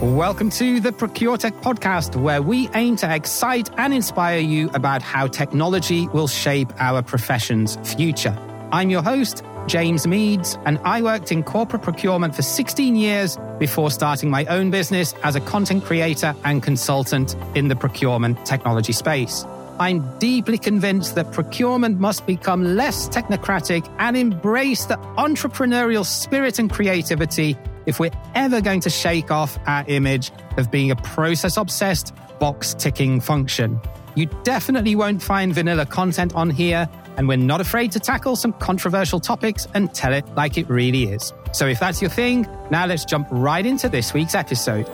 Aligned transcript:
Welcome 0.00 0.50
to 0.50 0.80
the 0.80 0.90
ProcureTech 0.90 1.62
podcast, 1.62 2.16
where 2.16 2.42
we 2.42 2.68
aim 2.74 2.96
to 2.96 3.14
excite 3.14 3.70
and 3.78 3.94
inspire 3.94 4.40
you 4.40 4.68
about 4.74 5.02
how 5.02 5.28
technology 5.28 6.08
will 6.08 6.26
shape 6.26 6.68
our 6.78 7.00
profession's 7.00 7.76
future. 7.94 8.36
I'm 8.72 8.90
your 8.90 9.02
host, 9.02 9.44
James 9.68 10.04
Meads, 10.04 10.58
and 10.66 10.80
I 10.84 11.00
worked 11.00 11.30
in 11.30 11.44
corporate 11.44 11.82
procurement 11.82 12.34
for 12.34 12.42
16 12.42 12.96
years 12.96 13.38
before 13.60 13.88
starting 13.88 14.30
my 14.30 14.44
own 14.46 14.72
business 14.72 15.14
as 15.22 15.36
a 15.36 15.40
content 15.40 15.84
creator 15.84 16.34
and 16.44 16.60
consultant 16.60 17.36
in 17.54 17.68
the 17.68 17.76
procurement 17.76 18.44
technology 18.44 18.92
space. 18.92 19.46
I'm 19.78 20.18
deeply 20.18 20.58
convinced 20.58 21.14
that 21.14 21.30
procurement 21.32 22.00
must 22.00 22.26
become 22.26 22.76
less 22.76 23.08
technocratic 23.08 23.88
and 24.00 24.16
embrace 24.16 24.86
the 24.86 24.96
entrepreneurial 25.16 26.04
spirit 26.04 26.58
and 26.58 26.70
creativity 26.70 27.56
if 27.86 28.00
we're 28.00 28.10
ever 28.34 28.60
going 28.60 28.80
to 28.80 28.90
shake 28.90 29.30
off 29.30 29.58
our 29.66 29.84
image 29.88 30.30
of 30.56 30.70
being 30.70 30.90
a 30.90 30.96
process 30.96 31.56
obsessed, 31.56 32.14
box 32.38 32.74
ticking 32.74 33.20
function. 33.20 33.80
You 34.16 34.26
definitely 34.44 34.94
won't 34.94 35.22
find 35.22 35.52
vanilla 35.52 35.86
content 35.86 36.34
on 36.34 36.50
here, 36.50 36.88
and 37.16 37.26
we're 37.26 37.36
not 37.36 37.60
afraid 37.60 37.92
to 37.92 38.00
tackle 38.00 38.36
some 38.36 38.52
controversial 38.54 39.18
topics 39.18 39.66
and 39.74 39.92
tell 39.92 40.12
it 40.12 40.24
like 40.34 40.56
it 40.56 40.68
really 40.68 41.04
is. 41.04 41.32
So 41.52 41.66
if 41.66 41.80
that's 41.80 42.00
your 42.00 42.10
thing, 42.10 42.46
now 42.70 42.86
let's 42.86 43.04
jump 43.04 43.26
right 43.30 43.64
into 43.64 43.88
this 43.88 44.14
week's 44.14 44.34
episode. 44.34 44.88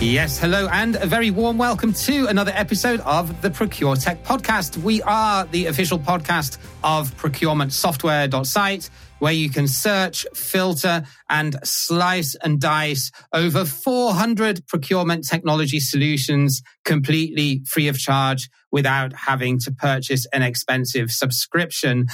Yes, 0.00 0.38
hello, 0.38 0.68
and 0.68 0.94
a 0.94 1.06
very 1.06 1.32
warm 1.32 1.58
welcome 1.58 1.92
to 1.92 2.28
another 2.28 2.52
episode 2.54 3.00
of 3.00 3.42
the 3.42 3.50
Procure 3.50 3.96
Tech 3.96 4.22
podcast. 4.22 4.76
We 4.76 5.02
are 5.02 5.44
the 5.46 5.66
official 5.66 5.98
podcast 5.98 6.58
of 6.84 7.12
procurementsoftware.site, 7.16 8.90
where 9.18 9.32
you 9.32 9.50
can 9.50 9.66
search, 9.66 10.24
filter, 10.34 11.02
and 11.28 11.56
slice 11.64 12.36
and 12.36 12.60
dice 12.60 13.10
over 13.32 13.64
400 13.64 14.68
procurement 14.68 15.26
technology 15.26 15.80
solutions 15.80 16.62
completely 16.84 17.62
free 17.66 17.88
of 17.88 17.98
charge 17.98 18.48
without 18.70 19.12
having 19.12 19.58
to 19.58 19.72
purchase 19.72 20.26
an 20.32 20.42
expensive 20.42 21.10
subscription. 21.10 22.06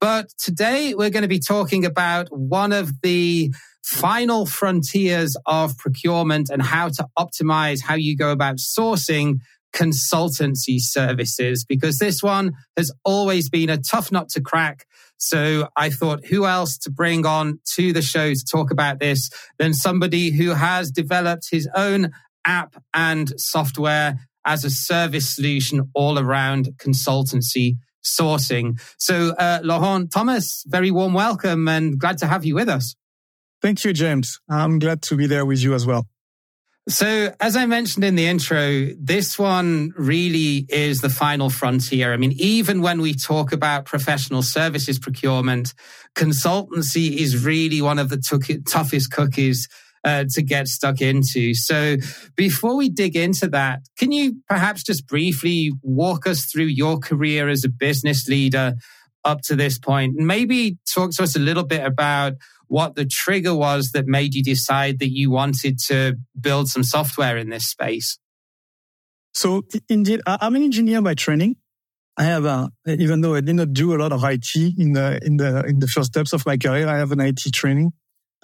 But 0.00 0.28
today 0.38 0.94
we're 0.94 1.10
going 1.10 1.22
to 1.22 1.28
be 1.28 1.40
talking 1.40 1.84
about 1.84 2.28
one 2.30 2.72
of 2.72 3.00
the 3.02 3.52
final 3.84 4.46
frontiers 4.46 5.36
of 5.44 5.76
procurement 5.76 6.48
and 6.48 6.62
how 6.62 6.88
to 6.88 7.06
optimize 7.18 7.82
how 7.82 7.94
you 7.94 8.16
go 8.16 8.30
about 8.30 8.56
sourcing 8.56 9.40
consultancy 9.74 10.78
services 10.78 11.66
because 11.66 11.98
this 11.98 12.22
one 12.22 12.52
has 12.78 12.90
always 13.04 13.50
been 13.50 13.68
a 13.68 13.76
tough 13.76 14.10
nut 14.10 14.30
to 14.30 14.40
crack. 14.40 14.86
So 15.18 15.68
I 15.76 15.90
thought, 15.90 16.24
who 16.24 16.46
else 16.46 16.78
to 16.78 16.90
bring 16.90 17.26
on 17.26 17.60
to 17.74 17.92
the 17.92 18.00
show 18.00 18.32
to 18.32 18.44
talk 18.50 18.70
about 18.70 19.00
this 19.00 19.28
than 19.58 19.74
somebody 19.74 20.30
who 20.30 20.50
has 20.50 20.90
developed 20.90 21.48
his 21.50 21.68
own 21.74 22.10
app 22.46 22.82
and 22.94 23.38
software 23.38 24.18
as 24.46 24.64
a 24.64 24.70
service 24.70 25.34
solution 25.34 25.90
all 25.94 26.18
around 26.18 26.70
consultancy 26.78 27.76
sourcing. 28.02 28.80
So, 28.98 29.34
uh, 29.38 29.60
Laurent 29.62 30.10
Thomas, 30.10 30.62
very 30.66 30.90
warm 30.90 31.12
welcome 31.12 31.68
and 31.68 31.98
glad 31.98 32.18
to 32.18 32.26
have 32.26 32.44
you 32.44 32.54
with 32.54 32.68
us. 32.68 32.94
Thank 33.64 33.82
you, 33.82 33.94
James. 33.94 34.40
I'm 34.46 34.78
glad 34.78 35.00
to 35.04 35.16
be 35.16 35.26
there 35.26 35.46
with 35.46 35.62
you 35.62 35.72
as 35.72 35.86
well. 35.86 36.06
So, 36.86 37.32
as 37.40 37.56
I 37.56 37.64
mentioned 37.64 38.04
in 38.04 38.14
the 38.14 38.26
intro, 38.26 38.90
this 39.00 39.38
one 39.38 39.94
really 39.96 40.66
is 40.68 41.00
the 41.00 41.08
final 41.08 41.48
frontier. 41.48 42.12
I 42.12 42.18
mean, 42.18 42.32
even 42.32 42.82
when 42.82 43.00
we 43.00 43.14
talk 43.14 43.54
about 43.54 43.86
professional 43.86 44.42
services 44.42 44.98
procurement, 44.98 45.72
consultancy 46.14 47.16
is 47.16 47.42
really 47.42 47.80
one 47.80 47.98
of 47.98 48.10
the 48.10 48.18
t- 48.18 48.58
toughest 48.68 49.10
cookies 49.10 49.66
uh, 50.04 50.26
to 50.34 50.42
get 50.42 50.68
stuck 50.68 51.00
into. 51.00 51.54
So, 51.54 51.96
before 52.36 52.76
we 52.76 52.90
dig 52.90 53.16
into 53.16 53.48
that, 53.48 53.80
can 53.96 54.12
you 54.12 54.42
perhaps 54.46 54.82
just 54.82 55.06
briefly 55.06 55.72
walk 55.80 56.26
us 56.26 56.44
through 56.44 56.66
your 56.66 56.98
career 56.98 57.48
as 57.48 57.64
a 57.64 57.70
business 57.70 58.28
leader 58.28 58.74
up 59.24 59.40
to 59.44 59.56
this 59.56 59.78
point? 59.78 60.16
Maybe 60.16 60.76
talk 60.92 61.12
to 61.12 61.22
us 61.22 61.34
a 61.34 61.38
little 61.38 61.64
bit 61.64 61.82
about 61.82 62.34
what 62.68 62.94
the 62.94 63.04
trigger 63.04 63.54
was 63.54 63.90
that 63.92 64.06
made 64.06 64.34
you 64.34 64.42
decide 64.42 64.98
that 64.98 65.10
you 65.10 65.30
wanted 65.30 65.78
to 65.86 66.16
build 66.38 66.68
some 66.68 66.82
software 66.82 67.36
in 67.36 67.50
this 67.50 67.66
space. 67.66 68.18
So 69.34 69.62
indeed, 69.88 70.20
I'm 70.26 70.54
an 70.54 70.62
engineer 70.62 71.02
by 71.02 71.14
training. 71.14 71.56
I 72.16 72.24
have, 72.24 72.44
a, 72.44 72.70
even 72.86 73.22
though 73.22 73.34
I 73.34 73.40
did 73.40 73.56
not 73.56 73.72
do 73.72 73.94
a 73.94 73.98
lot 73.98 74.12
of 74.12 74.22
IT 74.22 74.54
in 74.54 74.92
the 74.92 75.18
in 75.24 75.36
the 75.36 75.64
in 75.66 75.80
the 75.80 75.88
first 75.88 76.12
steps 76.12 76.32
of 76.32 76.46
my 76.46 76.56
career, 76.56 76.86
I 76.86 76.98
have 76.98 77.10
an 77.10 77.20
IT 77.20 77.40
training 77.52 77.92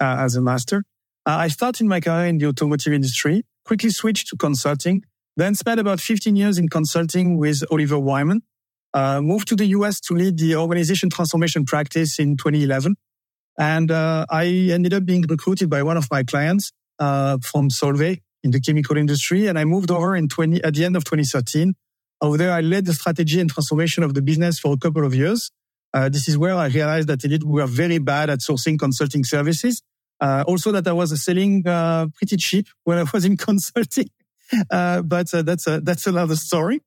uh, 0.01 0.17
as 0.19 0.35
a 0.35 0.41
master. 0.41 0.83
Uh, 1.25 1.37
I 1.37 1.47
started 1.47 1.85
my 1.85 2.01
career 2.01 2.25
in 2.25 2.37
the 2.37 2.47
automotive 2.47 2.91
industry, 2.91 3.43
quickly 3.63 3.91
switched 3.91 4.27
to 4.29 4.35
consulting, 4.35 5.03
then 5.37 5.55
spent 5.55 5.79
about 5.79 6.01
15 6.01 6.35
years 6.35 6.57
in 6.57 6.67
consulting 6.67 7.37
with 7.37 7.63
Oliver 7.71 7.99
Wyman. 7.99 8.41
Uh, 8.93 9.21
moved 9.21 9.47
to 9.47 9.55
the 9.55 9.67
US 9.67 10.01
to 10.01 10.13
lead 10.13 10.37
the 10.37 10.55
organization 10.57 11.09
transformation 11.09 11.63
practice 11.63 12.19
in 12.19 12.35
2011. 12.35 12.95
And 13.61 13.91
uh, 13.91 14.25
I 14.27 14.45
ended 14.73 14.91
up 14.91 15.05
being 15.05 15.21
recruited 15.21 15.69
by 15.69 15.83
one 15.83 15.95
of 15.95 16.07
my 16.09 16.23
clients 16.23 16.71
uh, 16.97 17.37
from 17.43 17.69
Solvay 17.69 18.19
in 18.43 18.49
the 18.49 18.59
chemical 18.59 18.97
industry. 18.97 19.45
And 19.45 19.59
I 19.59 19.65
moved 19.65 19.91
over 19.91 20.15
in 20.15 20.29
20, 20.29 20.63
at 20.63 20.73
the 20.73 20.83
end 20.83 20.95
of 20.95 21.03
2013. 21.03 21.75
Over 22.21 22.37
there, 22.37 22.53
I 22.53 22.61
led 22.61 22.85
the 22.87 22.93
strategy 22.93 23.39
and 23.39 23.51
transformation 23.51 24.01
of 24.01 24.15
the 24.15 24.21
business 24.23 24.57
for 24.57 24.73
a 24.73 24.77
couple 24.77 25.05
of 25.05 25.13
years. 25.13 25.51
Uh, 25.93 26.09
this 26.09 26.27
is 26.27 26.39
where 26.39 26.55
I 26.55 26.67
realized 26.69 27.07
that 27.09 27.23
indeed 27.23 27.43
we 27.43 27.61
were 27.61 27.67
very 27.67 27.99
bad 27.99 28.31
at 28.31 28.39
sourcing 28.39 28.79
consulting 28.79 29.23
services. 29.23 29.83
Uh, 30.19 30.43
also 30.47 30.71
that 30.71 30.87
I 30.87 30.93
was 30.93 31.23
selling 31.23 31.67
uh, 31.67 32.07
pretty 32.15 32.37
cheap 32.37 32.65
when 32.83 32.97
I 32.97 33.05
was 33.13 33.25
in 33.25 33.37
consulting. 33.47 34.09
Uh, 34.71 35.03
but 35.03 35.29
that's, 35.29 35.67
a, 35.67 35.81
that's 35.81 36.07
another 36.07 36.35
story. 36.35 36.81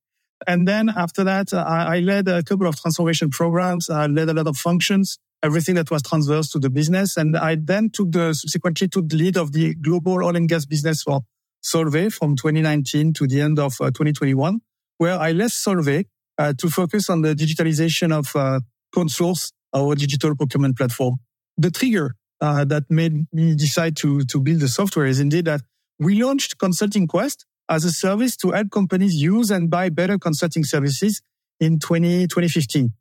And 0.44 0.66
then 0.66 0.88
after 0.88 1.22
that, 1.22 1.54
I, 1.54 1.96
I 1.96 2.00
led 2.00 2.26
a 2.26 2.42
couple 2.42 2.66
of 2.66 2.80
transformation 2.80 3.30
programs. 3.30 3.88
I 3.88 4.06
led 4.06 4.28
a 4.28 4.34
lot 4.34 4.48
of 4.48 4.56
functions 4.56 5.18
everything 5.44 5.74
that 5.74 5.90
was 5.90 6.02
transverse 6.02 6.48
to 6.50 6.58
the 6.58 6.70
business. 6.70 7.16
And 7.16 7.36
I 7.36 7.56
then 7.60 7.90
took 7.90 8.10
the 8.10 8.32
subsequently 8.34 8.88
took 8.88 9.08
the 9.08 9.16
lead 9.16 9.36
of 9.36 9.52
the 9.52 9.74
global 9.74 10.24
oil 10.24 10.34
and 10.34 10.48
gas 10.48 10.64
business 10.64 11.02
for 11.02 11.20
Solvay 11.62 12.12
from 12.12 12.36
2019 12.36 13.12
to 13.14 13.26
the 13.26 13.40
end 13.40 13.58
of 13.58 13.74
uh, 13.80 13.86
2021, 13.86 14.60
where 14.98 15.18
I 15.18 15.32
left 15.32 15.54
Solvay 15.54 16.06
uh, 16.38 16.52
to 16.58 16.68
focus 16.68 17.10
on 17.10 17.22
the 17.22 17.34
digitalization 17.34 18.12
of 18.12 18.34
uh, 18.34 18.60
ConSource, 18.94 19.52
our 19.74 19.94
digital 19.94 20.34
procurement 20.34 20.76
platform. 20.76 21.16
The 21.56 21.70
trigger 21.70 22.14
uh, 22.40 22.64
that 22.64 22.84
made 22.90 23.26
me 23.32 23.54
decide 23.54 23.96
to, 23.98 24.22
to 24.24 24.40
build 24.40 24.60
the 24.60 24.68
software 24.68 25.06
is 25.06 25.20
indeed 25.20 25.44
that 25.44 25.60
we 25.98 26.22
launched 26.22 26.58
Consulting 26.58 27.06
Quest 27.06 27.46
as 27.68 27.84
a 27.84 27.90
service 27.90 28.36
to 28.38 28.50
help 28.50 28.70
companies 28.70 29.14
use 29.14 29.50
and 29.50 29.70
buy 29.70 29.88
better 29.88 30.18
consulting 30.18 30.64
services 30.64 31.22
in 31.60 31.78
20, 31.78 32.26
2015. 32.26 32.92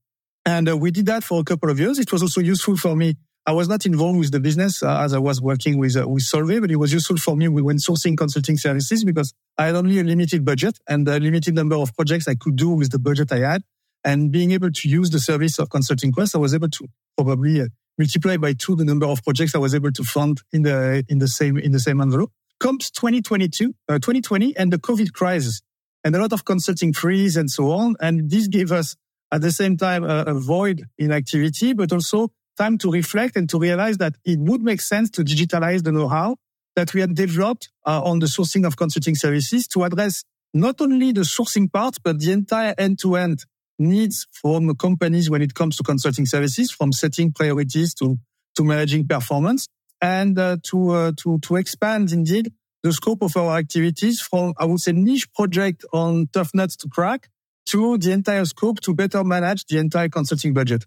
And 0.45 0.69
uh, 0.69 0.77
we 0.77 0.91
did 0.91 1.05
that 1.05 1.23
for 1.23 1.39
a 1.39 1.43
couple 1.43 1.69
of 1.69 1.79
years. 1.79 1.99
It 1.99 2.11
was 2.11 2.21
also 2.21 2.41
useful 2.41 2.75
for 2.75 2.95
me. 2.95 3.15
I 3.45 3.51
was 3.51 3.67
not 3.67 3.85
involved 3.85 4.19
with 4.19 4.31
the 4.31 4.39
business 4.39 4.81
uh, 4.81 5.01
as 5.01 5.13
I 5.13 5.17
was 5.19 5.41
working 5.41 5.77
with 5.77 5.97
uh, 5.97 6.07
with 6.07 6.23
Solvay, 6.23 6.61
but 6.61 6.71
it 6.71 6.77
was 6.77 6.93
useful 6.93 7.17
for 7.17 7.35
me 7.35 7.49
when 7.49 7.77
sourcing 7.77 8.17
consulting 8.17 8.57
services 8.57 9.03
because 9.03 9.33
I 9.57 9.65
had 9.65 9.75
only 9.75 9.99
a 9.99 10.03
limited 10.03 10.45
budget 10.45 10.79
and 10.87 11.07
a 11.07 11.19
limited 11.19 11.53
number 11.53 11.75
of 11.75 11.93
projects 11.93 12.27
I 12.27 12.35
could 12.35 12.55
do 12.55 12.69
with 12.69 12.91
the 12.91 12.99
budget 12.99 13.31
I 13.33 13.39
had. 13.39 13.63
And 14.05 14.31
being 14.31 14.51
able 14.51 14.71
to 14.71 14.89
use 14.89 15.09
the 15.09 15.19
service 15.19 15.59
of 15.59 15.69
Consulting 15.69 16.11
Quest, 16.11 16.35
I 16.35 16.37
was 16.37 16.53
able 16.53 16.69
to 16.69 16.87
probably 17.17 17.61
uh, 17.61 17.67
multiply 17.97 18.37
by 18.37 18.53
two 18.53 18.75
the 18.75 18.85
number 18.85 19.05
of 19.05 19.23
projects 19.23 19.55
I 19.55 19.59
was 19.59 19.75
able 19.75 19.91
to 19.91 20.03
fund 20.03 20.41
in 20.51 20.63
the 20.63 21.05
in 21.09 21.19
the 21.19 21.27
same 21.27 21.57
in 21.57 21.73
the 21.73 21.79
same 21.79 21.99
envelope. 21.99 22.31
Comes 22.59 22.91
2022, 22.91 23.73
uh, 23.89 23.95
2020, 23.95 24.55
and 24.55 24.71
the 24.71 24.77
COVID 24.77 25.11
crisis, 25.11 25.61
and 26.05 26.15
a 26.15 26.19
lot 26.19 26.31
of 26.31 26.45
consulting 26.45 26.93
freeze 26.93 27.35
and 27.35 27.51
so 27.51 27.71
on. 27.71 27.95
And 27.99 28.29
this 28.29 28.47
gave 28.47 28.71
us 28.71 28.95
at 29.33 29.41
the 29.41 29.51
same 29.51 29.75
time 29.75 30.03
uh, 30.03 30.23
avoid 30.27 30.83
inactivity, 30.97 31.73
but 31.73 31.91
also 31.91 32.29
time 32.55 32.77
to 32.77 32.91
reflect 32.91 33.35
and 33.35 33.49
to 33.49 33.57
realize 33.57 33.97
that 33.97 34.13
it 34.23 34.37
would 34.39 34.61
make 34.61 34.79
sense 34.79 35.09
to 35.09 35.23
digitalize 35.23 35.83
the 35.83 35.91
know-how 35.91 36.35
that 36.75 36.93
we 36.93 37.01
had 37.01 37.15
developed 37.15 37.69
uh, 37.87 38.01
on 38.03 38.19
the 38.19 38.27
sourcing 38.27 38.65
of 38.65 38.77
consulting 38.77 39.15
services 39.15 39.67
to 39.67 39.83
address 39.83 40.23
not 40.53 40.79
only 40.81 41.11
the 41.11 41.21
sourcing 41.21 41.71
part, 41.71 41.97
but 42.03 42.19
the 42.19 42.31
entire 42.31 42.75
end-to-end 42.77 43.43
needs 43.79 44.27
from 44.31 44.73
companies 44.75 45.31
when 45.31 45.41
it 45.41 45.55
comes 45.55 45.75
to 45.77 45.83
consulting 45.83 46.27
services, 46.27 46.69
from 46.69 46.91
setting 46.91 47.31
priorities 47.31 47.95
to, 47.95 48.17
to 48.55 48.63
managing 48.63 49.07
performance 49.07 49.67
and 49.99 50.37
uh, 50.37 50.57
to, 50.61 50.91
uh, 50.91 51.11
to, 51.17 51.39
to 51.39 51.55
expand 51.55 52.11
indeed 52.11 52.53
the 52.83 52.93
scope 52.93 53.23
of 53.23 53.35
our 53.35 53.57
activities 53.57 54.21
from, 54.21 54.53
I 54.59 54.65
would 54.65 54.79
say, 54.79 54.91
niche 54.91 55.31
project 55.33 55.85
on 55.91 56.27
tough 56.31 56.51
nuts 56.53 56.75
to 56.77 56.87
crack 56.87 57.29
to 57.67 57.97
the 57.97 58.11
entire 58.11 58.45
scope 58.45 58.81
to 58.81 58.93
better 58.93 59.23
manage 59.23 59.65
the 59.65 59.77
entire 59.77 60.09
consulting 60.09 60.53
budget. 60.53 60.85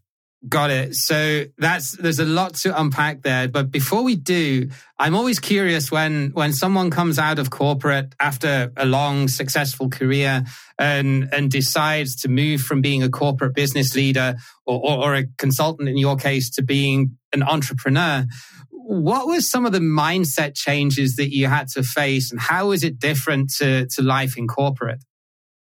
Got 0.49 0.70
it. 0.70 0.94
So 0.94 1.44
that's 1.56 1.93
there's 1.93 2.20
a 2.20 2.25
lot 2.25 2.55
to 2.56 2.78
unpack 2.78 3.23
there. 3.23 3.49
But 3.49 3.70
before 3.70 4.02
we 4.02 4.17
do, 4.17 4.69
I'm 4.99 5.14
always 5.17 5.40
curious 5.40 5.90
when 5.90 6.31
when 6.34 6.52
someone 6.52 6.90
comes 6.90 7.19
out 7.19 7.38
of 7.38 7.50
corporate 7.50 8.14
after 8.20 8.70
a 8.76 8.84
long 8.84 9.28
successful 9.28 9.88
career 9.88 10.44
and 10.78 11.28
and 11.32 11.50
decides 11.50 12.17
to 12.17 12.28
move 12.28 12.61
from 12.61 12.81
being 12.81 13.02
a 13.02 13.08
corporate 13.08 13.55
business 13.55 13.96
leader 13.96 14.37
or, 14.67 14.78
or, 14.78 15.06
or 15.06 15.14
a 15.14 15.25
consultant 15.38 15.88
in 15.88 15.96
your 15.96 16.17
case 16.17 16.50
to 16.50 16.62
being 16.62 17.17
an 17.32 17.43
entrepreneur. 17.43 18.26
What 18.70 19.26
were 19.26 19.40
some 19.40 19.67
of 19.67 19.73
the 19.73 19.81
mindset 19.81 20.55
changes 20.55 21.17
that 21.17 21.34
you 21.34 21.49
had 21.49 21.69
to 21.69 21.82
face, 21.82 22.31
and 22.31 22.38
how 22.38 22.70
is 22.70 22.84
it 22.84 23.00
different 23.00 23.50
to, 23.58 23.87
to 23.87 24.02
life 24.02 24.37
in 24.37 24.46
corporate? 24.46 25.02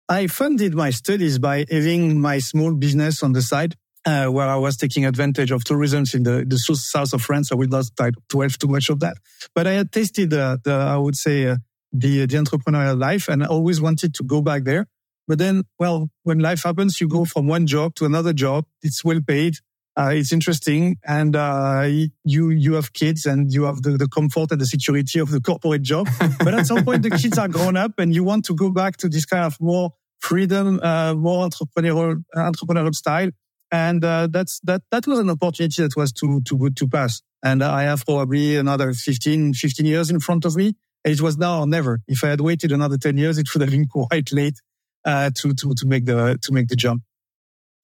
I 0.08 0.28
funded 0.28 0.74
my 0.74 0.90
studies 0.90 1.38
by 1.38 1.64
having 1.68 2.20
my 2.20 2.38
small 2.38 2.72
business 2.74 3.22
on 3.24 3.32
the 3.32 3.42
side 3.42 3.74
uh, 4.04 4.26
where 4.26 4.46
I 4.46 4.54
was 4.56 4.76
taking 4.76 5.04
advantage 5.04 5.50
of 5.50 5.64
tourism 5.64 6.04
in 6.14 6.22
the, 6.22 6.44
the 6.46 6.58
south 6.58 7.12
of 7.12 7.22
France. 7.22 7.50
I 7.50 7.56
will 7.56 7.66
not 7.66 7.86
dwell 8.28 8.48
too 8.48 8.68
much 8.68 8.88
of 8.88 9.00
that. 9.00 9.16
But 9.52 9.66
I 9.66 9.72
had 9.72 9.90
tasted, 9.90 10.32
uh, 10.32 10.58
the, 10.62 10.72
I 10.72 10.96
would 10.96 11.16
say, 11.16 11.48
uh, 11.48 11.56
the, 11.92 12.26
the 12.26 12.36
entrepreneurial 12.36 12.98
life 12.98 13.28
and 13.28 13.42
I 13.42 13.46
always 13.46 13.80
wanted 13.80 14.14
to 14.14 14.22
go 14.22 14.40
back 14.40 14.62
there. 14.62 14.86
But 15.26 15.38
then, 15.38 15.64
well, 15.78 16.08
when 16.22 16.38
life 16.38 16.62
happens, 16.62 17.00
you 17.00 17.08
go 17.08 17.24
from 17.24 17.48
one 17.48 17.66
job 17.66 17.96
to 17.96 18.04
another 18.04 18.32
job. 18.32 18.66
It's 18.82 19.04
well 19.04 19.20
paid. 19.26 19.54
Uh, 19.98 20.10
it's 20.12 20.32
interesting. 20.32 20.98
And, 21.06 21.34
uh, 21.34 21.88
you, 22.24 22.50
you 22.50 22.74
have 22.74 22.92
kids 22.92 23.24
and 23.24 23.52
you 23.52 23.64
have 23.64 23.82
the, 23.82 23.92
the 23.96 24.08
comfort 24.08 24.50
and 24.52 24.60
the 24.60 24.66
security 24.66 25.18
of 25.18 25.30
the 25.30 25.40
corporate 25.40 25.82
job. 25.82 26.08
but 26.44 26.54
at 26.54 26.66
some 26.66 26.84
point, 26.84 27.02
the 27.02 27.10
kids 27.10 27.38
are 27.38 27.48
grown 27.48 27.76
up 27.76 27.92
and 27.98 28.14
you 28.14 28.22
want 28.22 28.44
to 28.46 28.54
go 28.54 28.70
back 28.70 28.98
to 28.98 29.08
this 29.08 29.24
kind 29.24 29.44
of 29.44 29.58
more 29.60 29.94
freedom, 30.20 30.80
uh, 30.82 31.14
more 31.14 31.48
entrepreneurial, 31.48 32.22
entrepreneurial 32.36 32.94
style 32.94 33.30
and 33.72 34.04
uh, 34.04 34.28
that's 34.30 34.60
that 34.60 34.82
that 34.90 35.06
was 35.06 35.18
an 35.18 35.30
opportunity 35.30 35.82
that 35.82 35.96
was 35.96 36.12
too 36.12 36.40
too 36.42 36.56
good 36.56 36.76
to 36.76 36.88
pass. 36.88 37.22
And 37.42 37.62
I 37.62 37.82
have 37.84 38.04
probably 38.04 38.56
another 38.56 38.92
15, 38.92 39.54
15 39.54 39.86
years 39.86 40.10
in 40.10 40.20
front 40.20 40.44
of 40.44 40.56
me. 40.56 40.74
And 41.04 41.14
it 41.14 41.20
was 41.20 41.36
now 41.36 41.60
or 41.60 41.66
never. 41.66 42.00
If 42.08 42.24
I 42.24 42.28
had 42.28 42.40
waited 42.40 42.72
another 42.72 42.96
10 42.96 43.16
years, 43.18 43.38
it 43.38 43.46
would 43.52 43.60
have 43.60 43.70
been 43.70 43.86
quite 43.86 44.32
late 44.32 44.60
uh, 45.04 45.30
to, 45.36 45.54
to, 45.54 45.74
to 45.74 45.86
make 45.86 46.06
the, 46.06 46.38
to 46.42 46.52
make 46.52 46.66
the 46.66 46.74
jump. 46.74 47.02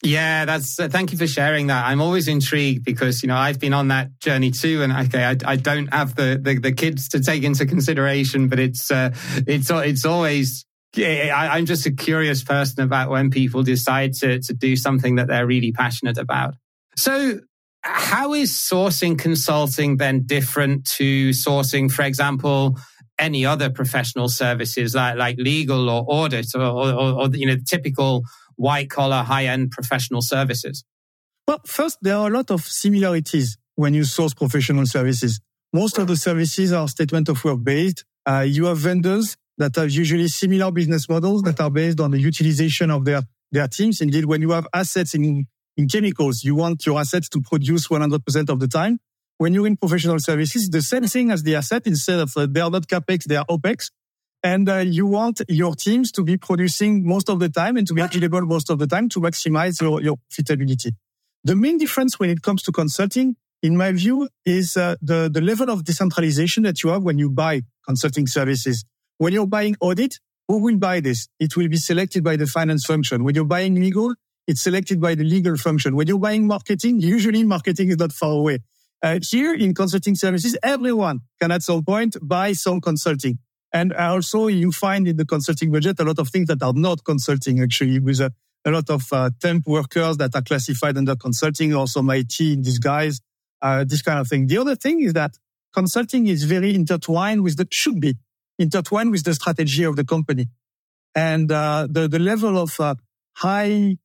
Yeah, 0.02 0.46
that's. 0.46 0.80
Uh, 0.80 0.88
thank 0.88 1.12
you 1.12 1.18
for 1.18 1.28
sharing 1.28 1.68
that. 1.68 1.86
I'm 1.86 2.00
always 2.00 2.26
intrigued 2.26 2.84
because 2.84 3.22
you 3.22 3.28
know 3.28 3.36
I've 3.36 3.60
been 3.60 3.72
on 3.72 3.88
that 3.88 4.18
journey 4.18 4.50
too, 4.50 4.82
and 4.82 4.92
okay, 4.92 5.24
I, 5.24 5.36
I 5.44 5.56
don't 5.56 5.94
have 5.94 6.16
the, 6.16 6.40
the, 6.42 6.58
the 6.58 6.72
kids 6.72 7.08
to 7.10 7.20
take 7.20 7.44
into 7.44 7.66
consideration, 7.66 8.48
but 8.48 8.58
it's 8.58 8.90
uh, 8.90 9.14
it's 9.46 9.70
it's 9.70 10.04
always 10.04 10.66
I, 10.96 11.58
am 11.58 11.66
just 11.66 11.86
a 11.86 11.90
curious 11.90 12.42
person 12.42 12.84
about 12.84 13.10
when 13.10 13.30
people 13.30 13.62
decide 13.62 14.14
to, 14.14 14.40
to 14.40 14.52
do 14.52 14.76
something 14.76 15.16
that 15.16 15.28
they're 15.28 15.46
really 15.46 15.72
passionate 15.72 16.18
about. 16.18 16.54
So, 16.96 17.40
how 17.82 18.34
is 18.34 18.52
sourcing 18.52 19.18
consulting 19.18 19.96
then 19.96 20.24
different 20.24 20.84
to 20.98 21.30
sourcing, 21.30 21.90
for 21.90 22.02
example, 22.02 22.78
any 23.18 23.44
other 23.44 23.70
professional 23.70 24.28
services 24.28 24.94
like, 24.94 25.16
like 25.16 25.36
legal 25.38 25.88
or 25.88 26.04
audit 26.06 26.46
or, 26.54 26.60
or, 26.62 26.92
or 26.92 27.28
you 27.32 27.46
know, 27.46 27.56
typical 27.66 28.24
white 28.56 28.90
collar, 28.90 29.22
high 29.22 29.46
end 29.46 29.70
professional 29.70 30.22
services? 30.22 30.84
Well, 31.46 31.60
first, 31.66 31.98
there 32.02 32.16
are 32.16 32.28
a 32.28 32.30
lot 32.30 32.50
of 32.50 32.62
similarities 32.62 33.58
when 33.74 33.94
you 33.94 34.04
source 34.04 34.34
professional 34.34 34.86
services. 34.86 35.40
Most 35.72 35.98
of 35.98 36.06
the 36.06 36.16
services 36.16 36.72
are 36.72 36.86
statement 36.88 37.28
of 37.28 37.42
work 37.44 37.62
based. 37.62 38.04
Uh, 38.26 38.44
you 38.46 38.66
have 38.66 38.78
vendors 38.78 39.36
that 39.58 39.74
have 39.76 39.90
usually 39.90 40.28
similar 40.28 40.70
business 40.70 41.08
models 41.08 41.42
that 41.42 41.60
are 41.60 41.70
based 41.70 42.00
on 42.00 42.10
the 42.10 42.18
utilization 42.18 42.90
of 42.90 43.04
their, 43.04 43.22
their 43.50 43.68
teams. 43.68 44.00
Indeed, 44.00 44.26
when 44.26 44.40
you 44.40 44.50
have 44.50 44.66
assets 44.72 45.14
in, 45.14 45.46
in 45.76 45.88
chemicals, 45.88 46.44
you 46.44 46.54
want 46.54 46.84
your 46.86 47.00
assets 47.00 47.28
to 47.30 47.40
produce 47.40 47.88
100% 47.88 48.48
of 48.48 48.60
the 48.60 48.68
time. 48.68 48.98
When 49.38 49.54
you're 49.54 49.66
in 49.66 49.76
professional 49.76 50.18
services, 50.20 50.68
the 50.70 50.82
same 50.82 51.04
thing 51.04 51.30
as 51.30 51.42
the 51.42 51.56
asset 51.56 51.86
instead 51.86 52.20
of 52.20 52.36
uh, 52.36 52.46
they 52.48 52.60
are 52.60 52.70
not 52.70 52.86
capex, 52.86 53.24
they 53.24 53.36
are 53.36 53.46
opex. 53.46 53.90
And 54.42 54.68
uh, 54.68 54.78
you 54.78 55.06
want 55.06 55.40
your 55.48 55.76
teams 55.76 56.10
to 56.12 56.24
be 56.24 56.36
producing 56.36 57.06
most 57.06 57.28
of 57.28 57.38
the 57.38 57.48
time 57.48 57.76
and 57.76 57.86
to 57.86 57.94
be 57.94 58.00
available 58.00 58.42
most 58.42 58.70
of 58.70 58.78
the 58.78 58.88
time 58.88 59.08
to 59.10 59.20
maximize 59.20 59.80
your, 59.80 60.02
your 60.02 60.16
profitability. 60.16 60.92
The 61.44 61.54
main 61.54 61.78
difference 61.78 62.18
when 62.18 62.30
it 62.30 62.42
comes 62.42 62.62
to 62.64 62.72
consulting, 62.72 63.36
in 63.62 63.76
my 63.76 63.92
view, 63.92 64.28
is 64.44 64.76
uh, 64.76 64.96
the, 65.00 65.30
the 65.32 65.40
level 65.40 65.70
of 65.70 65.84
decentralization 65.84 66.64
that 66.64 66.82
you 66.82 66.90
have 66.90 67.02
when 67.02 67.18
you 67.18 67.30
buy 67.30 67.62
consulting 67.86 68.26
services. 68.26 68.84
When 69.18 69.32
you're 69.32 69.46
buying 69.46 69.76
audit, 69.80 70.18
who 70.48 70.58
will 70.58 70.76
buy 70.76 71.00
this? 71.00 71.28
It 71.38 71.56
will 71.56 71.68
be 71.68 71.76
selected 71.76 72.24
by 72.24 72.36
the 72.36 72.46
finance 72.46 72.84
function. 72.84 73.22
When 73.22 73.36
you're 73.36 73.44
buying 73.44 73.76
legal, 73.76 74.14
it's 74.48 74.62
selected 74.62 75.00
by 75.00 75.14
the 75.14 75.24
legal 75.24 75.56
function. 75.56 75.94
When 75.94 76.08
you're 76.08 76.18
buying 76.18 76.48
marketing, 76.48 77.00
usually 77.00 77.44
marketing 77.44 77.90
is 77.90 77.98
not 77.98 78.12
far 78.12 78.32
away. 78.32 78.58
Uh, 79.02 79.18
here 79.22 79.54
in 79.54 79.74
consulting 79.74 80.16
services, 80.16 80.56
everyone 80.62 81.20
can 81.40 81.52
at 81.52 81.62
some 81.62 81.84
point 81.84 82.16
buy 82.20 82.52
some 82.52 82.80
consulting. 82.80 83.38
And 83.72 83.92
also 83.94 84.48
you 84.48 84.70
find 84.70 85.08
in 85.08 85.16
the 85.16 85.24
consulting 85.24 85.70
budget 85.70 85.98
a 86.00 86.04
lot 86.04 86.18
of 86.18 86.28
things 86.28 86.48
that 86.48 86.62
are 86.62 86.74
not 86.74 87.04
consulting 87.04 87.60
actually 87.60 88.00
with 88.00 88.20
a, 88.20 88.32
a 88.64 88.70
lot 88.70 88.90
of 88.90 89.10
uh, 89.12 89.30
temp 89.40 89.66
workers 89.66 90.18
that 90.18 90.34
are 90.34 90.42
classified 90.42 90.96
under 90.98 91.16
consulting 91.16 91.74
or 91.74 91.86
some 91.86 92.10
IT 92.10 92.38
in 92.40 92.62
disguise, 92.62 93.20
uh, 93.62 93.84
this 93.84 94.02
kind 94.02 94.18
of 94.18 94.28
thing. 94.28 94.46
The 94.46 94.58
other 94.58 94.76
thing 94.76 95.02
is 95.02 95.14
that 95.14 95.38
consulting 95.72 96.26
is 96.26 96.44
very 96.44 96.74
intertwined 96.74 97.42
with 97.42 97.56
the 97.56 97.66
should 97.70 98.00
be 98.00 98.14
intertwined 98.58 99.10
with 99.10 99.24
the 99.24 99.34
strategy 99.34 99.84
of 99.84 99.96
the 99.96 100.04
company. 100.04 100.46
And 101.14 101.50
uh, 101.50 101.88
the, 101.90 102.08
the 102.08 102.18
level 102.18 102.58
of 102.58 102.78
uh, 102.78 102.94
high 103.36 103.96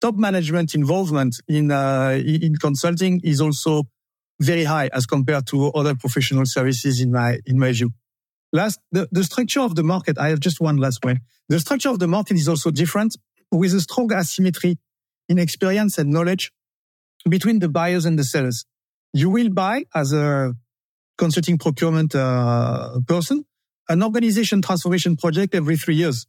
top 0.00 0.16
management 0.16 0.74
involvement 0.74 1.36
in, 1.48 1.70
uh, 1.70 2.20
in 2.24 2.56
consulting 2.56 3.20
is 3.24 3.40
also 3.40 3.84
very 4.40 4.64
high 4.64 4.88
as 4.92 5.06
compared 5.06 5.46
to 5.48 5.70
other 5.72 5.94
professional 5.94 6.44
services 6.46 7.00
in 7.00 7.10
my, 7.12 7.38
in 7.46 7.58
my 7.58 7.72
view. 7.72 7.90
Last, 8.52 8.80
the, 8.92 9.08
the 9.12 9.24
structure 9.24 9.60
of 9.60 9.74
the 9.74 9.82
market, 9.82 10.18
I 10.18 10.28
have 10.28 10.40
just 10.40 10.60
one 10.60 10.76
last 10.76 11.04
one. 11.04 11.20
The 11.48 11.60
structure 11.60 11.90
of 11.90 11.98
the 11.98 12.08
market 12.08 12.36
is 12.36 12.48
also 12.48 12.70
different 12.70 13.16
with 13.50 13.74
a 13.74 13.80
strong 13.80 14.12
asymmetry 14.12 14.78
in 15.28 15.38
experience 15.38 15.98
and 15.98 16.10
knowledge 16.10 16.52
between 17.28 17.58
the 17.58 17.68
buyers 17.68 18.04
and 18.04 18.18
the 18.18 18.24
sellers. 18.24 18.64
You 19.12 19.30
will 19.30 19.50
buy 19.50 19.84
as 19.94 20.12
a 20.12 20.54
consulting 21.16 21.58
procurement 21.58 22.14
uh, 22.14 23.00
person 23.06 23.44
an 23.88 24.02
organization 24.02 24.62
transformation 24.62 25.16
project 25.16 25.54
every 25.54 25.76
three 25.76 25.94
years 25.94 26.26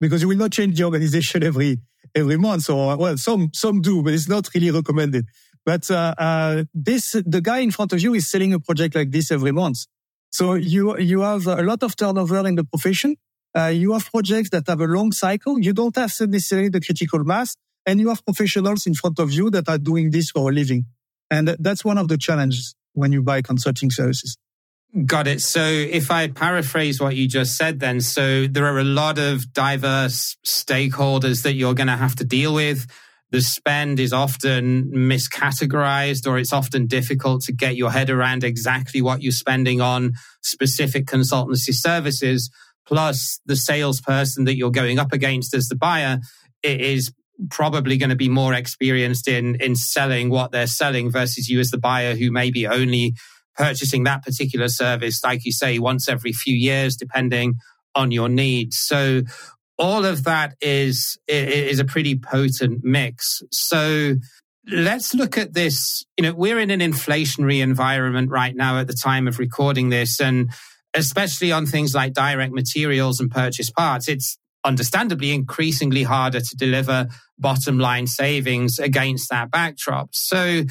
because 0.00 0.22
you 0.22 0.28
will 0.28 0.36
not 0.36 0.52
change 0.52 0.76
the 0.76 0.84
organization 0.84 1.42
every 1.50 1.78
every 2.14 2.36
month 2.36 2.68
or 2.68 2.96
well 2.96 3.16
some 3.16 3.50
some 3.54 3.80
do 3.80 4.02
but 4.02 4.12
it's 4.12 4.28
not 4.28 4.48
really 4.54 4.70
recommended 4.70 5.26
but 5.64 5.90
uh, 5.90 6.14
uh, 6.18 6.64
this 6.74 7.12
the 7.26 7.40
guy 7.40 7.58
in 7.58 7.70
front 7.70 7.92
of 7.92 8.00
you 8.00 8.14
is 8.14 8.30
selling 8.30 8.52
a 8.52 8.60
project 8.60 8.94
like 8.94 9.10
this 9.10 9.30
every 9.30 9.52
month 9.52 9.86
so 10.30 10.54
you 10.54 10.98
you 10.98 11.20
have 11.20 11.46
a 11.46 11.62
lot 11.62 11.82
of 11.82 11.96
turnover 11.96 12.46
in 12.46 12.54
the 12.54 12.64
profession 12.64 13.16
uh, 13.56 13.66
you 13.66 13.92
have 13.92 14.10
projects 14.10 14.50
that 14.50 14.64
have 14.66 14.80
a 14.80 14.86
long 14.86 15.12
cycle 15.12 15.58
you 15.58 15.72
don't 15.72 15.96
have 15.96 16.12
necessarily 16.20 16.68
the 16.68 16.80
critical 16.80 17.22
mass 17.24 17.56
and 17.86 18.00
you 18.00 18.08
have 18.08 18.24
professionals 18.24 18.86
in 18.86 18.94
front 18.94 19.18
of 19.18 19.32
you 19.32 19.50
that 19.50 19.68
are 19.68 19.78
doing 19.78 20.10
this 20.10 20.30
for 20.30 20.50
a 20.50 20.52
living 20.52 20.84
and 21.30 21.48
that's 21.58 21.84
one 21.84 21.98
of 21.98 22.08
the 22.08 22.18
challenges 22.18 22.74
when 22.92 23.12
you 23.12 23.22
buy 23.22 23.40
consulting 23.42 23.90
services 23.90 24.36
Got 25.06 25.28
it. 25.28 25.40
So 25.40 25.62
if 25.62 26.10
I 26.10 26.26
paraphrase 26.26 27.00
what 27.00 27.14
you 27.14 27.28
just 27.28 27.56
said, 27.56 27.78
then, 27.78 28.00
so 28.00 28.48
there 28.48 28.66
are 28.66 28.80
a 28.80 28.84
lot 28.84 29.18
of 29.18 29.52
diverse 29.52 30.36
stakeholders 30.44 31.44
that 31.44 31.52
you're 31.52 31.74
going 31.74 31.86
to 31.86 31.96
have 31.96 32.16
to 32.16 32.24
deal 32.24 32.52
with. 32.52 32.88
The 33.32 33.40
spend 33.40 34.00
is 34.00 34.12
often 34.12 34.90
miscategorized 34.92 36.26
or 36.26 36.38
it's 36.38 36.52
often 36.52 36.86
difficult 36.86 37.42
to 37.42 37.52
get 37.52 37.76
your 37.76 37.90
head 37.90 38.10
around 38.10 38.42
exactly 38.42 39.00
what 39.00 39.22
you're 39.22 39.32
spending 39.32 39.80
on 39.80 40.14
specific 40.42 41.06
consultancy 41.06 41.72
services. 41.72 42.50
Plus 42.86 43.40
the 43.46 43.56
salesperson 43.56 44.44
that 44.44 44.56
you're 44.56 44.70
going 44.70 44.98
up 44.98 45.12
against 45.12 45.54
as 45.54 45.68
the 45.68 45.76
buyer 45.76 46.18
is 46.64 47.12
probably 47.50 47.96
going 47.96 48.10
to 48.10 48.16
be 48.16 48.28
more 48.28 48.52
experienced 48.52 49.28
in, 49.28 49.54
in 49.56 49.76
selling 49.76 50.28
what 50.28 50.50
they're 50.50 50.66
selling 50.66 51.10
versus 51.10 51.48
you 51.48 51.60
as 51.60 51.70
the 51.70 51.78
buyer 51.78 52.16
who 52.16 52.30
maybe 52.30 52.66
only 52.66 53.14
purchasing 53.56 54.04
that 54.04 54.24
particular 54.24 54.68
service, 54.68 55.22
like 55.22 55.44
you 55.44 55.52
say, 55.52 55.78
once 55.78 56.08
every 56.08 56.32
few 56.32 56.54
years, 56.54 56.96
depending 56.96 57.54
on 57.94 58.10
your 58.10 58.28
needs. 58.28 58.78
So 58.78 59.22
all 59.80 60.04
of 60.04 60.24
that 60.24 60.54
is, 60.60 61.18
is 61.26 61.80
a 61.80 61.84
pretty 61.84 62.16
potent 62.16 62.84
mix. 62.84 63.42
So 63.50 64.16
let's 64.70 65.14
look 65.14 65.38
at 65.38 65.54
this. 65.54 66.04
You 66.18 66.24
know, 66.24 66.34
we're 66.34 66.60
in 66.60 66.70
an 66.70 66.80
inflationary 66.80 67.62
environment 67.62 68.30
right 68.30 68.54
now 68.54 68.78
at 68.78 68.86
the 68.86 68.92
time 68.92 69.26
of 69.26 69.38
recording 69.38 69.88
this. 69.88 70.20
And 70.20 70.50
especially 70.92 71.50
on 71.50 71.64
things 71.64 71.94
like 71.94 72.12
direct 72.12 72.52
materials 72.52 73.20
and 73.20 73.30
purchase 73.30 73.70
parts, 73.70 74.06
it's 74.06 74.38
understandably 74.64 75.32
increasingly 75.32 76.02
harder 76.02 76.40
to 76.40 76.56
deliver 76.56 77.08
bottom 77.38 77.78
line 77.78 78.06
savings 78.06 78.78
against 78.78 79.30
that 79.30 79.50
backdrop. 79.50 80.10
So 80.12 80.64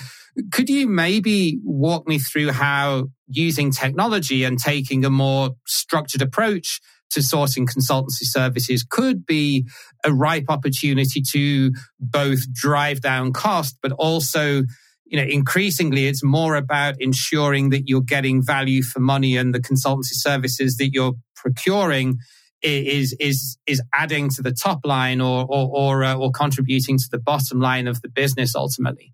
could 0.51 0.69
you 0.69 0.87
maybe 0.87 1.59
walk 1.63 2.07
me 2.07 2.19
through 2.19 2.51
how 2.51 3.07
using 3.27 3.71
technology 3.71 4.43
and 4.43 4.59
taking 4.59 5.03
a 5.03 5.09
more 5.09 5.55
structured 5.65 6.21
approach 6.21 6.79
to 7.11 7.21
sourcing 7.21 7.67
consultancy 7.67 8.23
services 8.23 8.85
could 8.87 9.25
be 9.25 9.65
a 10.03 10.13
ripe 10.13 10.45
opportunity 10.49 11.21
to 11.31 11.71
both 11.99 12.51
drive 12.53 13.01
down 13.01 13.33
cost, 13.33 13.77
but 13.81 13.91
also 13.93 14.63
you 15.09 15.17
know, 15.17 15.27
increasingly 15.27 16.05
it's 16.05 16.23
more 16.23 16.55
about 16.55 16.95
ensuring 16.99 17.71
that 17.71 17.87
you're 17.87 18.01
getting 18.01 18.45
value 18.45 18.83
for 18.83 18.99
money 18.99 19.35
and 19.37 19.53
the 19.53 19.59
consultancy 19.59 20.13
services 20.13 20.77
that 20.77 20.91
you're 20.93 21.13
procuring 21.35 22.19
is 22.61 23.15
is 23.19 23.57
is 23.65 23.81
adding 23.93 24.29
to 24.29 24.41
the 24.41 24.51
top 24.51 24.79
line 24.83 25.21
or 25.21 25.45
or 25.49 25.69
or, 25.71 26.03
uh, 26.03 26.15
or 26.15 26.31
contributing 26.31 26.97
to 26.97 27.05
the 27.11 27.17
bottom 27.19 27.59
line 27.59 27.87
of 27.87 28.01
the 28.01 28.09
business 28.09 28.55
ultimately. 28.55 29.13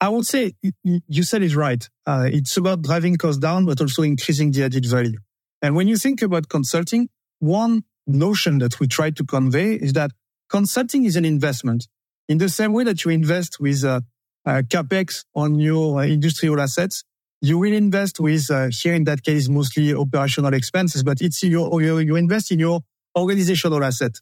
I 0.00 0.08
would 0.10 0.26
say 0.26 0.52
you 0.84 1.22
said 1.24 1.42
it 1.42 1.56
right. 1.56 1.88
Uh, 2.06 2.28
it's 2.30 2.56
about 2.56 2.82
driving 2.82 3.16
costs 3.16 3.40
down, 3.40 3.64
but 3.66 3.80
also 3.80 4.02
increasing 4.02 4.52
the 4.52 4.64
added 4.64 4.86
value. 4.86 5.18
And 5.62 5.74
when 5.74 5.88
you 5.88 5.96
think 5.96 6.22
about 6.22 6.48
consulting, 6.48 7.08
one 7.40 7.84
notion 8.06 8.58
that 8.58 8.80
we 8.80 8.86
try 8.86 9.10
to 9.10 9.24
convey 9.24 9.74
is 9.74 9.92
that 9.94 10.12
consulting 10.48 11.04
is 11.04 11.16
an 11.16 11.24
investment. 11.24 11.88
In 12.28 12.38
the 12.38 12.48
same 12.48 12.72
way 12.72 12.84
that 12.84 13.04
you 13.04 13.10
invest 13.10 13.60
with 13.60 13.84
uh, 13.84 14.00
uh, 14.46 14.62
capex 14.68 15.24
on 15.34 15.58
your 15.58 16.00
uh, 16.00 16.02
industrial 16.04 16.60
assets, 16.60 17.04
you 17.40 17.58
will 17.58 17.72
invest 17.72 18.18
with 18.18 18.50
uh, 18.50 18.68
here 18.70 18.94
in 18.94 19.04
that 19.04 19.22
case 19.22 19.48
mostly 19.48 19.94
operational 19.94 20.54
expenses, 20.54 21.02
but 21.02 21.20
it's 21.20 21.42
your 21.42 21.80
you, 21.80 22.16
invest 22.16 22.50
in 22.50 22.58
your 22.58 22.80
organizational 23.16 23.84
asset, 23.84 24.12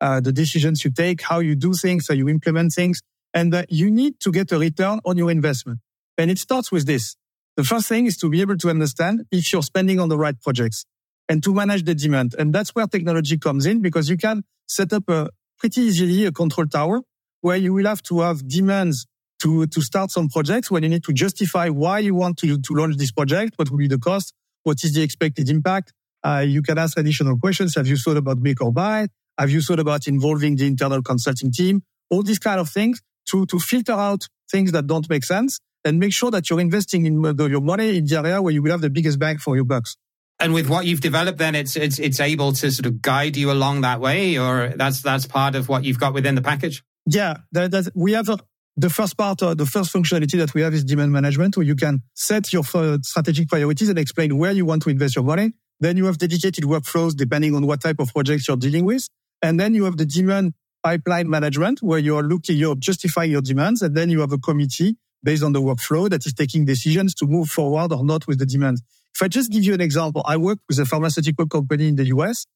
uh, 0.00 0.20
the 0.20 0.32
decisions 0.32 0.84
you 0.84 0.90
take, 0.90 1.20
how 1.22 1.40
you 1.40 1.54
do 1.54 1.74
things, 1.74 2.08
how 2.08 2.14
you 2.14 2.28
implement 2.28 2.72
things, 2.72 3.00
and 3.34 3.54
uh, 3.54 3.64
you 3.68 3.90
need 3.90 4.18
to 4.20 4.30
get 4.30 4.52
a 4.52 4.58
return 4.58 5.00
on 5.04 5.16
your 5.16 5.30
investment. 5.30 5.80
And 6.16 6.30
it 6.30 6.38
starts 6.38 6.72
with 6.72 6.86
this. 6.86 7.16
The 7.56 7.64
first 7.64 7.86
thing 7.86 8.06
is 8.06 8.16
to 8.18 8.30
be 8.30 8.40
able 8.40 8.56
to 8.56 8.70
understand 8.70 9.24
if 9.30 9.52
you're 9.52 9.62
spending 9.62 10.00
on 10.00 10.08
the 10.08 10.16
right 10.16 10.40
projects 10.40 10.86
and 11.28 11.42
to 11.42 11.52
manage 11.52 11.84
the 11.84 11.94
demand. 11.94 12.34
And 12.38 12.52
that's 12.52 12.74
where 12.74 12.86
technology 12.86 13.38
comes 13.38 13.66
in 13.66 13.82
because 13.82 14.08
you 14.08 14.16
can 14.16 14.42
set 14.66 14.92
up 14.92 15.08
a 15.08 15.28
pretty 15.58 15.82
easily 15.82 16.24
a 16.24 16.32
control 16.32 16.66
tower 16.66 17.02
where 17.42 17.56
you 17.56 17.74
will 17.74 17.86
have 17.86 18.02
to 18.04 18.20
have 18.20 18.46
demands 18.48 19.06
to, 19.40 19.66
to 19.66 19.82
start 19.82 20.10
some 20.10 20.28
projects 20.28 20.70
when 20.70 20.82
you 20.82 20.88
need 20.88 21.04
to 21.04 21.12
justify 21.12 21.68
why 21.68 21.98
you 21.98 22.14
want 22.14 22.38
to, 22.38 22.58
to 22.58 22.74
launch 22.74 22.96
this 22.96 23.10
project, 23.10 23.54
what 23.56 23.70
will 23.70 23.78
be 23.78 23.88
the 23.88 23.98
cost, 23.98 24.32
what 24.62 24.82
is 24.84 24.94
the 24.94 25.02
expected 25.02 25.48
impact. 25.50 25.92
Uh, 26.24 26.44
you 26.46 26.62
can 26.62 26.78
ask 26.78 26.96
additional 26.96 27.36
questions. 27.36 27.74
Have 27.74 27.88
you 27.88 27.96
thought 27.96 28.16
about 28.16 28.38
make 28.38 28.62
or 28.62 28.72
buy? 28.72 29.08
Have 29.38 29.50
you 29.50 29.60
thought 29.60 29.80
about 29.80 30.06
involving 30.06 30.56
the 30.56 30.66
internal 30.66 31.02
consulting 31.02 31.50
team? 31.50 31.82
All 32.10 32.22
these 32.22 32.38
kind 32.38 32.60
of 32.60 32.68
things 32.68 33.02
to, 33.30 33.44
to 33.46 33.58
filter 33.58 33.92
out 33.92 34.28
things 34.50 34.72
that 34.72 34.86
don't 34.86 35.08
make 35.10 35.24
sense 35.24 35.58
and 35.84 35.98
make 35.98 36.12
sure 36.12 36.30
that 36.30 36.48
you're 36.48 36.60
investing 36.60 37.06
in 37.06 37.22
the, 37.22 37.46
your 37.48 37.60
money 37.60 37.98
in 37.98 38.06
the 38.06 38.16
area 38.18 38.40
where 38.40 38.52
you 38.52 38.62
will 38.62 38.70
have 38.70 38.80
the 38.80 38.90
biggest 38.90 39.18
bang 39.18 39.38
for 39.38 39.56
your 39.56 39.64
bucks. 39.64 39.96
And 40.38 40.52
with 40.52 40.68
what 40.68 40.86
you've 40.86 41.00
developed, 41.00 41.38
then 41.38 41.54
it's 41.54 41.76
it's 41.76 41.98
it's 41.98 42.18
able 42.18 42.52
to 42.52 42.70
sort 42.70 42.86
of 42.86 43.00
guide 43.00 43.36
you 43.36 43.52
along 43.52 43.82
that 43.82 44.00
way, 44.00 44.38
or 44.38 44.72
that's 44.74 45.00
that's 45.00 45.26
part 45.26 45.54
of 45.54 45.68
what 45.68 45.84
you've 45.84 46.00
got 46.00 46.14
within 46.14 46.34
the 46.34 46.42
package. 46.42 46.82
Yeah, 47.06 47.38
that, 47.52 47.70
that 47.70 47.88
we 47.94 48.12
have 48.12 48.28
a, 48.28 48.38
the 48.76 48.90
first 48.90 49.16
part, 49.16 49.42
uh, 49.42 49.54
the 49.54 49.66
first 49.66 49.92
functionality 49.92 50.38
that 50.38 50.54
we 50.54 50.62
have 50.62 50.74
is 50.74 50.84
demand 50.84 51.12
management, 51.12 51.56
where 51.56 51.66
you 51.66 51.76
can 51.76 52.02
set 52.14 52.52
your 52.52 52.64
uh, 52.74 52.98
strategic 53.02 53.48
priorities 53.48 53.88
and 53.88 53.98
explain 53.98 54.38
where 54.38 54.52
you 54.52 54.64
want 54.64 54.82
to 54.82 54.90
invest 54.90 55.14
your 55.16 55.24
money. 55.24 55.52
Then 55.78 55.96
you 55.96 56.06
have 56.06 56.18
dedicated 56.18 56.64
workflows 56.64 57.14
depending 57.14 57.54
on 57.54 57.66
what 57.66 57.80
type 57.80 57.98
of 57.98 58.12
projects 58.12 58.48
you're 58.48 58.56
dealing 58.56 58.84
with. 58.84 59.08
And 59.42 59.58
then 59.58 59.74
you 59.74 59.84
have 59.84 59.96
the 59.96 60.06
demand 60.06 60.54
pipeline 60.82 61.28
management 61.28 61.82
where 61.82 61.98
you're 61.98 62.22
looking, 62.22 62.56
you're 62.56 62.76
justifying 62.76 63.32
your 63.32 63.42
demands. 63.42 63.82
And 63.82 63.96
then 63.96 64.08
you 64.08 64.20
have 64.20 64.32
a 64.32 64.38
committee 64.38 64.96
based 65.22 65.42
on 65.42 65.52
the 65.52 65.60
workflow 65.60 66.08
that 66.10 66.26
is 66.26 66.32
taking 66.32 66.64
decisions 66.64 67.14
to 67.14 67.26
move 67.26 67.48
forward 67.48 67.92
or 67.92 68.04
not 68.04 68.26
with 68.26 68.38
the 68.38 68.46
demand. 68.46 68.78
If 69.14 69.22
I 69.22 69.28
just 69.28 69.50
give 69.50 69.64
you 69.64 69.74
an 69.74 69.80
example, 69.80 70.22
I 70.26 70.36
work 70.36 70.58
with 70.68 70.78
a 70.78 70.86
pharmaceutical 70.86 71.46
company 71.46 71.88
in 71.88 71.96
the 71.96 72.06
US. 72.06 72.46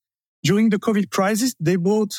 During 0.42 0.70
the 0.70 0.78
COVID 0.78 1.10
crisis, 1.10 1.54
they 1.60 1.76
bought 1.76 2.12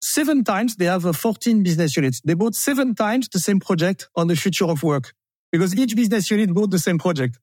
seven 0.00 0.44
times, 0.44 0.76
they 0.76 0.86
have 0.86 1.04
14 1.04 1.62
business 1.62 1.96
units. 1.96 2.20
They 2.24 2.34
bought 2.34 2.54
seven 2.54 2.94
times 2.94 3.28
the 3.28 3.38
same 3.38 3.60
project 3.60 4.08
on 4.16 4.28
the 4.28 4.36
future 4.36 4.66
of 4.66 4.82
work 4.82 5.12
because 5.50 5.76
each 5.78 5.94
business 5.94 6.30
unit 6.30 6.52
bought 6.52 6.70
the 6.70 6.78
same 6.78 6.98
project. 6.98 7.38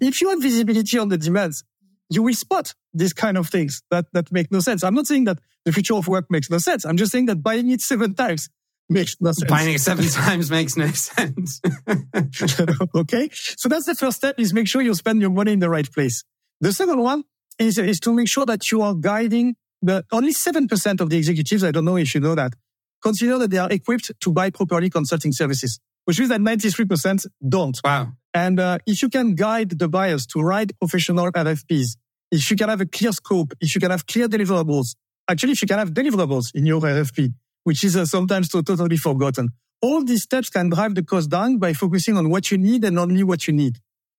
If 0.00 0.20
you 0.20 0.28
have 0.30 0.42
visibility 0.42 0.98
on 0.98 1.08
the 1.08 1.18
demands, 1.18 1.64
you 2.10 2.22
will 2.22 2.34
spot 2.34 2.74
these 2.92 3.12
kind 3.12 3.38
of 3.38 3.48
things 3.48 3.82
that, 3.90 4.06
that 4.12 4.30
make 4.30 4.50
no 4.50 4.60
sense. 4.60 4.84
I'm 4.84 4.94
not 4.94 5.06
saying 5.06 5.24
that 5.24 5.38
the 5.64 5.72
future 5.72 5.94
of 5.94 6.08
work 6.08 6.26
makes 6.30 6.50
no 6.50 6.58
sense. 6.58 6.84
I'm 6.84 6.96
just 6.96 7.12
saying 7.12 7.26
that 7.26 7.42
buying 7.42 7.70
it 7.70 7.80
seven 7.80 8.14
times 8.14 8.48
makes 8.90 9.16
no 9.20 9.32
sense. 9.32 9.48
Buying 9.48 9.74
it 9.74 9.80
seven 9.80 10.06
times 10.08 10.50
makes 10.50 10.76
no 10.76 10.88
sense. 10.88 11.60
okay. 12.94 13.30
So 13.32 13.68
that's 13.68 13.86
the 13.86 13.94
first 13.94 14.18
step 14.18 14.38
is 14.38 14.52
make 14.52 14.68
sure 14.68 14.82
you 14.82 14.94
spend 14.94 15.20
your 15.20 15.30
money 15.30 15.52
in 15.52 15.60
the 15.60 15.70
right 15.70 15.90
place. 15.90 16.24
The 16.60 16.72
second 16.72 17.00
one 17.00 17.24
is, 17.58 17.78
is 17.78 18.00
to 18.00 18.12
make 18.12 18.28
sure 18.28 18.44
that 18.46 18.70
you 18.70 18.82
are 18.82 18.94
guiding 18.94 19.56
the 19.82 20.04
only 20.12 20.34
7% 20.34 21.00
of 21.00 21.08
the 21.08 21.16
executives, 21.16 21.64
I 21.64 21.70
don't 21.70 21.84
know 21.84 21.96
if 21.96 22.14
you 22.14 22.20
know 22.20 22.34
that, 22.34 22.52
consider 23.02 23.38
that 23.38 23.50
they 23.50 23.58
are 23.58 23.70
equipped 23.70 24.12
to 24.20 24.32
buy 24.32 24.50
properly 24.50 24.90
consulting 24.90 25.32
services, 25.32 25.78
which 26.04 26.18
means 26.18 26.30
that 26.30 26.40
93% 26.40 27.26
don't. 27.48 27.80
Wow. 27.82 28.12
And 28.34 28.60
uh, 28.60 28.78
if 28.86 29.02
you 29.02 29.08
can 29.08 29.34
guide 29.34 29.70
the 29.70 29.88
buyers 29.88 30.26
to 30.28 30.40
write 30.40 30.78
professional 30.78 31.30
RFPs, 31.32 31.96
if 32.30 32.50
you 32.50 32.56
can 32.56 32.68
have 32.68 32.80
a 32.80 32.86
clear 32.86 33.12
scope, 33.12 33.54
if 33.60 33.74
you 33.74 33.80
can 33.80 33.90
have 33.90 34.06
clear 34.06 34.28
deliverables, 34.28 34.94
actually, 35.28 35.52
if 35.52 35.62
you 35.62 35.68
can 35.68 35.78
have 35.78 35.90
deliverables 35.92 36.54
in 36.54 36.66
your 36.66 36.80
RFP, 36.80 37.32
which 37.64 37.84
is 37.84 37.96
uh, 37.96 38.04
sometimes 38.06 38.48
totally 38.48 38.96
forgotten, 38.96 39.50
all 39.82 40.04
these 40.04 40.22
steps 40.22 40.50
can 40.50 40.70
drive 40.70 40.94
the 40.94 41.02
cost 41.02 41.30
down 41.30 41.58
by 41.58 41.72
focusing 41.72 42.16
on 42.16 42.30
what 42.30 42.50
you 42.50 42.58
need 42.58 42.84
and 42.84 42.98
only 42.98 43.22
what 43.22 43.46
you 43.46 43.52
need. 43.52 43.78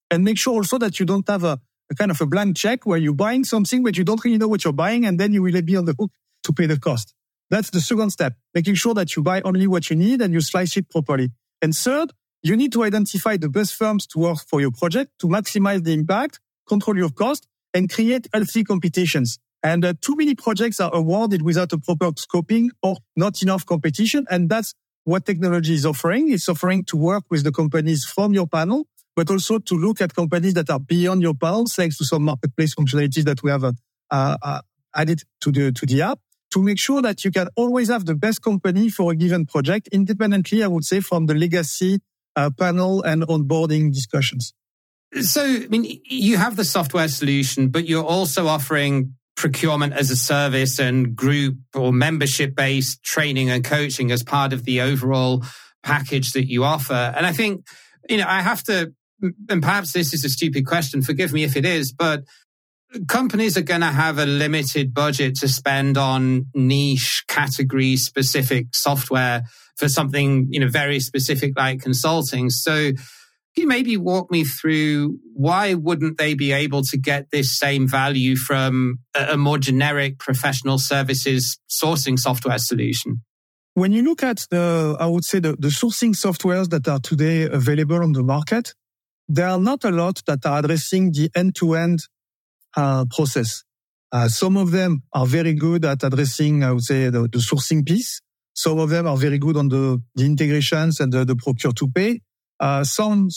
And 0.09 0.23
make 0.23 0.37
sure 0.37 0.53
also 0.53 0.77
that 0.79 0.99
you 0.99 1.05
don't 1.05 1.27
have 1.29 1.43
a 1.43 1.59
a 1.91 1.95
kind 1.95 2.09
of 2.09 2.19
a 2.21 2.25
blank 2.25 2.55
check 2.55 2.85
where 2.85 2.97
you're 2.97 3.13
buying 3.13 3.43
something, 3.43 3.83
but 3.83 3.97
you 3.97 4.03
don't 4.03 4.23
really 4.23 4.37
know 4.37 4.47
what 4.47 4.63
you're 4.63 4.73
buying. 4.73 5.05
And 5.05 5.19
then 5.19 5.33
you 5.33 5.43
will 5.43 5.61
be 5.61 5.75
on 5.75 5.85
the 5.85 5.93
hook 5.99 6.11
to 6.45 6.53
pay 6.53 6.65
the 6.65 6.79
cost. 6.79 7.13
That's 7.49 7.69
the 7.69 7.81
second 7.81 8.11
step, 8.11 8.33
making 8.55 8.75
sure 8.75 8.93
that 8.93 9.15
you 9.15 9.21
buy 9.21 9.41
only 9.41 9.67
what 9.67 9.89
you 9.89 9.97
need 9.97 10.21
and 10.21 10.33
you 10.33 10.39
slice 10.39 10.77
it 10.77 10.89
properly. 10.89 11.31
And 11.61 11.75
third, 11.75 12.13
you 12.41 12.55
need 12.55 12.71
to 12.71 12.83
identify 12.83 13.35
the 13.35 13.49
best 13.49 13.75
firms 13.75 14.07
to 14.07 14.19
work 14.19 14.39
for 14.47 14.61
your 14.61 14.71
project 14.71 15.11
to 15.19 15.27
maximize 15.27 15.83
the 15.83 15.93
impact, 15.93 16.39
control 16.67 16.97
your 16.97 17.09
cost, 17.09 17.45
and 17.73 17.91
create 17.91 18.27
healthy 18.33 18.63
competitions. 18.63 19.37
And 19.63 19.85
uh, 19.85 19.93
too 20.01 20.15
many 20.15 20.35
projects 20.35 20.79
are 20.79 20.93
awarded 20.93 21.41
without 21.41 21.71
a 21.73 21.77
proper 21.77 22.11
scoping 22.13 22.69
or 22.81 22.97
not 23.15 23.41
enough 23.41 23.65
competition. 23.65 24.25
And 24.29 24.49
that's 24.49 24.73
what 25.03 25.25
technology 25.25 25.73
is 25.73 25.85
offering. 25.85 26.31
It's 26.31 26.49
offering 26.49 26.83
to 26.85 26.97
work 26.97 27.25
with 27.29 27.43
the 27.43 27.51
companies 27.51 28.05
from 28.05 28.33
your 28.33 28.47
panel 28.47 28.87
but 29.15 29.29
also 29.29 29.59
to 29.59 29.75
look 29.75 30.01
at 30.01 30.15
companies 30.15 30.53
that 30.53 30.69
are 30.69 30.79
beyond 30.79 31.21
your 31.21 31.33
panel, 31.33 31.65
thanks 31.67 31.97
to 31.97 32.05
some 32.05 32.23
marketplace 32.23 32.73
functionalities 32.75 33.23
that 33.25 33.43
we 33.43 33.51
have 33.51 33.63
uh, 33.63 33.71
uh, 34.09 34.61
added 34.95 35.21
to 35.41 35.51
the 35.51 35.71
to 35.71 35.85
the 35.85 36.01
app 36.01 36.19
to 36.51 36.61
make 36.61 36.79
sure 36.79 37.01
that 37.01 37.23
you 37.23 37.31
can 37.31 37.47
always 37.55 37.87
have 37.87 38.05
the 38.05 38.15
best 38.15 38.41
company 38.41 38.89
for 38.89 39.11
a 39.11 39.15
given 39.15 39.45
project 39.45 39.87
independently, 39.91 40.63
I 40.63 40.67
would 40.67 40.83
say, 40.83 40.99
from 40.99 41.25
the 41.25 41.33
legacy 41.33 41.99
uh, 42.35 42.49
panel 42.57 43.01
and 43.03 43.23
onboarding 43.23 43.93
discussions. 43.93 44.53
So, 45.21 45.43
I 45.43 45.67
mean, 45.67 46.01
you 46.05 46.37
have 46.37 46.55
the 46.55 46.63
software 46.65 47.07
solution, 47.07 47.69
but 47.69 47.87
you're 47.87 48.03
also 48.03 48.47
offering 48.47 49.15
procurement 49.41 49.93
as 49.93 50.11
a 50.11 50.15
service 50.15 50.77
and 50.77 51.15
group 51.15 51.57
or 51.73 51.91
membership 51.91 52.55
based 52.55 53.01
training 53.03 53.49
and 53.49 53.63
coaching 53.63 54.11
as 54.11 54.21
part 54.21 54.53
of 54.53 54.65
the 54.65 54.81
overall 54.81 55.43
package 55.81 56.33
that 56.33 56.47
you 56.47 56.63
offer. 56.63 56.93
And 56.93 57.25
I 57.25 57.33
think, 57.33 57.65
you 58.07 58.17
know, 58.17 58.27
I 58.27 58.41
have 58.41 58.63
to 58.65 58.93
and 59.49 59.61
perhaps 59.61 59.93
this 59.93 60.13
is 60.13 60.23
a 60.23 60.29
stupid 60.29 60.65
question, 60.65 61.01
forgive 61.01 61.33
me 61.33 61.43
if 61.43 61.55
it 61.55 61.65
is, 61.65 61.91
but 61.91 62.23
companies 63.07 63.57
are 63.57 63.63
going 63.63 63.81
to 63.81 63.87
have 63.87 64.19
a 64.19 64.25
limited 64.25 64.93
budget 64.93 65.35
to 65.35 65.47
spend 65.47 65.97
on 65.97 66.45
niche 66.53 67.23
category 67.27 67.95
specific 67.97 68.67
software 68.73 69.43
for 69.77 69.87
something, 69.87 70.47
you 70.49 70.59
know, 70.59 70.67
very 70.67 70.99
specific 70.99 71.53
like 71.57 71.81
consulting. 71.81 72.49
So 72.49 72.91
can 73.53 73.63
you 73.63 73.67
maybe 73.67 73.97
walk 73.97 74.31
me 74.31 74.45
through 74.45 75.19
why 75.33 75.73
wouldn't 75.73 76.17
they 76.17 76.35
be 76.35 76.53
able 76.53 76.83
to 76.83 76.97
get 76.97 77.31
this 77.31 77.57
same 77.57 77.85
value 77.85 78.37
from 78.37 78.99
a, 79.13 79.35
more 79.35 79.57
generic 79.57 80.19
professional 80.19 80.77
services 80.77 81.59
sourcing 81.69 82.17
software 82.17 82.57
solution? 82.57 83.21
When 83.73 83.91
you 83.91 84.03
look 84.03 84.23
at 84.23 84.45
the, 84.49 84.95
I 84.99 85.05
would 85.05 85.25
say 85.25 85.39
the, 85.39 85.57
the 85.57 85.67
sourcing 85.67 86.13
softwares 86.15 86.69
that 86.69 86.87
are 86.87 86.99
today 86.99 87.43
available 87.43 88.01
on 88.01 88.13
the 88.13 88.23
market, 88.23 88.73
there 89.27 89.47
are 89.47 89.59
not 89.59 89.83
a 89.83 89.91
lot 89.91 90.21
that 90.27 90.45
are 90.45 90.59
addressing 90.59 91.11
the 91.11 91.29
end-to-end 91.35 91.99
uh, 92.77 93.05
process. 93.11 93.63
Uh, 94.13 94.27
some 94.29 94.55
of 94.55 94.71
them 94.71 95.03
are 95.13 95.25
very 95.25 95.53
good 95.53 95.83
at 95.85 96.03
addressing, 96.03 96.63
I 96.63 96.71
would 96.71 96.83
say, 96.83 97.09
the, 97.09 97.21
the 97.21 97.39
sourcing 97.39 97.85
piece. 97.85 98.21
Some 98.53 98.79
of 98.79 98.89
them 98.89 99.07
are 99.07 99.17
very 99.17 99.37
good 99.37 99.57
on 99.57 99.69
the, 99.69 100.01
the 100.15 100.25
integrations 100.25 100.99
and 100.99 101.11
the, 101.11 101.25
the 101.25 101.35
procure 101.35 101.73
to 101.73 101.87
pay. 101.89 102.21
Uh, 102.61 102.83
some 102.83 103.29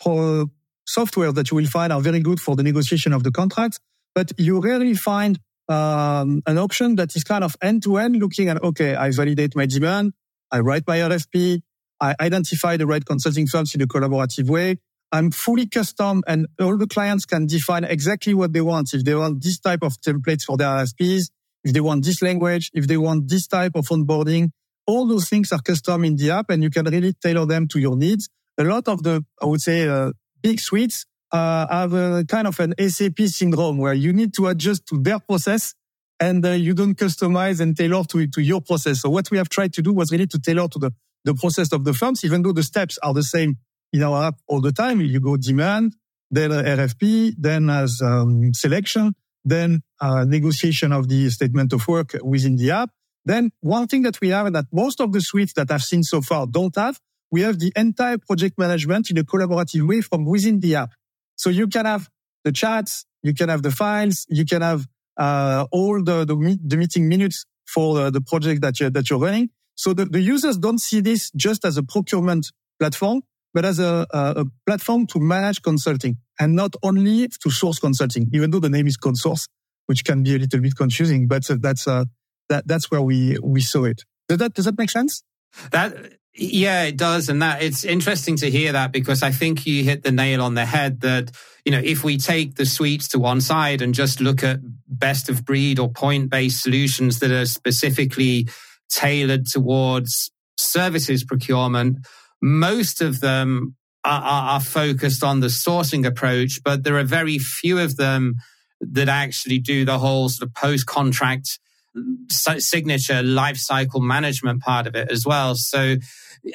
pro 0.00 0.46
software 0.86 1.32
that 1.32 1.50
you 1.50 1.56
will 1.56 1.66
find 1.66 1.92
are 1.92 2.00
very 2.00 2.20
good 2.20 2.40
for 2.40 2.56
the 2.56 2.62
negotiation 2.62 3.12
of 3.12 3.24
the 3.24 3.32
contracts, 3.32 3.78
but 4.14 4.32
you 4.38 4.60
rarely 4.60 4.94
find 4.94 5.38
um, 5.68 6.40
an 6.46 6.56
option 6.56 6.96
that 6.96 7.14
is 7.14 7.24
kind 7.24 7.44
of 7.44 7.56
end 7.60 7.82
to 7.82 7.98
end 7.98 8.16
looking 8.16 8.48
at, 8.48 8.62
okay, 8.62 8.94
I 8.94 9.10
validate 9.10 9.54
my 9.54 9.66
demand. 9.66 10.12
I 10.50 10.60
write 10.60 10.84
my 10.86 10.98
RFP. 10.98 11.60
I 12.00 12.14
identify 12.20 12.76
the 12.76 12.86
right 12.86 13.04
consulting 13.04 13.46
firms 13.48 13.74
in 13.74 13.82
a 13.82 13.86
collaborative 13.86 14.48
way. 14.48 14.78
I'm 15.10 15.30
fully 15.30 15.66
custom 15.66 16.22
and 16.26 16.46
all 16.60 16.76
the 16.76 16.86
clients 16.86 17.24
can 17.24 17.46
define 17.46 17.84
exactly 17.84 18.34
what 18.34 18.52
they 18.52 18.60
want. 18.60 18.94
If 18.94 19.04
they 19.04 19.14
want 19.14 19.42
this 19.42 19.58
type 19.58 19.82
of 19.82 20.00
templates 20.00 20.42
for 20.44 20.56
their 20.56 20.68
RFPs, 20.68 21.30
if 21.64 21.72
they 21.72 21.80
want 21.80 22.04
this 22.04 22.22
language, 22.22 22.70
if 22.72 22.86
they 22.86 22.96
want 22.96 23.28
this 23.28 23.46
type 23.46 23.72
of 23.74 23.86
onboarding, 23.86 24.50
all 24.86 25.06
those 25.06 25.28
things 25.28 25.50
are 25.52 25.60
custom 25.60 26.04
in 26.04 26.16
the 26.16 26.30
app 26.30 26.50
and 26.50 26.62
you 26.62 26.70
can 26.70 26.86
really 26.86 27.14
tailor 27.14 27.46
them 27.46 27.66
to 27.68 27.78
your 27.78 27.96
needs. 27.96 28.28
A 28.58 28.64
lot 28.64 28.88
of 28.88 29.02
the, 29.02 29.24
I 29.40 29.46
would 29.46 29.60
say, 29.60 29.88
uh, 29.88 30.12
big 30.42 30.60
suites 30.60 31.06
uh, 31.32 31.66
have 31.68 31.92
a 31.92 32.24
kind 32.26 32.46
of 32.46 32.58
an 32.60 32.74
SAP 32.88 33.20
syndrome 33.26 33.78
where 33.78 33.94
you 33.94 34.12
need 34.12 34.34
to 34.34 34.48
adjust 34.48 34.86
to 34.86 34.98
their 35.00 35.18
process 35.20 35.74
and 36.20 36.44
uh, 36.44 36.50
you 36.50 36.74
don't 36.74 36.94
customize 36.94 37.60
and 37.60 37.76
tailor 37.76 38.04
to, 38.04 38.26
to 38.26 38.40
your 38.42 38.60
process. 38.60 39.02
So 39.02 39.10
what 39.10 39.30
we 39.30 39.38
have 39.38 39.48
tried 39.48 39.72
to 39.74 39.82
do 39.82 39.92
was 39.92 40.10
really 40.10 40.26
to 40.28 40.38
tailor 40.38 40.68
to 40.68 40.78
the, 40.78 40.92
the 41.24 41.34
process 41.34 41.72
of 41.72 41.84
the 41.84 41.94
firms, 41.94 42.24
even 42.24 42.42
though 42.42 42.52
the 42.52 42.62
steps 42.62 42.98
are 43.02 43.14
the 43.14 43.22
same 43.22 43.56
in 43.92 44.02
our 44.02 44.28
app 44.28 44.34
all 44.48 44.60
the 44.60 44.72
time. 44.72 45.00
You 45.00 45.20
go 45.20 45.36
demand, 45.36 45.94
then 46.30 46.50
RFP, 46.50 47.34
then 47.38 47.70
as 47.70 48.00
um, 48.02 48.52
selection, 48.54 49.14
then 49.44 49.82
uh, 50.00 50.24
negotiation 50.24 50.92
of 50.92 51.08
the 51.08 51.30
statement 51.30 51.72
of 51.72 51.86
work 51.86 52.16
within 52.22 52.56
the 52.56 52.72
app. 52.72 52.90
Then 53.24 53.50
one 53.60 53.86
thing 53.86 54.02
that 54.02 54.20
we 54.20 54.30
have 54.30 54.52
that 54.52 54.66
most 54.72 55.00
of 55.00 55.12
the 55.12 55.20
suites 55.20 55.52
that 55.54 55.70
I've 55.70 55.82
seen 55.82 56.02
so 56.02 56.20
far 56.20 56.46
don't 56.46 56.74
have, 56.76 56.98
we 57.30 57.42
have 57.42 57.58
the 57.58 57.72
entire 57.76 58.18
project 58.18 58.58
management 58.58 59.10
in 59.10 59.18
a 59.18 59.24
collaborative 59.24 59.86
way 59.86 60.00
from 60.00 60.24
within 60.24 60.60
the 60.60 60.76
app. 60.76 60.90
So 61.36 61.50
you 61.50 61.68
can 61.68 61.84
have 61.84 62.08
the 62.44 62.52
chats, 62.52 63.04
you 63.22 63.34
can 63.34 63.48
have 63.48 63.62
the 63.62 63.70
files, 63.70 64.26
you 64.28 64.44
can 64.44 64.62
have 64.62 64.86
uh, 65.16 65.66
all 65.72 66.02
the, 66.02 66.24
the, 66.24 66.58
the, 66.64 66.76
meeting 66.76 67.08
minutes 67.08 67.44
for 67.66 68.00
uh, 68.00 68.10
the 68.10 68.20
project 68.20 68.62
that 68.62 68.80
you're, 68.80 68.90
that 68.90 69.10
you're 69.10 69.18
running. 69.18 69.50
So 69.74 69.92
the, 69.92 70.06
the 70.06 70.20
users 70.20 70.56
don't 70.58 70.80
see 70.80 71.00
this 71.00 71.30
just 71.32 71.64
as 71.64 71.76
a 71.76 71.82
procurement 71.82 72.52
platform, 72.78 73.22
but 73.52 73.64
as 73.64 73.78
a, 73.78 74.06
a, 74.10 74.44
platform 74.66 75.06
to 75.08 75.20
manage 75.20 75.62
consulting 75.62 76.18
and 76.40 76.54
not 76.54 76.74
only 76.82 77.28
to 77.28 77.50
source 77.50 77.78
consulting, 77.78 78.28
even 78.32 78.50
though 78.50 78.60
the 78.60 78.70
name 78.70 78.86
is 78.86 78.96
ConSource, 78.96 79.48
which 79.86 80.04
can 80.04 80.22
be 80.22 80.36
a 80.36 80.38
little 80.38 80.60
bit 80.60 80.76
confusing, 80.76 81.26
but 81.26 81.44
that's, 81.60 81.88
uh, 81.88 82.04
that, 82.48 82.66
that's 82.66 82.90
where 82.90 83.02
we, 83.02 83.38
we 83.42 83.60
saw 83.60 83.84
it. 83.84 84.04
Does 84.28 84.38
that, 84.38 84.54
does 84.54 84.64
that 84.66 84.78
make 84.78 84.90
sense? 84.90 85.22
That, 85.70 85.94
yeah, 86.38 86.84
it 86.84 86.96
does. 86.96 87.28
And 87.28 87.42
that 87.42 87.62
it's 87.62 87.84
interesting 87.84 88.36
to 88.36 88.50
hear 88.50 88.72
that 88.72 88.92
because 88.92 89.22
I 89.22 89.32
think 89.32 89.66
you 89.66 89.82
hit 89.82 90.04
the 90.04 90.12
nail 90.12 90.40
on 90.40 90.54
the 90.54 90.64
head 90.64 91.00
that, 91.00 91.32
you 91.64 91.72
know, 91.72 91.80
if 91.82 92.04
we 92.04 92.16
take 92.16 92.54
the 92.54 92.64
suites 92.64 93.08
to 93.08 93.18
one 93.18 93.40
side 93.40 93.82
and 93.82 93.92
just 93.92 94.20
look 94.20 94.44
at 94.44 94.60
best 94.86 95.28
of 95.28 95.44
breed 95.44 95.78
or 95.78 95.90
point 95.90 96.30
based 96.30 96.62
solutions 96.62 97.18
that 97.18 97.32
are 97.32 97.46
specifically 97.46 98.48
tailored 98.88 99.46
towards 99.46 100.30
services 100.56 101.24
procurement, 101.24 101.98
most 102.40 103.00
of 103.00 103.20
them 103.20 103.74
are, 104.04 104.22
are, 104.22 104.50
are 104.50 104.60
focused 104.60 105.24
on 105.24 105.40
the 105.40 105.48
sourcing 105.48 106.06
approach, 106.06 106.60
but 106.64 106.84
there 106.84 106.96
are 106.96 107.04
very 107.04 107.38
few 107.38 107.80
of 107.80 107.96
them 107.96 108.36
that 108.80 109.08
actually 109.08 109.58
do 109.58 109.84
the 109.84 109.98
whole 109.98 110.28
sort 110.28 110.48
of 110.48 110.54
post 110.54 110.86
contract 110.86 111.58
mm, 111.96 112.62
signature 112.62 113.22
lifecycle 113.22 114.00
management 114.00 114.62
part 114.62 114.86
of 114.86 114.94
it 114.94 115.10
as 115.10 115.26
well. 115.26 115.56
So 115.56 115.96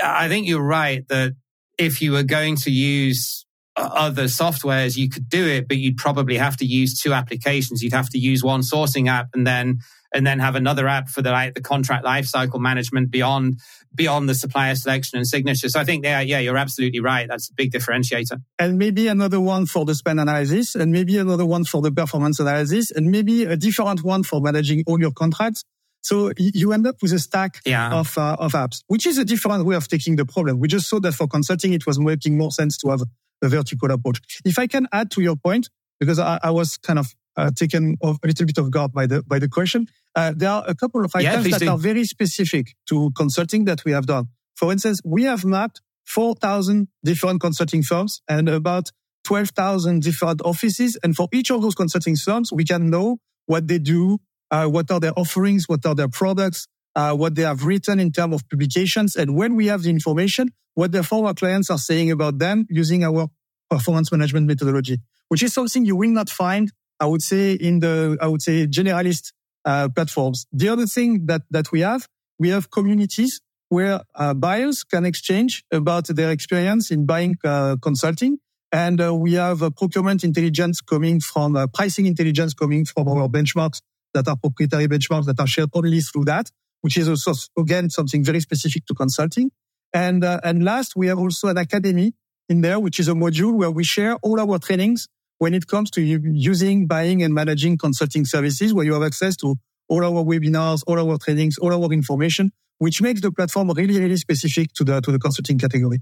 I 0.04 0.28
think 0.28 0.48
you're 0.48 0.64
right 0.64 1.08
that 1.10 1.34
if 1.78 2.02
you 2.02 2.12
were 2.12 2.24
going 2.24 2.56
to 2.58 2.72
use 2.72 3.46
uh, 3.76 3.90
other 3.94 4.26
softwares, 4.26 4.98
you 4.98 5.10
could 5.10 5.28
do 5.28 5.48
it, 5.48 5.68
but 5.68 5.78
you'd 5.78 5.98
probably 5.98 6.38
have 6.38 6.58
to 6.58 6.66
use 6.66 7.00
two 7.00 7.14
applications. 7.14 7.82
You'd 7.82 7.94
have 7.94 8.10
to 8.10 8.20
use 8.20 8.44
one 8.44 8.62
sourcing 8.62 9.08
app 9.10 9.30
and 9.34 9.46
then 9.48 9.80
and 10.14 10.28
then 10.28 10.40
have 10.40 10.56
another 10.56 10.88
app 10.88 11.10
for 11.10 11.22
the 11.22 11.32
like 11.32 11.56
the 11.56 11.62
contract 11.62 12.06
lifecycle 12.06 12.60
management 12.60 13.10
beyond 13.10 13.60
beyond 13.96 14.30
the 14.30 14.36
supplier 14.36 14.76
selection 14.76 15.18
and 15.18 15.28
signature. 15.28 15.70
So 15.70 15.80
I 15.80 15.84
think 15.86 16.06
yeah, 16.06 16.22
yeah, 16.22 16.40
you're 16.40 16.58
absolutely 16.58 17.00
right. 17.00 17.28
That's 17.28 17.50
a 17.50 17.54
big 17.54 17.72
differentiator. 17.72 18.40
And 18.60 18.78
maybe 18.78 19.08
another 19.08 19.40
one 19.40 19.66
for 19.66 19.86
the 19.86 19.96
spend 19.96 20.20
analysis, 20.20 20.76
and 20.76 20.92
maybe 20.92 21.18
another 21.18 21.46
one 21.46 21.66
for 21.66 21.82
the 21.82 21.92
performance 21.92 22.40
analysis, 22.40 22.92
and 22.92 23.12
maybe 23.12 23.44
a 23.46 23.58
different 23.58 24.04
one 24.04 24.24
for 24.24 24.40
managing 24.40 24.84
all 24.86 25.00
your 25.00 25.12
contracts. 25.12 25.64
So 26.04 26.32
you 26.38 26.74
end 26.74 26.86
up 26.86 27.02
with 27.02 27.14
a 27.14 27.20
stack 27.20 27.62
yeah. 27.66 27.94
of 27.94 28.18
uh, 28.18 28.36
of 28.40 28.54
apps, 28.54 28.84
which 28.88 29.06
is 29.08 29.18
a 29.18 29.26
different 29.26 29.66
way 29.66 29.76
of 29.76 29.88
taking 29.88 30.18
the 30.18 30.26
problem. 30.26 30.60
We 30.60 30.68
just 30.68 30.88
saw 30.90 31.00
that 31.00 31.14
for 31.14 31.28
consulting, 31.28 31.74
it 31.74 31.88
was 31.88 31.98
making 31.98 32.38
more 32.38 32.52
sense 32.52 32.78
to 32.80 32.90
have 32.90 33.02
a 33.42 33.50
vertical 33.50 33.90
approach. 33.90 34.20
If 34.46 34.60
I 34.60 34.68
can 34.68 34.88
add 34.92 35.12
to 35.12 35.22
your 35.22 35.36
point, 35.36 35.70
because 36.00 36.20
I, 36.20 36.40
I 36.44 36.52
was 36.52 36.78
kind 36.78 37.00
of 37.00 37.16
uh, 37.38 37.52
taken 37.56 37.96
off 38.02 38.18
a 38.24 38.28
little 38.28 38.46
bit 38.46 38.58
of 38.58 38.70
guard 38.70 38.92
by 38.92 39.08
the 39.08 39.24
by 39.24 39.40
the 39.40 39.48
question. 39.48 39.88
Uh, 40.16 40.34
there 40.36 40.50
are 40.50 40.64
a 40.68 40.76
couple 40.76 41.04
of 41.04 41.12
items 41.16 41.46
yeah, 41.46 41.52
that 41.58 41.66
do. 41.66 41.70
are 41.70 41.78
very 41.78 42.06
specific 42.06 42.76
to 42.88 43.12
consulting 43.16 43.66
that 43.66 43.84
we 43.86 43.92
have 43.92 44.06
done. 44.06 44.28
For 44.56 44.72
instance, 44.72 45.02
we 45.04 45.24
have 45.24 45.44
mapped 45.44 45.82
4,000 46.06 46.88
different 47.04 47.42
consulting 47.42 47.82
firms 47.82 48.22
and 48.28 48.48
about 48.48 48.92
12,000 49.24 50.02
different 50.02 50.42
offices. 50.44 50.98
And 51.04 51.16
for 51.16 51.28
each 51.34 51.50
of 51.50 51.62
those 51.62 51.76
consulting 51.76 52.16
firms, 52.16 52.52
we 52.52 52.64
can 52.64 52.90
know 52.90 53.18
what 53.46 53.68
they 53.68 53.80
do, 53.80 54.20
uh, 54.54 54.68
what 54.68 54.90
are 54.92 55.00
their 55.00 55.18
offerings, 55.18 55.68
what 55.68 55.86
are 55.86 55.96
their 55.96 56.08
products, 56.08 56.68
uh, 56.96 57.14
what 57.22 57.36
they 57.36 57.42
have 57.42 57.66
written 57.66 58.00
in 58.00 58.12
terms 58.12 58.36
of 58.36 58.42
publications. 58.50 59.16
And 59.16 59.36
when 59.36 59.56
we 59.56 59.66
have 59.68 59.82
the 59.82 59.90
information, 59.90 60.50
what 60.76 60.92
their 60.92 61.04
former 61.04 61.34
clients 61.34 61.70
are 61.70 61.78
saying 61.90 62.12
about 62.12 62.40
them 62.40 62.66
using 62.70 63.04
our 63.04 63.28
performance 63.70 64.12
management 64.12 64.46
methodology, 64.46 64.98
which 65.30 65.42
is 65.42 65.54
something 65.54 65.86
you 65.86 65.96
will 65.96 66.12
not 66.12 66.30
find 66.30 66.72
I 67.00 67.06
would 67.06 67.22
say 67.22 67.54
in 67.54 67.80
the, 67.80 68.18
I 68.22 68.28
would 68.28 68.42
say 68.42 68.66
generalist 68.68 69.34
uh, 69.66 69.90
platforms. 69.94 70.46
The 70.54 70.70
other 70.70 70.86
thing 70.86 71.26
that, 71.26 71.42
that 71.52 71.72
we 71.72 71.82
have, 71.82 72.08
we 72.40 72.50
have 72.50 72.72
communities 72.72 73.42
where 73.70 74.02
uh, 74.16 74.34
buyers 74.34 74.84
can 74.84 75.06
exchange 75.06 75.64
about 75.72 76.08
their 76.08 76.32
experience 76.32 76.92
in 76.92 77.06
buying 77.06 77.36
uh, 77.44 77.76
consulting. 77.82 78.38
And 78.72 79.02
uh, 79.02 79.14
we 79.14 79.34
have 79.34 79.60
procurement 79.76 80.24
intelligence 80.24 80.82
coming 80.82 81.20
from 81.20 81.56
uh, 81.56 81.68
pricing 81.68 82.06
intelligence 82.06 82.54
coming 82.54 82.86
from 82.86 83.08
our 83.08 83.28
benchmarks 83.28 83.82
that 84.14 84.28
are 84.28 84.36
proprietary 84.38 84.88
benchmarks 84.88 85.26
that 85.26 85.40
are 85.40 85.48
shared 85.48 85.70
only 85.74 86.02
through 86.02 86.26
that, 86.26 86.50
which 86.82 86.98
is 86.98 87.08
also, 87.08 87.34
again, 87.58 87.90
something 87.90 88.24
very 88.24 88.40
specific 88.40 88.86
to 88.86 88.94
consulting. 88.94 89.52
And, 89.94 90.24
uh, 90.24 90.40
and 90.44 90.64
last, 90.64 90.96
we 90.96 91.08
have 91.08 91.20
also 91.20 91.48
an 91.48 91.58
academy 91.58 92.14
in 92.50 92.62
there, 92.62 92.80
which 92.80 93.00
is 93.00 93.08
a 93.08 93.14
module 93.14 93.54
where 93.54 93.72
we 93.72 93.84
share 93.84 94.16
all 94.18 94.40
our 94.40 94.60
trainings 94.60 95.08
when 95.38 95.54
it 95.54 95.68
comes 95.68 95.92
to 95.92 96.02
using, 96.02 96.88
buying 96.88 97.24
and 97.24 97.34
managing 97.34 97.78
consulting 97.78 98.26
services 98.26 98.74
where 98.74 98.86
you 98.86 98.94
have 98.94 99.04
access 99.04 99.36
to 99.38 99.56
all 99.90 100.04
our 100.04 100.24
webinars, 100.24 100.84
all 100.88 101.00
our 101.00 101.18
trainings, 101.18 101.58
all 101.58 101.74
our 101.74 101.92
information, 101.92 102.52
which 102.80 103.02
makes 103.02 103.22
the 103.22 103.32
platform 103.32 103.70
really, 103.72 104.00
really 104.00 104.18
specific 104.18 104.74
to 104.74 104.84
the, 104.84 105.02
to 105.02 105.12
the 105.12 105.20
consulting 105.20 105.58
category. 105.58 106.02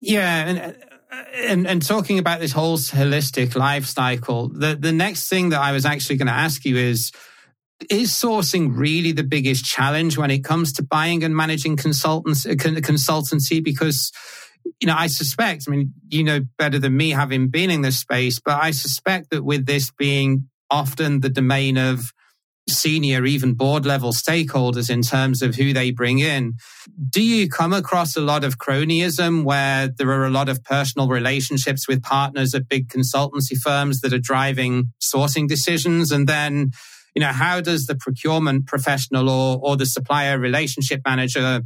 Yeah. 0.00 0.46
And, 0.46 0.58
uh, 0.58 0.95
and, 1.10 1.66
and 1.66 1.84
talking 1.84 2.18
about 2.18 2.40
this 2.40 2.52
whole 2.52 2.76
holistic 2.76 3.54
life 3.54 3.86
cycle, 3.86 4.48
the, 4.48 4.74
the 4.74 4.92
next 4.92 5.28
thing 5.28 5.50
that 5.50 5.60
I 5.60 5.72
was 5.72 5.84
actually 5.84 6.16
going 6.16 6.26
to 6.26 6.32
ask 6.32 6.64
you 6.64 6.76
is, 6.76 7.12
is 7.90 8.12
sourcing 8.12 8.76
really 8.76 9.12
the 9.12 9.22
biggest 9.22 9.64
challenge 9.64 10.16
when 10.16 10.30
it 10.30 10.42
comes 10.42 10.72
to 10.74 10.82
buying 10.82 11.22
and 11.22 11.36
managing 11.36 11.76
consultants, 11.76 12.46
uh, 12.46 12.50
consultancy? 12.50 13.62
Because 13.62 14.12
you 14.80 14.86
know, 14.86 14.96
I 14.96 15.06
suspect, 15.06 15.64
I 15.68 15.70
mean, 15.70 15.92
you 16.08 16.24
know 16.24 16.40
better 16.58 16.78
than 16.78 16.96
me 16.96 17.10
having 17.10 17.48
been 17.48 17.70
in 17.70 17.82
this 17.82 17.98
space, 17.98 18.40
but 18.40 18.62
I 18.62 18.72
suspect 18.72 19.30
that 19.30 19.44
with 19.44 19.66
this 19.66 19.90
being 19.90 20.48
often 20.70 21.20
the 21.20 21.28
domain 21.28 21.76
of 21.76 22.12
senior, 22.68 23.24
even 23.24 23.54
board 23.54 23.86
level 23.86 24.12
stakeholders 24.12 24.90
in 24.90 25.02
terms 25.02 25.42
of 25.42 25.54
who 25.54 25.72
they 25.72 25.90
bring 25.90 26.18
in, 26.18 26.54
do 27.10 27.22
you 27.22 27.48
come 27.48 27.72
across 27.72 28.16
a 28.16 28.20
lot 28.20 28.44
of 28.44 28.58
cronyism 28.58 29.44
where 29.44 29.88
there 29.88 30.10
are 30.10 30.26
a 30.26 30.30
lot 30.30 30.48
of 30.48 30.64
personal 30.64 31.08
relationships 31.08 31.86
with 31.86 32.02
partners 32.02 32.54
at 32.54 32.68
big 32.68 32.88
consultancy 32.88 33.56
firms 33.56 34.00
that 34.00 34.12
are 34.12 34.18
driving 34.18 34.92
sourcing 35.00 35.46
decisions? 35.46 36.10
And 36.10 36.28
then, 36.28 36.70
you 37.14 37.20
know, 37.20 37.32
how 37.32 37.60
does 37.60 37.86
the 37.86 37.94
procurement 37.94 38.66
professional 38.66 39.28
or, 39.28 39.58
or 39.62 39.76
the 39.76 39.86
supplier 39.86 40.38
relationship 40.38 41.02
manager 41.06 41.62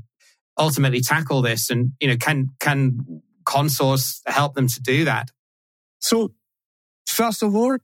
ultimately 0.58 1.00
tackle 1.00 1.42
this? 1.42 1.70
And 1.70 1.92
you 2.00 2.08
know 2.08 2.16
can 2.16 2.48
can 2.60 3.22
ConSource 3.44 4.20
help 4.26 4.54
them 4.54 4.68
to 4.68 4.80
do 4.80 5.04
that? 5.06 5.30
So 5.98 6.32
first 7.06 7.42
of 7.42 7.56
all 7.56 7.78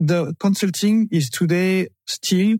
the 0.00 0.34
consulting 0.40 1.08
is 1.12 1.30
today 1.30 1.88
still 2.06 2.56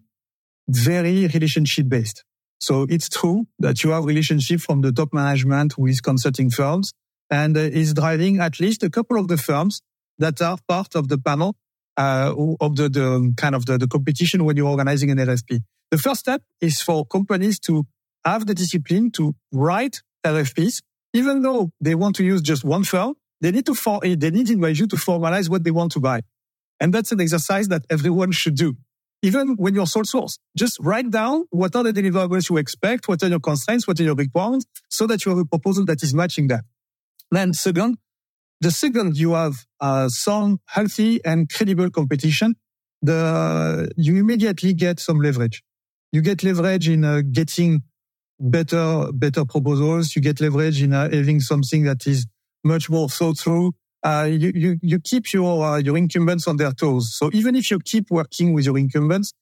very 0.68 1.26
relationship 1.26 1.88
based 1.88 2.22
so 2.61 2.87
it's 2.88 3.09
true 3.09 3.46
that 3.59 3.83
you 3.83 3.90
have 3.90 4.05
relationship 4.05 4.61
from 4.61 4.83
the 4.83 4.92
top 4.92 5.12
management 5.12 5.76
with 5.79 6.03
consulting 6.03 6.50
firms 6.50 6.92
and 7.31 7.57
uh, 7.57 7.61
is 7.61 7.94
driving 7.94 8.38
at 8.40 8.61
least 8.61 8.83
a 8.83 8.90
couple 8.90 9.18
of 9.18 9.29
the 9.29 9.38
firms 9.38 9.81
that 10.18 10.40
are 10.42 10.59
part 10.68 10.94
of 10.94 11.09
the 11.09 11.16
panel 11.16 11.57
uh, 11.96 12.35
of 12.61 12.76
the, 12.76 12.88
the 12.88 13.33
kind 13.37 13.55
of 13.55 13.66
the, 13.66 13.79
the 13.79 13.88
competition 13.88 14.44
when 14.44 14.57
you're 14.57 14.68
organizing 14.68 15.11
an 15.11 15.18
RFP. 15.18 15.61
The 15.90 15.98
first 15.98 16.20
step 16.20 16.42
is 16.61 16.81
for 16.81 17.07
companies 17.07 17.59
to 17.61 17.87
have 18.24 18.46
the 18.46 18.55
discipline 18.55 19.11
to 19.12 19.35
write 19.53 20.03
RFPs, 20.24 20.83
even 21.14 21.42
though 21.42 21.72
they 21.81 21.94
want 21.94 22.16
to 22.16 22.24
use 22.24 22.42
just 22.42 22.64
one 22.64 22.85
firm, 22.85 23.14
they 23.40 23.50
need 23.50 23.66
to 23.66 23.74
for, 23.74 24.00
they 24.00 24.31
need 24.31 24.48
to 24.48 24.53
invite 24.53 24.79
you 24.79 24.87
to 24.87 24.96
formalize 24.96 25.48
what 25.48 25.64
they 25.64 25.70
want 25.70 25.92
to 25.92 26.00
buy. 26.00 26.20
And 26.80 26.92
that's 26.92 27.12
an 27.12 27.20
exercise 27.20 27.68
that 27.68 27.84
everyone 27.90 28.32
should 28.32 28.56
do. 28.56 28.74
Even 29.22 29.56
when 29.56 29.74
you're 29.74 29.86
sole 29.86 30.04
source, 30.04 30.38
just 30.56 30.78
write 30.80 31.10
down 31.10 31.44
what 31.50 31.76
are 31.76 31.82
the 31.84 31.92
deliverables 31.92 32.48
you 32.48 32.56
expect, 32.56 33.06
what 33.06 33.22
are 33.22 33.28
your 33.28 33.40
constraints, 33.40 33.86
what 33.86 34.00
are 34.00 34.02
your 34.02 34.14
requirements, 34.14 34.64
so 34.88 35.06
that 35.06 35.24
you 35.24 35.30
have 35.30 35.38
a 35.38 35.44
proposal 35.44 35.84
that 35.84 36.02
is 36.02 36.14
matching 36.14 36.48
that. 36.48 36.64
Then 37.30 37.52
second, 37.52 37.98
the 38.62 38.70
second 38.70 39.18
you 39.18 39.32
have 39.32 39.54
uh, 39.80 40.08
some 40.08 40.60
healthy 40.66 41.22
and 41.24 41.50
credible 41.50 41.90
competition, 41.90 42.56
the 43.02 43.90
you 43.96 44.16
immediately 44.16 44.72
get 44.74 45.00
some 45.00 45.20
leverage. 45.20 45.62
You 46.12 46.22
get 46.22 46.42
leverage 46.42 46.88
in 46.88 47.04
uh, 47.04 47.22
getting 47.30 47.82
better 48.38 49.06
better 49.12 49.44
proposals. 49.44 50.16
You 50.16 50.22
get 50.22 50.40
leverage 50.40 50.82
in 50.82 50.92
uh, 50.92 51.10
having 51.10 51.40
something 51.40 51.84
that 51.84 52.06
is 52.06 52.26
much 52.64 52.90
more 52.90 53.08
thought 53.08 53.38
through. 53.38 53.72
Uh, 54.02 54.28
you, 54.30 54.52
you 54.54 54.78
you 54.82 54.98
keep 54.98 55.32
your 55.32 55.64
uh, 55.64 55.76
your 55.76 55.96
incumbents 55.96 56.48
on 56.48 56.56
their 56.56 56.72
toes. 56.72 57.14
So 57.14 57.30
even 57.32 57.54
if 57.54 57.70
you 57.70 57.78
keep 57.80 58.10
working 58.10 58.54
with 58.54 58.64
your 58.64 58.78
incumbents, 58.78 59.32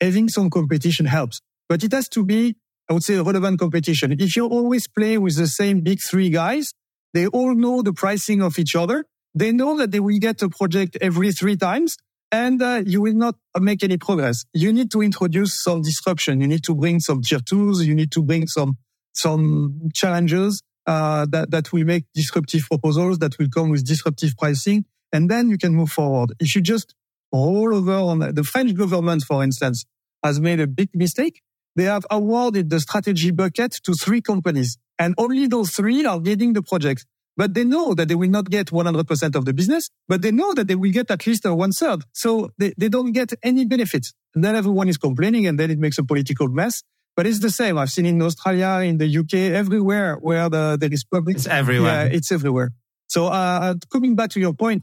having 0.00 0.28
some 0.28 0.50
competition 0.50 1.06
helps. 1.06 1.40
But 1.68 1.82
it 1.82 1.92
has 1.92 2.08
to 2.10 2.24
be, 2.24 2.56
I 2.90 2.92
would 2.92 3.02
say, 3.02 3.16
relevant 3.16 3.58
competition. 3.58 4.12
If 4.12 4.36
you 4.36 4.46
always 4.46 4.86
play 4.86 5.16
with 5.16 5.36
the 5.36 5.46
same 5.46 5.80
big 5.80 6.00
three 6.02 6.28
guys, 6.28 6.74
they 7.14 7.26
all 7.28 7.54
know 7.54 7.80
the 7.80 7.92
pricing 7.94 8.42
of 8.42 8.58
each 8.58 8.76
other. 8.76 9.06
They 9.34 9.52
know 9.52 9.76
that 9.78 9.90
they 9.90 10.00
will 10.00 10.18
get 10.18 10.42
a 10.42 10.48
project 10.48 10.98
every 11.00 11.32
three 11.32 11.56
times 11.56 11.96
and 12.30 12.60
uh, 12.62 12.82
you 12.84 13.00
will 13.00 13.14
not 13.14 13.36
make 13.58 13.82
any 13.82 13.96
progress. 13.96 14.44
You 14.52 14.72
need 14.72 14.90
to 14.92 15.02
introduce 15.02 15.62
some 15.62 15.82
disruption. 15.82 16.40
You 16.40 16.48
need 16.48 16.64
to 16.64 16.74
bring 16.74 17.00
some 17.00 17.22
tier 17.22 17.38
twos. 17.38 17.86
You 17.86 17.94
need 17.94 18.10
to 18.12 18.22
bring 18.22 18.46
some, 18.48 18.76
some 19.12 19.90
challenges, 19.94 20.62
uh, 20.86 21.26
that, 21.30 21.50
that 21.50 21.72
will 21.72 21.84
make 21.84 22.04
disruptive 22.14 22.62
proposals 22.62 23.18
that 23.18 23.38
will 23.38 23.48
come 23.48 23.70
with 23.70 23.86
disruptive 23.86 24.36
pricing. 24.36 24.84
And 25.12 25.30
then 25.30 25.48
you 25.48 25.58
can 25.58 25.74
move 25.74 25.90
forward. 25.90 26.32
If 26.40 26.54
you 26.54 26.60
just 26.60 26.94
roll 27.32 27.74
over 27.74 27.92
on 27.92 28.18
the 28.34 28.44
French 28.44 28.74
government, 28.74 29.22
for 29.22 29.42
instance, 29.42 29.84
has 30.22 30.40
made 30.40 30.60
a 30.60 30.66
big 30.66 30.90
mistake. 30.94 31.42
They 31.76 31.84
have 31.84 32.06
awarded 32.10 32.70
the 32.70 32.80
strategy 32.80 33.30
bucket 33.30 33.72
to 33.84 33.94
three 33.94 34.20
companies 34.20 34.78
and 34.98 35.14
only 35.18 35.46
those 35.46 35.70
three 35.70 36.04
are 36.04 36.20
getting 36.20 36.52
the 36.52 36.62
project. 36.62 37.06
But 37.36 37.54
they 37.54 37.64
know 37.64 37.94
that 37.94 38.06
they 38.06 38.14
will 38.14 38.30
not 38.30 38.48
get 38.48 38.68
100% 38.68 39.34
of 39.34 39.44
the 39.44 39.52
business, 39.52 39.90
but 40.06 40.22
they 40.22 40.30
know 40.30 40.54
that 40.54 40.68
they 40.68 40.76
will 40.76 40.92
get 40.92 41.10
at 41.10 41.26
least 41.26 41.44
one 41.44 41.72
third. 41.72 42.04
So 42.12 42.50
they, 42.58 42.72
they 42.78 42.88
don't 42.88 43.10
get 43.10 43.32
any 43.42 43.64
benefits. 43.64 44.14
And 44.34 44.44
then 44.44 44.54
everyone 44.54 44.88
is 44.88 44.98
complaining 44.98 45.46
and 45.48 45.58
then 45.58 45.70
it 45.70 45.78
makes 45.80 45.98
a 45.98 46.04
political 46.04 46.48
mess. 46.48 46.84
But 47.16 47.26
it's 47.26 47.40
the 47.40 47.50
same. 47.50 47.78
I've 47.78 47.90
seen 47.90 48.06
in 48.06 48.20
Australia, 48.20 48.86
in 48.88 48.98
the 48.98 49.18
UK, 49.18 49.54
everywhere 49.54 50.16
where 50.16 50.48
the, 50.48 50.76
there 50.80 50.92
is 50.92 51.04
public. 51.04 51.36
It's 51.36 51.46
everywhere. 51.46 52.06
Yeah, 52.06 52.16
it's 52.16 52.32
everywhere. 52.32 52.72
So, 53.06 53.26
uh, 53.26 53.74
coming 53.92 54.16
back 54.16 54.30
to 54.30 54.40
your 54.40 54.54
point, 54.54 54.82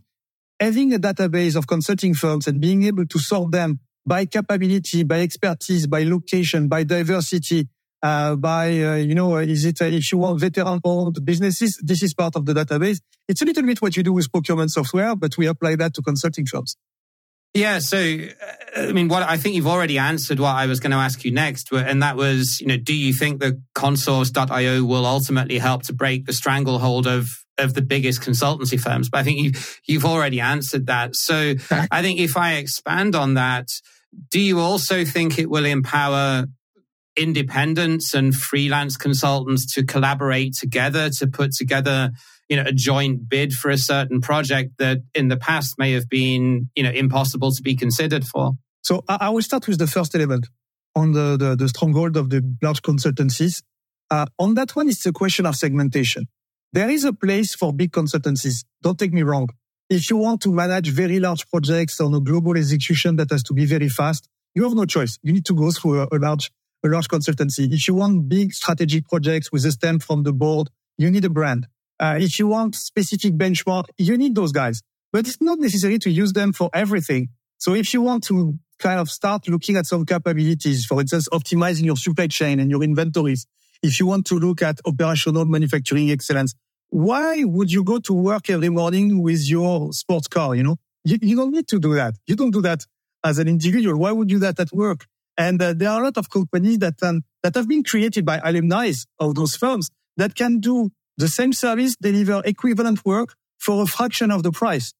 having 0.59 0.93
a 0.93 0.99
database 0.99 1.55
of 1.55 1.67
consulting 1.67 2.13
firms 2.13 2.47
and 2.47 2.61
being 2.61 2.83
able 2.83 3.05
to 3.05 3.19
sort 3.19 3.51
them 3.51 3.79
by 4.05 4.25
capability, 4.25 5.03
by 5.03 5.21
expertise, 5.21 5.87
by 5.87 6.03
location, 6.03 6.67
by 6.67 6.83
diversity, 6.83 7.67
uh, 8.01 8.35
by, 8.35 8.67
uh, 8.81 8.95
you 8.95 9.13
know, 9.13 9.37
is 9.37 9.65
it, 9.65 9.81
uh, 9.81 9.85
if 9.85 10.11
you 10.11 10.17
want 10.17 10.39
veteran 10.39 10.79
owned 10.83 11.23
businesses, 11.23 11.79
this 11.83 12.01
is 12.01 12.13
part 12.13 12.35
of 12.35 12.45
the 12.45 12.53
database. 12.53 12.99
It's 13.27 13.41
a 13.41 13.45
little 13.45 13.63
bit 13.63 13.81
what 13.81 13.95
you 13.95 14.03
do 14.03 14.13
with 14.13 14.31
procurement 14.31 14.71
software, 14.71 15.15
but 15.15 15.37
we 15.37 15.47
apply 15.47 15.75
that 15.75 15.93
to 15.95 16.01
consulting 16.01 16.45
firms. 16.45 16.77
Yeah. 17.53 17.79
So, 17.79 17.97
uh, 17.97 18.81
I 18.81 18.91
mean, 18.93 19.09
what 19.09 19.23
I 19.23 19.37
think 19.37 19.55
you've 19.55 19.67
already 19.67 19.97
answered 19.97 20.39
what 20.39 20.55
I 20.55 20.67
was 20.67 20.79
going 20.79 20.91
to 20.91 20.97
ask 20.97 21.25
you 21.25 21.31
next. 21.31 21.71
And 21.73 22.01
that 22.01 22.15
was, 22.15 22.61
you 22.61 22.67
know, 22.67 22.77
do 22.77 22.93
you 22.93 23.13
think 23.13 23.41
the 23.41 23.61
Consource.io 23.75 24.83
will 24.83 25.05
ultimately 25.05 25.57
help 25.57 25.83
to 25.83 25.93
break 25.93 26.25
the 26.25 26.33
stranglehold 26.33 27.07
of, 27.07 27.27
of 27.57 27.73
the 27.73 27.81
biggest 27.81 28.21
consultancy 28.21 28.79
firms? 28.79 29.09
But 29.09 29.19
I 29.19 29.23
think 29.23 29.39
you, 29.39 29.51
you've 29.85 30.05
already 30.05 30.39
answered 30.39 30.85
that. 30.85 31.15
So 31.15 31.55
I 31.91 32.01
think 32.01 32.19
if 32.19 32.37
I 32.37 32.53
expand 32.53 33.15
on 33.15 33.33
that, 33.33 33.67
do 34.29 34.39
you 34.39 34.59
also 34.59 35.03
think 35.03 35.37
it 35.37 35.49
will 35.49 35.65
empower 35.65 36.45
independents 37.17 38.13
and 38.13 38.33
freelance 38.33 38.95
consultants 38.95 39.73
to 39.73 39.83
collaborate 39.83 40.53
together 40.53 41.09
to 41.09 41.27
put 41.27 41.51
together 41.51 42.11
you 42.51 42.57
know 42.57 42.63
a 42.67 42.73
joint 42.73 43.29
bid 43.29 43.53
for 43.53 43.71
a 43.71 43.77
certain 43.77 44.19
project 44.21 44.73
that 44.77 44.97
in 45.15 45.29
the 45.29 45.37
past 45.37 45.69
may 45.79 45.93
have 45.93 46.07
been 46.09 46.69
you 46.75 46.83
know 46.83 46.91
impossible 46.91 47.51
to 47.51 47.61
be 47.63 47.75
considered 47.75 48.25
for. 48.25 48.51
So 48.83 49.03
i 49.07 49.29
will 49.29 49.41
start 49.41 49.67
with 49.67 49.79
the 49.79 49.87
first 49.87 50.13
element 50.15 50.47
on 50.95 51.13
the 51.13 51.37
the, 51.43 51.55
the 51.55 51.69
stronghold 51.69 52.17
of 52.17 52.29
the 52.29 52.41
large 52.61 52.81
consultancies. 52.81 53.63
Uh, 54.09 54.25
on 54.37 54.55
that 54.55 54.75
one 54.75 54.89
it's 54.89 55.05
a 55.05 55.13
question 55.13 55.45
of 55.45 55.55
segmentation. 55.55 56.27
There 56.73 56.89
is 56.89 57.03
a 57.05 57.13
place 57.13 57.55
for 57.55 57.73
big 57.73 57.91
consultancies. 57.91 58.65
Don't 58.81 58.99
take 58.99 59.13
me 59.13 59.23
wrong. 59.23 59.47
If 59.89 60.09
you 60.09 60.17
want 60.17 60.41
to 60.41 60.51
manage 60.51 60.89
very 60.89 61.19
large 61.19 61.49
projects 61.49 61.99
on 61.99 62.13
a 62.13 62.19
global 62.19 62.57
execution 62.57 63.17
that 63.17 63.29
has 63.31 63.43
to 63.43 63.53
be 63.53 63.65
very 63.65 63.89
fast 63.89 64.27
you 64.53 64.63
have 64.63 64.73
no 64.73 64.85
choice. 64.85 65.17
You 65.23 65.33
need 65.33 65.45
to 65.45 65.53
go 65.53 65.71
through 65.71 66.01
a, 66.01 66.07
a 66.11 66.17
large 66.17 66.51
a 66.83 66.87
large 66.87 67.07
consultancy. 67.07 67.71
If 67.71 67.87
you 67.87 67.93
want 67.93 68.27
big 68.27 68.53
strategic 68.53 69.07
projects 69.07 69.51
with 69.51 69.63
a 69.65 69.71
stamp 69.71 70.01
from 70.01 70.23
the 70.23 70.33
board, 70.33 70.69
you 70.97 71.11
need 71.11 71.23
a 71.25 71.29
brand. 71.29 71.67
Uh, 72.01 72.17
if 72.19 72.39
you 72.39 72.47
want 72.47 72.73
specific 72.73 73.33
benchmark, 73.33 73.85
you 73.97 74.17
need 74.17 74.33
those 74.33 74.51
guys, 74.51 74.81
but 75.13 75.27
it's 75.27 75.39
not 75.39 75.59
necessary 75.59 75.99
to 75.99 76.09
use 76.09 76.33
them 76.33 76.51
for 76.51 76.69
everything. 76.73 77.29
So 77.59 77.75
if 77.75 77.93
you 77.93 78.01
want 78.01 78.23
to 78.25 78.57
kind 78.79 78.99
of 78.99 79.07
start 79.07 79.47
looking 79.47 79.77
at 79.77 79.85
some 79.85 80.03
capabilities, 80.03 80.83
for 80.83 80.99
instance, 80.99 81.29
optimizing 81.29 81.85
your 81.85 81.95
supply 81.95 82.25
chain 82.25 82.59
and 82.59 82.71
your 82.71 82.81
inventories, 82.81 83.45
if 83.83 83.99
you 83.99 84.07
want 84.07 84.25
to 84.27 84.39
look 84.39 84.63
at 84.63 84.79
operational 84.85 85.45
manufacturing 85.45 86.09
excellence, 86.09 86.55
why 86.89 87.43
would 87.43 87.71
you 87.71 87.83
go 87.83 87.99
to 87.99 88.13
work 88.13 88.49
every 88.49 88.69
morning 88.69 89.21
with 89.21 89.47
your 89.47 89.93
sports 89.93 90.27
car? 90.27 90.55
You 90.55 90.63
know, 90.63 90.77
you, 91.03 91.19
you 91.21 91.35
don't 91.35 91.51
need 91.51 91.67
to 91.67 91.79
do 91.79 91.93
that. 91.93 92.15
You 92.25 92.35
don't 92.35 92.51
do 92.51 92.61
that 92.63 92.83
as 93.23 93.37
an 93.37 93.47
individual. 93.47 93.99
Why 93.99 94.11
would 94.11 94.31
you 94.31 94.37
do 94.37 94.45
that 94.47 94.59
at 94.59 94.73
work? 94.73 95.05
And 95.37 95.61
uh, 95.61 95.73
there 95.73 95.89
are 95.89 96.01
a 96.01 96.03
lot 96.03 96.17
of 96.17 96.31
companies 96.31 96.79
that 96.79 97.01
um, 97.03 97.23
that 97.43 97.55
have 97.55 97.67
been 97.67 97.83
created 97.83 98.25
by 98.25 98.41
alumni 98.43 98.91
of 99.19 99.35
those 99.35 99.55
firms 99.55 99.89
that 100.17 100.35
can 100.35 100.59
do 100.59 100.91
the 101.21 101.27
same 101.27 101.53
service, 101.53 101.95
deliver 101.95 102.41
equivalent 102.45 103.05
work 103.05 103.35
for 103.59 103.83
a 103.83 103.85
fraction 103.85 104.31
of 104.31 104.43
the 104.43 104.51
price. 104.51 104.93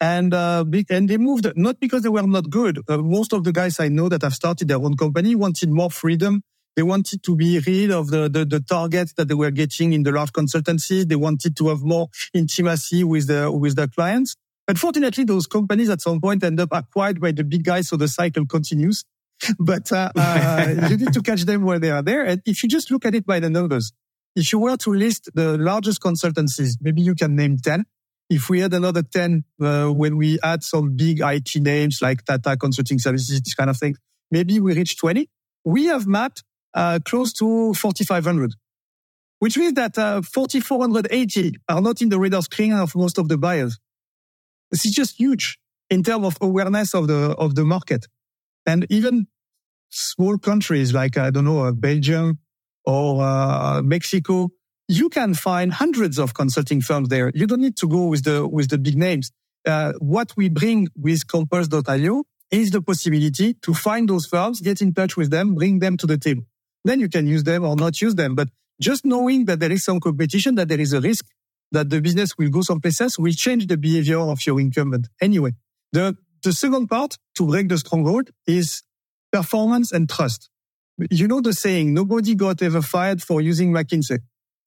And 0.00 0.32
uh, 0.32 0.64
and 0.90 1.08
they 1.08 1.16
moved 1.16 1.46
not 1.56 1.80
because 1.80 2.02
they 2.02 2.08
were 2.08 2.22
not 2.22 2.50
good. 2.50 2.78
Uh, 2.88 2.98
most 2.98 3.32
of 3.32 3.42
the 3.44 3.52
guys 3.52 3.80
I 3.80 3.88
know 3.88 4.08
that 4.08 4.22
have 4.22 4.34
started 4.34 4.68
their 4.68 4.78
own 4.78 4.96
company 4.96 5.34
wanted 5.34 5.70
more 5.70 5.90
freedom. 5.90 6.42
They 6.76 6.84
wanted 6.84 7.24
to 7.24 7.34
be 7.34 7.58
rid 7.58 7.90
of 7.90 8.10
the, 8.10 8.28
the, 8.28 8.44
the 8.44 8.60
targets 8.60 9.12
that 9.14 9.26
they 9.26 9.34
were 9.34 9.50
getting 9.50 9.92
in 9.92 10.04
the 10.04 10.12
large 10.12 10.30
consultancies. 10.32 11.08
They 11.08 11.16
wanted 11.16 11.56
to 11.56 11.68
have 11.70 11.82
more 11.82 12.06
intimacy 12.32 13.02
with 13.02 13.26
the 13.26 13.50
with 13.50 13.74
their 13.74 13.88
clients. 13.88 14.36
Unfortunately, 14.68 15.24
those 15.24 15.48
companies 15.48 15.88
at 15.88 16.00
some 16.00 16.20
point 16.20 16.44
end 16.44 16.60
up 16.60 16.68
acquired 16.70 17.20
by 17.20 17.32
the 17.32 17.42
big 17.42 17.64
guys, 17.64 17.88
so 17.88 17.96
the 17.96 18.06
cycle 18.06 18.46
continues. 18.46 19.04
but 19.58 19.90
uh, 19.90 20.10
uh, 20.14 20.74
you 20.90 20.96
need 20.96 21.12
to 21.12 21.22
catch 21.22 21.42
them 21.42 21.64
where 21.64 21.80
they 21.80 21.90
are 21.90 22.02
there. 22.02 22.24
And 22.24 22.42
if 22.46 22.62
you 22.62 22.68
just 22.68 22.90
look 22.90 23.04
at 23.04 23.14
it 23.14 23.26
by 23.26 23.40
the 23.40 23.50
numbers, 23.50 23.92
if 24.36 24.52
you 24.52 24.58
were 24.58 24.76
to 24.76 24.92
list 24.92 25.30
the 25.34 25.58
largest 25.58 26.00
consultancies, 26.00 26.76
maybe 26.80 27.02
you 27.02 27.14
can 27.14 27.34
name 27.34 27.56
10. 27.58 27.84
If 28.30 28.50
we 28.50 28.60
had 28.60 28.74
another 28.74 29.02
10 29.02 29.44
uh, 29.60 29.88
when 29.88 30.16
we 30.16 30.38
add 30.42 30.62
some 30.62 30.96
big 30.96 31.20
IT 31.20 31.56
names 31.56 32.00
like 32.02 32.24
Tata 32.24 32.56
Consulting 32.56 32.98
Services, 32.98 33.40
this 33.40 33.54
kind 33.54 33.70
of 33.70 33.78
thing, 33.78 33.96
maybe 34.30 34.60
we 34.60 34.74
reach 34.74 34.98
20. 34.98 35.28
We 35.64 35.86
have 35.86 36.06
mapped 36.06 36.44
uh, 36.74 36.98
close 37.04 37.32
to 37.34 37.72
4,500, 37.74 38.52
which 39.38 39.56
means 39.56 39.74
that 39.74 39.96
uh, 39.98 40.22
4,480 40.22 41.54
are 41.68 41.80
not 41.80 42.02
in 42.02 42.10
the 42.10 42.18
radar 42.18 42.42
screen 42.42 42.72
of 42.74 42.94
most 42.94 43.18
of 43.18 43.28
the 43.28 43.38
buyers. 43.38 43.78
This 44.70 44.84
is 44.84 44.92
just 44.92 45.18
huge 45.18 45.58
in 45.88 46.02
terms 46.02 46.26
of 46.26 46.36
awareness 46.40 46.94
of 46.94 47.06
the 47.06 47.34
of 47.38 47.54
the 47.54 47.64
market. 47.64 48.06
And 48.66 48.86
even 48.90 49.26
small 49.88 50.38
countries 50.38 50.92
like, 50.92 51.16
I 51.16 51.30
don't 51.30 51.44
know, 51.44 51.64
uh, 51.64 51.72
Belgium 51.72 52.38
or 52.88 53.22
uh, 53.22 53.82
Mexico, 53.82 54.48
you 54.88 55.10
can 55.10 55.34
find 55.34 55.72
hundreds 55.72 56.18
of 56.18 56.32
consulting 56.32 56.80
firms 56.80 57.08
there. 57.10 57.30
You 57.34 57.46
don't 57.46 57.60
need 57.60 57.76
to 57.76 57.88
go 57.88 58.06
with 58.06 58.24
the, 58.24 58.48
with 58.48 58.70
the 58.70 58.78
big 58.78 58.96
names. 58.96 59.30
Uh, 59.66 59.92
what 59.98 60.32
we 60.36 60.48
bring 60.48 60.88
with 60.96 61.26
Consource.io 61.26 62.24
is 62.50 62.70
the 62.70 62.80
possibility 62.80 63.52
to 63.54 63.74
find 63.74 64.08
those 64.08 64.24
firms, 64.24 64.62
get 64.62 64.80
in 64.80 64.94
touch 64.94 65.18
with 65.18 65.30
them, 65.30 65.54
bring 65.54 65.80
them 65.80 65.98
to 65.98 66.06
the 66.06 66.16
table. 66.16 66.44
Then 66.84 67.00
you 67.00 67.10
can 67.10 67.26
use 67.26 67.44
them 67.44 67.64
or 67.64 67.76
not 67.76 68.00
use 68.00 68.14
them. 68.14 68.34
But 68.34 68.48
just 68.80 69.04
knowing 69.04 69.44
that 69.44 69.60
there 69.60 69.70
is 69.70 69.84
some 69.84 70.00
competition, 70.00 70.54
that 70.54 70.68
there 70.68 70.80
is 70.80 70.94
a 70.94 71.00
risk 71.00 71.26
that 71.72 71.90
the 71.90 72.00
business 72.00 72.38
will 72.38 72.48
go 72.48 72.62
someplace 72.62 73.00
else 73.02 73.18
will 73.18 73.32
change 73.32 73.66
the 73.66 73.76
behavior 73.76 74.20
of 74.20 74.38
your 74.46 74.58
incumbent. 74.58 75.08
Anyway, 75.20 75.52
the 75.92 76.16
the 76.42 76.52
second 76.52 76.86
part 76.88 77.18
to 77.34 77.46
break 77.46 77.68
the 77.68 77.76
stronghold 77.76 78.30
is 78.46 78.82
performance 79.30 79.92
and 79.92 80.08
trust. 80.08 80.48
You 81.10 81.28
know 81.28 81.40
the 81.40 81.52
saying, 81.52 81.94
nobody 81.94 82.34
got 82.34 82.60
ever 82.60 82.82
fired 82.82 83.22
for 83.22 83.40
using 83.40 83.72
McKinsey. 83.72 84.18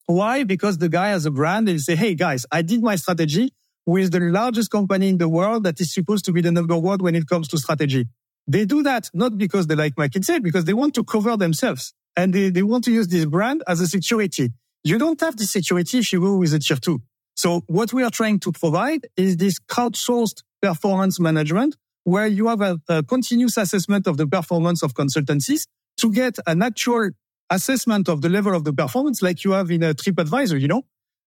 Why? 0.06 0.44
Because 0.44 0.78
the 0.78 0.88
guy 0.88 1.08
has 1.08 1.26
a 1.26 1.30
brand 1.30 1.68
and 1.68 1.80
say, 1.80 1.94
Hey 1.94 2.14
guys, 2.14 2.46
I 2.50 2.62
did 2.62 2.82
my 2.82 2.96
strategy 2.96 3.52
with 3.84 4.12
the 4.12 4.20
largest 4.20 4.70
company 4.70 5.08
in 5.08 5.18
the 5.18 5.28
world 5.28 5.64
that 5.64 5.80
is 5.80 5.92
supposed 5.92 6.24
to 6.24 6.32
be 6.32 6.40
the 6.40 6.52
number 6.52 6.76
one 6.76 6.98
when 7.00 7.14
it 7.14 7.26
comes 7.26 7.48
to 7.48 7.58
strategy. 7.58 8.06
They 8.46 8.64
do 8.64 8.82
that 8.82 9.10
not 9.12 9.36
because 9.36 9.66
they 9.66 9.74
like 9.74 9.94
McKinsey, 9.96 10.42
because 10.42 10.64
they 10.64 10.72
want 10.72 10.94
to 10.94 11.04
cover 11.04 11.36
themselves 11.36 11.92
and 12.16 12.32
they, 12.32 12.50
they 12.50 12.62
want 12.62 12.84
to 12.84 12.92
use 12.92 13.08
this 13.08 13.26
brand 13.26 13.62
as 13.68 13.80
a 13.80 13.86
security. 13.86 14.50
You 14.84 14.98
don't 14.98 15.20
have 15.20 15.36
the 15.36 15.44
security 15.44 15.98
if 15.98 16.12
you 16.12 16.20
go 16.20 16.36
with 16.36 16.54
a 16.54 16.58
tier 16.58 16.76
two. 16.76 17.02
So 17.34 17.62
what 17.66 17.92
we 17.92 18.02
are 18.02 18.10
trying 18.10 18.40
to 18.40 18.52
provide 18.52 19.06
is 19.16 19.36
this 19.36 19.58
crowdsourced 19.60 20.42
performance 20.60 21.20
management 21.20 21.76
where 22.04 22.26
you 22.26 22.48
have 22.48 22.60
a, 22.60 22.80
a 22.88 23.02
continuous 23.02 23.56
assessment 23.56 24.06
of 24.06 24.16
the 24.16 24.26
performance 24.26 24.82
of 24.82 24.94
consultancies 24.94 25.66
to 25.98 26.12
get 26.12 26.36
an 26.46 26.62
actual 26.62 27.10
assessment 27.50 28.08
of 28.08 28.22
the 28.22 28.28
level 28.28 28.54
of 28.54 28.64
the 28.64 28.72
performance 28.72 29.22
like 29.22 29.44
you 29.44 29.52
have 29.52 29.70
in 29.70 29.82
a 29.82 29.94
TripAdvisor, 29.94 30.60
you 30.60 30.68
know? 30.68 30.82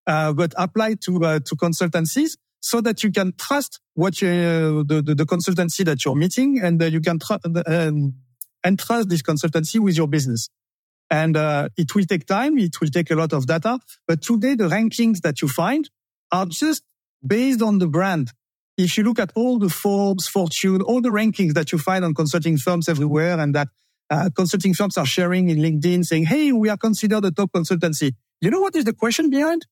uh, 0.07 0.33
but 0.33 0.53
applied 0.57 1.01
to 1.01 1.23
uh, 1.23 1.39
to 1.39 1.55
consultancies 1.55 2.37
so 2.59 2.81
that 2.81 3.03
you 3.03 3.11
can 3.11 3.33
trust 3.37 3.79
what 3.93 4.21
you, 4.21 4.27
uh, 4.27 4.83
the, 4.87 5.01
the, 5.05 5.15
the 5.15 5.25
consultancy 5.25 5.85
that 5.85 6.03
you're 6.03 6.15
meeting 6.15 6.59
and 6.59 6.81
uh, 6.81 6.85
you 6.85 6.99
can 6.99 7.19
tr- 7.19 7.35
um, 7.67 8.15
and 8.63 8.79
trust 8.79 9.09
this 9.09 9.21
consultancy 9.21 9.79
with 9.79 9.95
your 9.95 10.07
business. 10.07 10.49
And 11.11 11.37
uh, 11.37 11.69
it 11.77 11.93
will 11.93 12.05
take 12.05 12.25
time. 12.25 12.57
It 12.57 12.81
will 12.81 12.87
take 12.87 13.11
a 13.11 13.15
lot 13.15 13.33
of 13.33 13.45
data. 13.45 13.77
But 14.07 14.23
today, 14.23 14.55
the 14.55 14.67
rankings 14.67 15.21
that 15.21 15.43
you 15.43 15.47
find 15.47 15.87
are 16.31 16.47
just 16.47 16.81
based 17.25 17.61
on 17.61 17.77
the 17.77 17.87
brand. 17.87 18.31
If 18.75 18.97
you 18.97 19.03
look 19.03 19.19
at 19.19 19.31
all 19.35 19.59
the 19.59 19.69
Forbes, 19.69 20.27
Fortune, 20.27 20.81
all 20.81 21.01
the 21.01 21.09
rankings 21.09 21.53
that 21.53 21.71
you 21.71 21.77
find 21.77 22.03
on 22.03 22.15
consulting 22.15 22.57
firms 22.57 22.89
everywhere 22.89 23.39
and 23.39 23.53
that 23.53 23.67
uh, 24.09 24.29
consulting 24.35 24.73
firms 24.73 24.97
are 24.97 25.05
sharing 25.05 25.49
in 25.49 25.57
LinkedIn 25.57 26.05
saying, 26.05 26.25
Hey, 26.25 26.51
we 26.51 26.69
are 26.69 26.77
considered 26.77 27.25
a 27.25 27.31
top 27.31 27.51
consultancy. 27.51 28.13
You 28.41 28.51
know 28.51 28.61
what 28.61 28.75
is 28.75 28.85
the 28.85 28.93
question 28.93 29.29
behind? 29.29 29.65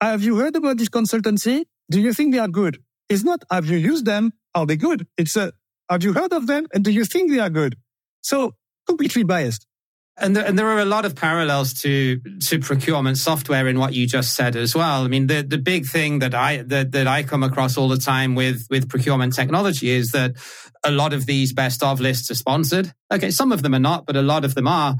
Have 0.00 0.22
you 0.22 0.36
heard 0.36 0.56
about 0.56 0.78
this 0.78 0.88
consultancy? 0.88 1.64
Do 1.90 2.00
you 2.00 2.12
think 2.12 2.32
they 2.32 2.40
are 2.40 2.48
good? 2.48 2.78
It's 3.08 3.22
not, 3.22 3.42
have 3.50 3.66
you 3.66 3.76
used 3.76 4.04
them? 4.04 4.32
Are 4.54 4.66
they 4.66 4.76
good? 4.76 5.06
It's 5.16 5.36
a, 5.36 5.52
have 5.88 6.02
you 6.02 6.12
heard 6.12 6.32
of 6.32 6.46
them? 6.46 6.66
And 6.72 6.84
do 6.84 6.90
you 6.90 7.04
think 7.04 7.30
they 7.30 7.38
are 7.38 7.50
good? 7.50 7.76
So 8.22 8.54
completely 8.86 9.22
biased. 9.22 9.66
And 10.18 10.36
there, 10.36 10.44
and 10.44 10.58
there 10.58 10.68
are 10.68 10.78
a 10.78 10.84
lot 10.84 11.06
of 11.06 11.14
parallels 11.14 11.72
to 11.82 12.20
to 12.40 12.58
procurement 12.58 13.16
software 13.16 13.66
in 13.66 13.78
what 13.78 13.94
you 13.94 14.06
just 14.06 14.34
said 14.34 14.56
as 14.56 14.74
well. 14.74 15.04
I 15.04 15.08
mean, 15.08 15.26
the 15.26 15.42
the 15.42 15.58
big 15.58 15.86
thing 15.86 16.18
that 16.18 16.34
I 16.34 16.58
that, 16.62 16.92
that 16.92 17.06
I 17.06 17.22
come 17.22 17.42
across 17.42 17.78
all 17.78 17.88
the 17.88 17.96
time 17.96 18.34
with 18.34 18.66
with 18.68 18.90
procurement 18.90 19.34
technology 19.34 19.88
is 19.88 20.12
that 20.12 20.36
a 20.84 20.90
lot 20.90 21.14
of 21.14 21.24
these 21.24 21.54
best 21.54 21.82
of 21.82 21.98
lists 21.98 22.30
are 22.30 22.34
sponsored. 22.34 22.92
Okay, 23.10 23.30
some 23.30 23.52
of 23.52 23.62
them 23.62 23.74
are 23.74 23.78
not, 23.78 24.04
but 24.04 24.16
a 24.16 24.22
lot 24.22 24.44
of 24.44 24.54
them 24.54 24.68
are. 24.68 24.96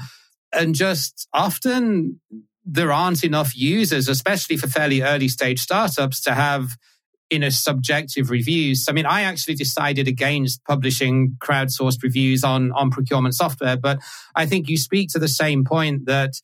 And 0.53 0.75
just 0.75 1.29
often 1.33 2.20
there 2.64 2.92
aren't 2.92 3.25
enough 3.25 3.55
users, 3.57 4.09
especially 4.09 4.57
for 4.57 4.66
fairly 4.66 5.03
early 5.03 5.29
stage 5.29 5.61
startups, 5.61 6.22
to 6.22 6.35
have 6.35 6.77
in 7.33 7.42
a 7.42 7.51
subjective 7.51 8.29
reviews. 8.29 8.87
I 8.88 8.92
mean, 8.92 9.07
I 9.07 9.23
actually 9.23 9.55
decided 9.55 10.07
against 10.07 10.62
publishing 10.64 11.38
crowdsourced 11.40 12.03
reviews 12.03 12.45
on 12.45 12.73
on 12.73 12.90
procurement 12.90 13.35
software, 13.35 13.79
but 13.79 13.99
I 14.37 14.45
think 14.45 14.68
you 14.68 14.77
speak 14.77 15.09
to 15.12 15.18
the 15.18 15.29
same 15.29 15.64
point 15.64 16.05
that 16.05 16.35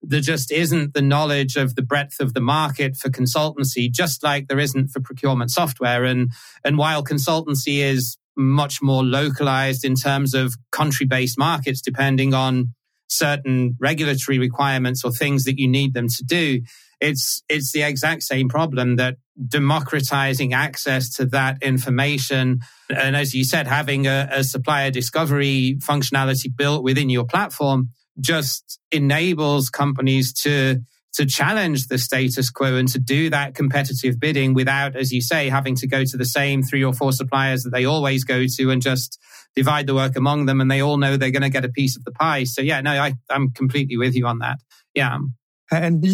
there 0.00 0.22
just 0.22 0.50
isn't 0.50 0.94
the 0.94 1.02
knowledge 1.02 1.56
of 1.56 1.74
the 1.74 1.82
breadth 1.82 2.18
of 2.18 2.32
the 2.32 2.40
market 2.40 2.96
for 2.96 3.10
consultancy, 3.10 3.92
just 3.92 4.22
like 4.22 4.48
there 4.48 4.58
isn't 4.58 4.88
for 4.88 5.00
procurement 5.00 5.50
software. 5.50 6.04
And 6.04 6.30
and 6.64 6.78
while 6.78 7.04
consultancy 7.04 7.78
is 7.78 8.16
much 8.34 8.80
more 8.80 9.04
localized 9.04 9.84
in 9.84 9.96
terms 9.96 10.32
of 10.32 10.54
country 10.72 11.04
based 11.04 11.38
markets, 11.38 11.82
depending 11.82 12.32
on 12.32 12.72
certain 13.08 13.76
regulatory 13.78 14.38
requirements 14.38 15.04
or 15.04 15.10
things 15.10 15.44
that 15.44 15.58
you 15.58 15.68
need 15.68 15.92
them 15.92 16.08
to 16.08 16.24
do. 16.24 16.62
It's, 17.00 17.42
it's 17.48 17.72
the 17.72 17.82
exact 17.82 18.22
same 18.22 18.48
problem 18.48 18.96
that 18.96 19.16
democratizing 19.46 20.52
access 20.52 21.14
to 21.14 21.26
that 21.26 21.62
information. 21.62 22.60
And 22.90 23.14
as 23.14 23.34
you 23.34 23.44
said, 23.44 23.66
having 23.66 24.06
a, 24.06 24.28
a 24.30 24.44
supplier 24.44 24.90
discovery 24.90 25.78
functionality 25.86 26.54
built 26.54 26.82
within 26.82 27.08
your 27.08 27.24
platform 27.24 27.90
just 28.20 28.80
enables 28.90 29.70
companies 29.70 30.32
to 30.42 30.80
to 31.14 31.26
challenge 31.26 31.88
the 31.88 31.98
status 31.98 32.50
quo 32.50 32.76
and 32.76 32.86
to 32.86 32.98
do 32.98 33.30
that 33.30 33.54
competitive 33.54 34.20
bidding 34.20 34.54
without, 34.54 34.94
as 34.94 35.10
you 35.10 35.20
say, 35.20 35.48
having 35.48 35.74
to 35.74 35.86
go 35.86 36.04
to 36.04 36.16
the 36.16 36.24
same 36.24 36.62
three 36.62 36.84
or 36.84 36.92
four 36.92 37.12
suppliers 37.12 37.62
that 37.62 37.70
they 37.70 37.84
always 37.86 38.24
go 38.24 38.44
to 38.46 38.70
and 38.70 38.82
just 38.82 39.18
divide 39.56 39.86
the 39.86 39.94
work 39.94 40.16
among 40.16 40.46
them. 40.46 40.60
And 40.60 40.70
they 40.70 40.80
all 40.80 40.96
know 40.96 41.16
they're 41.16 41.30
going 41.30 41.42
to 41.42 41.48
get 41.48 41.64
a 41.64 41.70
piece 41.70 41.96
of 41.96 42.04
the 42.04 42.12
pie. 42.12 42.44
So 42.44 42.60
yeah, 42.60 42.80
no, 42.82 42.92
I, 42.92 43.14
I'm 43.30 43.50
completely 43.50 43.96
with 43.96 44.14
you 44.14 44.26
on 44.26 44.40
that. 44.40 44.58
Yeah. 44.94 45.18
And 45.72 46.04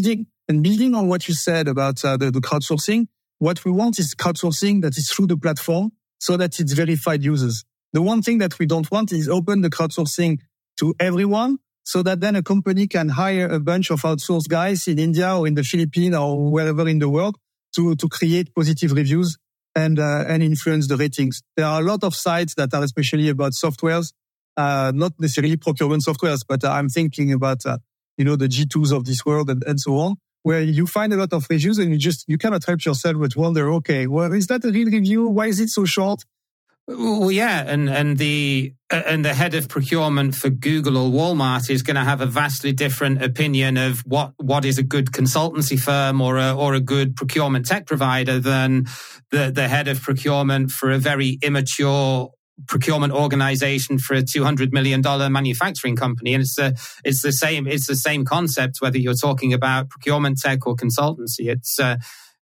and 0.49 0.63
building 0.63 0.95
on 0.95 1.09
what 1.09 1.29
you 1.29 1.35
said 1.35 1.69
about 1.69 2.05
uh, 2.05 2.17
the, 2.17 2.31
the 2.31 2.41
crowdsourcing, 2.41 3.07
what 3.39 3.65
we 3.65 3.71
want 3.71 3.99
is 3.99 4.15
crowdsourcing 4.15 4.83
that 4.83 4.97
is 4.97 5.11
through 5.11 5.27
the 5.27 5.37
platform 5.37 5.93
so 6.19 6.37
that 6.37 6.59
it's 6.61 6.73
verified 6.73 7.23
users. 7.23 7.65
The 7.93 8.03
one 8.03 8.23
thing 8.23 8.39
that 8.39 8.59
we 8.59 8.67
don't 8.67 8.91
want 8.91 9.13
is 9.13 9.29
open 9.29 9.61
the 9.61 9.71
crowdsourcing 9.71 10.39
to 10.79 10.95
everyone 10.99 11.59
so 11.85 12.03
that 12.03 12.21
then 12.21 12.35
a 12.37 12.43
company 12.43 12.87
can 12.87 13.11
hire 13.11 13.47
a 13.47 13.61
bunch 13.61 13.91
of 13.91 14.03
outsourced 14.03 14.49
guys 14.49 14.89
in 14.89 14.99
India 14.99 15.37
or 15.37 15.47
in 15.47 15.55
the 15.55 15.63
Philippines 15.63 16.17
or 16.17 16.51
wherever 16.51 16.89
in 16.89 16.99
the 16.99 17.09
world 17.09 17.37
to, 17.77 17.95
to 17.97 18.09
create 18.09 18.55
positive 18.55 18.93
reviews 18.93 19.37
and, 19.77 19.99
uh, 19.99 20.25
and 20.27 20.43
influence 20.43 20.89
the 20.89 20.97
ratings. 20.97 21.43
There 21.57 21.67
are 21.67 21.81
a 21.81 21.85
lot 21.85 22.03
of 22.05 22.15
sites 22.15 22.55
that 22.55 22.73
are 22.73 22.83
especially 22.83 23.29
about 23.29 23.53
softwares, 23.53 24.13
uh, 24.57 24.93
not 24.95 25.13
necessarily 25.19 25.57
procurement 25.57 26.05
softwares, 26.05 26.45
but 26.49 26.65
I'm 26.65 26.89
thinking 26.89 27.33
about, 27.33 27.67
uh, 27.67 27.79
you 28.17 28.25
know, 28.25 28.37
the 28.37 28.49
G2s 28.49 28.97
of 28.97 29.05
this 29.05 29.27
world 29.27 29.51
and, 29.51 29.63
and 29.65 29.79
so 29.79 29.99
on, 29.99 30.17
where 30.45 30.63
you 30.63 30.87
find 30.87 31.13
a 31.13 31.17
lot 31.17 31.33
of 31.33 31.47
reviews 31.51 31.79
and 31.79 31.91
you 31.91 31.99
just, 31.99 32.25
you 32.29 32.39
cannot 32.39 32.65
help 32.65 32.85
yourself 32.85 33.17
but 33.19 33.35
wonder, 33.35 33.73
okay, 33.73 34.07
well, 34.07 34.33
is 34.33 34.47
that 34.47 34.65
a 34.65 34.71
real 34.71 34.89
review? 34.89 35.27
Why 35.27 35.47
is 35.47 35.59
it 35.59 35.71
so 35.71 35.85
short? 35.85 36.25
Well, 36.87 37.33
yeah, 37.33 37.65
and 37.67 37.89
and 37.89 38.19
the 38.19 38.75
uh, 38.93 39.03
and 39.07 39.25
the 39.25 39.33
head 39.33 39.55
of 39.55 39.71
procurement 39.71 40.35
for 40.35 40.51
Google 40.51 40.99
or 40.99 41.11
Walmart 41.11 41.71
is 41.71 41.83
going 41.83 41.95
to 41.97 42.05
have 42.05 42.21
a 42.21 42.27
vastly 42.27 42.73
different 42.73 43.23
opinion 43.23 43.79
of 43.79 44.01
what 44.01 44.35
what 44.37 44.67
is 44.67 44.77
a 44.77 44.83
good 44.83 45.07
consultancy 45.07 45.81
firm 45.81 46.21
or 46.21 46.37
a 46.37 46.53
or 46.55 46.75
a 46.75 46.81
good 46.81 47.17
procurement 47.17 47.65
tech 47.65 47.87
provider 47.87 48.39
than 48.39 48.85
the 49.31 49.51
the 49.51 49.67
head 49.67 49.89
of 49.89 50.03
procurement 50.03 50.73
for 50.73 50.91
a 50.91 50.99
very 50.99 51.39
immature 51.41 52.31
procurement 52.69 53.13
organization 53.13 53.99
for 53.99 54.15
a 54.15 54.23
200 54.23 54.73
million 54.73 55.01
dollar 55.01 55.29
manufacturing 55.29 55.97
company 55.97 56.35
and 56.35 56.43
it's 56.43 56.55
the 56.55 56.73
it's 57.05 57.23
the 57.23 57.33
same 57.33 57.67
it's 57.67 57.87
the 57.87 57.97
same 57.97 58.25
concept 58.25 58.77
whether 58.81 58.97
you're 58.97 59.15
talking 59.15 59.53
about 59.53 59.91
procurement 59.91 60.39
tech 60.39 60.65
or 60.67 60.77
consultancy 60.77 61.49
it's 61.49 61.81
uh, 61.81 61.97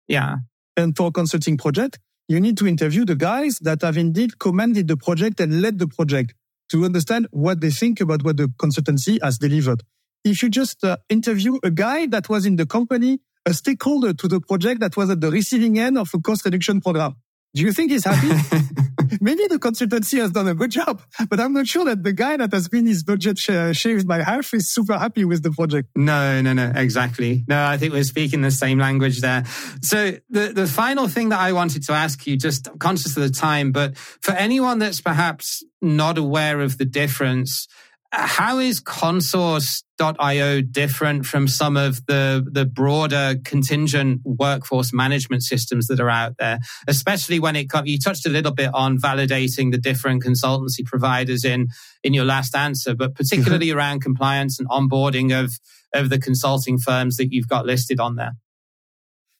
yeah 0.09 0.37
and 0.77 0.96
for 0.96 1.12
consulting 1.12 1.57
project 1.57 2.01
you 2.31 2.38
need 2.38 2.57
to 2.57 2.66
interview 2.68 3.05
the 3.05 3.16
guys 3.16 3.59
that 3.61 3.83
have 3.83 3.96
indeed 3.96 4.38
commanded 4.38 4.87
the 4.87 4.96
project 4.96 5.40
and 5.40 5.61
led 5.61 5.81
the 5.81 5.88
project 5.88 6.33
to 6.70 6.85
understand 6.85 7.27
what 7.33 7.61
they 7.61 7.70
think 7.70 8.01
about 8.01 8.23
what 8.23 8.37
the 8.37 8.46
consultancy 8.62 9.18
has 9.20 9.37
delivered. 9.37 9.83
If 10.25 10.40
you 10.42 10.49
just 10.49 10.85
uh, 10.85 10.99
interview 11.09 11.59
a 11.64 11.73
guy 11.73 12.07
that 12.07 12.29
was 12.29 12.46
in 12.46 12.55
the 12.55 12.66
company, 12.66 13.18
a 13.46 13.53
stakeholder 13.53 14.12
to 14.14 14.29
the 14.29 14.40
project 14.40 14.81
that 14.81 14.96
was 14.96 15.11
at 15.11 15.20
the 15.20 15.31
receiving 15.31 15.79
end 15.81 15.99
of 15.99 16.09
a 16.14 16.20
cost 16.20 16.44
reduction 16.44 16.81
program, 16.81 17.16
do 17.53 17.62
you 17.62 17.73
think 17.73 17.90
he's 17.90 18.05
happy? 18.05 18.31
Maybe 19.20 19.46
the 19.46 19.59
consultancy 19.59 20.18
has 20.20 20.31
done 20.31 20.49
a 20.49 20.55
good 20.55 20.70
job, 20.70 21.03
but 21.29 21.40
I'm 21.40 21.53
not 21.53 21.66
sure 21.66 21.85
that 21.85 22.03
the 22.03 22.12
guy 22.12 22.37
that 22.37 22.53
has 22.53 22.68
been 22.68 22.87
his 22.87 23.03
budget 23.03 23.38
sh- 23.38 23.51
uh, 23.51 23.73
shaved 23.73 24.07
by 24.07 24.23
half 24.23 24.53
is 24.55 24.73
super 24.73 24.99
happy 24.99 25.25
with 25.25 25.42
the 25.42 25.51
project. 25.51 25.88
No, 25.96 26.40
no, 26.40 26.53
no, 26.53 26.73
exactly. 26.75 27.44
No, 27.49 27.64
I 27.64 27.77
think 27.77 27.92
we're 27.92 28.05
speaking 28.05 28.42
the 28.42 28.51
same 28.51 28.79
language 28.79 29.20
there. 29.20 29.44
So 29.83 30.12
the, 30.29 30.53
the 30.53 30.66
final 30.66 31.09
thing 31.09 31.31
that 31.31 31.40
I 31.40 31.53
wanted 31.53 31.83
to 31.85 31.92
ask 31.92 32.27
you, 32.27 32.37
just 32.37 32.68
conscious 32.79 33.16
of 33.16 33.23
the 33.23 33.31
time, 33.31 33.73
but 33.73 33.96
for 33.96 34.33
anyone 34.33 34.79
that's 34.79 35.01
perhaps 35.01 35.64
not 35.83 36.18
aware 36.18 36.61
of 36.61 36.79
the 36.79 36.85
difference, 36.85 37.66
how 38.12 38.59
is 38.59 38.81
Consource.io 38.81 40.61
different 40.62 41.27
from 41.27 41.46
some 41.46 41.77
of 41.77 42.05
the, 42.07 42.44
the 42.51 42.64
broader 42.66 43.37
contingent 43.44 44.20
workforce 44.25 44.92
management 44.92 45.44
systems 45.44 45.87
that 45.87 46.01
are 46.01 46.11
out 46.11 46.35
there, 46.38 46.59
especially 46.88 47.38
when 47.38 47.55
it 47.55 47.70
comes, 47.70 47.88
you 47.88 47.99
touched 47.99 48.27
a 48.27 48.31
little 48.31 48.53
bit 48.53 48.70
on 48.75 48.99
validating 48.99 49.70
the 49.70 49.79
different 49.79 50.25
consultancy 50.25 50.85
providers 50.85 51.44
in, 51.44 51.68
in 52.03 52.12
your 52.12 52.25
last 52.25 52.57
answer, 52.57 52.94
but 52.94 53.14
particularly 53.14 53.68
mm-hmm. 53.68 53.79
around 53.79 54.01
compliance 54.01 54.59
and 54.59 54.68
onboarding 54.68 55.33
of, 55.33 55.53
of 55.94 56.11
the 56.11 56.18
consulting 56.18 56.79
firms 56.79 57.16
that 57.16 57.33
you've 57.33 57.49
got 57.49 57.64
listed 57.64 58.01
on 58.01 58.16
there. 58.16 58.33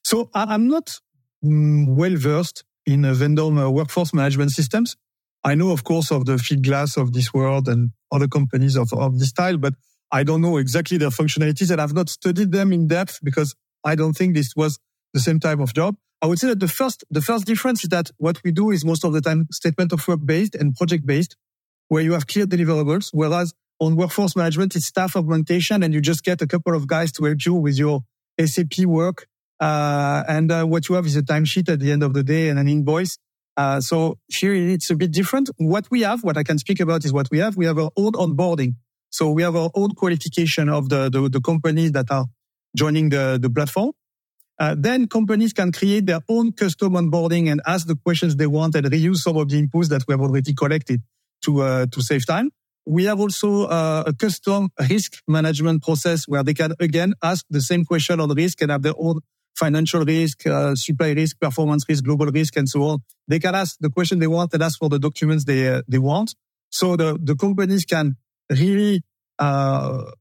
So 0.05 0.29
I'm 0.33 0.67
not 0.67 0.97
mm, 1.43 1.87
well 1.87 2.15
versed 2.15 2.63
in 2.85 3.11
vendor 3.13 3.43
uh, 3.43 3.69
workforce 3.69 4.13
management 4.13 4.51
systems. 4.51 4.95
I 5.43 5.55
know, 5.55 5.71
of 5.71 5.83
course, 5.83 6.11
of 6.11 6.25
the 6.25 6.33
Fieldglass 6.33 6.97
of 6.97 7.13
this 7.13 7.33
world 7.33 7.67
and 7.67 7.91
other 8.11 8.27
companies 8.27 8.75
of, 8.75 8.93
of 8.93 9.19
this 9.19 9.29
style, 9.29 9.57
but 9.57 9.73
I 10.11 10.23
don't 10.23 10.41
know 10.41 10.57
exactly 10.57 10.97
their 10.97 11.09
functionalities 11.09 11.71
and 11.71 11.81
I've 11.81 11.93
not 11.93 12.09
studied 12.09 12.51
them 12.51 12.73
in 12.73 12.87
depth 12.87 13.19
because 13.23 13.55
I 13.83 13.95
don't 13.95 14.13
think 14.13 14.35
this 14.35 14.53
was 14.55 14.77
the 15.13 15.19
same 15.19 15.39
type 15.39 15.59
of 15.59 15.73
job. 15.73 15.95
I 16.21 16.27
would 16.27 16.37
say 16.37 16.47
that 16.49 16.59
the 16.59 16.67
first, 16.67 17.03
the 17.09 17.21
first 17.21 17.45
difference 17.45 17.83
is 17.83 17.89
that 17.89 18.11
what 18.17 18.43
we 18.43 18.51
do 18.51 18.69
is 18.69 18.85
most 18.85 19.03
of 19.03 19.13
the 19.13 19.21
time 19.21 19.47
statement 19.51 19.91
of 19.91 20.07
work 20.07 20.19
based 20.23 20.53
and 20.53 20.75
project 20.75 21.05
based, 21.05 21.35
where 21.87 22.03
you 22.03 22.13
have 22.13 22.27
clear 22.27 22.45
deliverables. 22.45 23.09
Whereas 23.11 23.53
on 23.79 23.95
workforce 23.95 24.35
management, 24.35 24.75
it's 24.75 24.85
staff 24.85 25.15
augmentation 25.15 25.81
and 25.81 25.93
you 25.93 26.01
just 26.01 26.23
get 26.23 26.41
a 26.41 26.47
couple 26.47 26.75
of 26.75 26.85
guys 26.85 27.11
to 27.13 27.25
help 27.25 27.43
you 27.43 27.55
with 27.55 27.77
your 27.77 28.01
SAP 28.39 28.85
work. 28.85 29.25
Uh, 29.59 30.23
and 30.27 30.51
uh, 30.51 30.65
what 30.65 30.87
you 30.89 30.95
have 30.95 31.05
is 31.05 31.15
a 31.15 31.23
timesheet 31.23 31.69
at 31.69 31.79
the 31.79 31.91
end 31.91 32.03
of 32.03 32.13
the 32.13 32.23
day 32.23 32.49
and 32.49 32.59
an 32.59 32.67
invoice. 32.67 33.17
Uh, 33.57 33.81
so 33.81 34.17
here 34.27 34.53
it's 34.53 34.89
a 34.89 34.95
bit 34.95 35.11
different. 35.11 35.49
What 35.57 35.89
we 35.91 36.01
have, 36.01 36.23
what 36.23 36.37
I 36.37 36.43
can 36.43 36.57
speak 36.57 36.79
about 36.79 37.05
is 37.05 37.13
what 37.13 37.27
we 37.31 37.39
have. 37.39 37.57
We 37.57 37.65
have 37.65 37.77
our 37.77 37.91
own 37.97 38.13
onboarding. 38.13 38.75
So 39.09 39.29
we 39.31 39.43
have 39.43 39.55
our 39.55 39.69
own 39.75 39.91
qualification 39.91 40.69
of 40.69 40.89
the, 40.89 41.09
the, 41.09 41.29
the 41.29 41.41
companies 41.41 41.91
that 41.91 42.09
are 42.11 42.25
joining 42.75 43.09
the, 43.09 43.37
the 43.41 43.49
platform. 43.49 43.91
Uh, 44.57 44.75
then 44.77 45.07
companies 45.07 45.53
can 45.53 45.71
create 45.71 46.05
their 46.05 46.21
own 46.29 46.51
custom 46.53 46.93
onboarding 46.93 47.51
and 47.51 47.61
ask 47.65 47.87
the 47.87 47.95
questions 47.95 48.35
they 48.35 48.47
want 48.47 48.75
and 48.75 48.85
reuse 48.85 49.17
some 49.17 49.35
of 49.35 49.49
the 49.49 49.61
inputs 49.61 49.89
that 49.89 50.03
we 50.07 50.13
have 50.13 50.21
already 50.21 50.53
collected 50.53 51.01
to, 51.43 51.61
uh, 51.61 51.85
to 51.91 52.01
save 52.01 52.25
time. 52.25 52.51
We 52.85 53.05
have 53.05 53.19
also 53.19 53.65
uh, 53.65 54.03
a 54.07 54.13
custom 54.13 54.69
risk 54.89 55.17
management 55.27 55.83
process 55.83 56.27
where 56.27 56.43
they 56.43 56.53
can 56.53 56.73
again 56.79 57.13
ask 57.21 57.45
the 57.49 57.61
same 57.61 57.85
question 57.85 58.19
on 58.19 58.29
risk 58.33 58.61
and 58.61 58.71
have 58.71 58.81
their 58.81 58.93
own 58.97 59.19
financial 59.55 60.03
risk, 60.03 60.45
uh, 60.47 60.75
supply 60.75 61.11
risk, 61.11 61.39
performance 61.39 61.83
risk, 61.87 62.03
global 62.03 62.27
risk, 62.27 62.57
and 62.57 62.67
so 62.67 62.83
on. 62.83 62.99
They 63.27 63.39
can 63.39 63.55
ask 63.55 63.77
the 63.79 63.89
question 63.89 64.19
they 64.19 64.27
want 64.27 64.53
and 64.53 64.63
ask 64.63 64.79
for 64.79 64.89
the 64.89 64.99
documents 64.99 65.45
they 65.45 65.67
uh, 65.67 65.81
they 65.87 65.99
want. 65.99 66.35
So 66.69 66.95
the 66.95 67.17
the 67.21 67.35
companies 67.35 67.85
can 67.85 68.15
really 68.49 69.01
uh, 69.39 70.11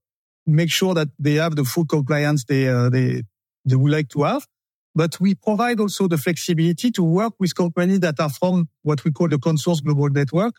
make 0.46 0.70
sure 0.70 0.94
that 0.94 1.08
they 1.18 1.34
have 1.34 1.56
the 1.56 1.64
full 1.64 1.86
compliance 1.86 2.44
they 2.44 2.68
uh, 2.68 2.88
they 2.88 3.22
they 3.64 3.76
would 3.76 3.92
like 3.92 4.08
to 4.10 4.22
have. 4.24 4.46
But 4.94 5.20
we 5.20 5.36
provide 5.36 5.78
also 5.78 6.08
the 6.08 6.18
flexibility 6.18 6.90
to 6.92 7.04
work 7.04 7.34
with 7.38 7.54
companies 7.54 8.00
that 8.00 8.18
are 8.18 8.28
from 8.28 8.68
what 8.82 9.04
we 9.04 9.12
call 9.12 9.28
the 9.28 9.38
Consource 9.38 9.80
Global 9.80 10.10
Network 10.10 10.54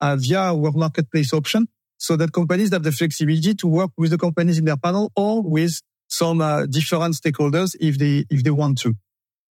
uh, 0.00 0.16
via 0.16 0.52
our 0.52 0.72
marketplace 0.72 1.32
option 1.34 1.68
so 1.98 2.16
that 2.16 2.32
companies 2.32 2.72
have 2.72 2.82
the 2.82 2.92
flexibility 2.92 3.54
to 3.54 3.66
work 3.66 3.90
with 3.96 4.10
the 4.10 4.18
companies 4.18 4.58
in 4.58 4.64
their 4.64 4.76
panel 4.76 5.12
or 5.16 5.42
with 5.42 5.80
some 6.16 6.40
uh, 6.40 6.66
different 6.66 7.14
stakeholders 7.14 7.76
if 7.80 7.98
they 7.98 8.24
if 8.30 8.42
they 8.44 8.50
want 8.50 8.78
to. 8.78 8.94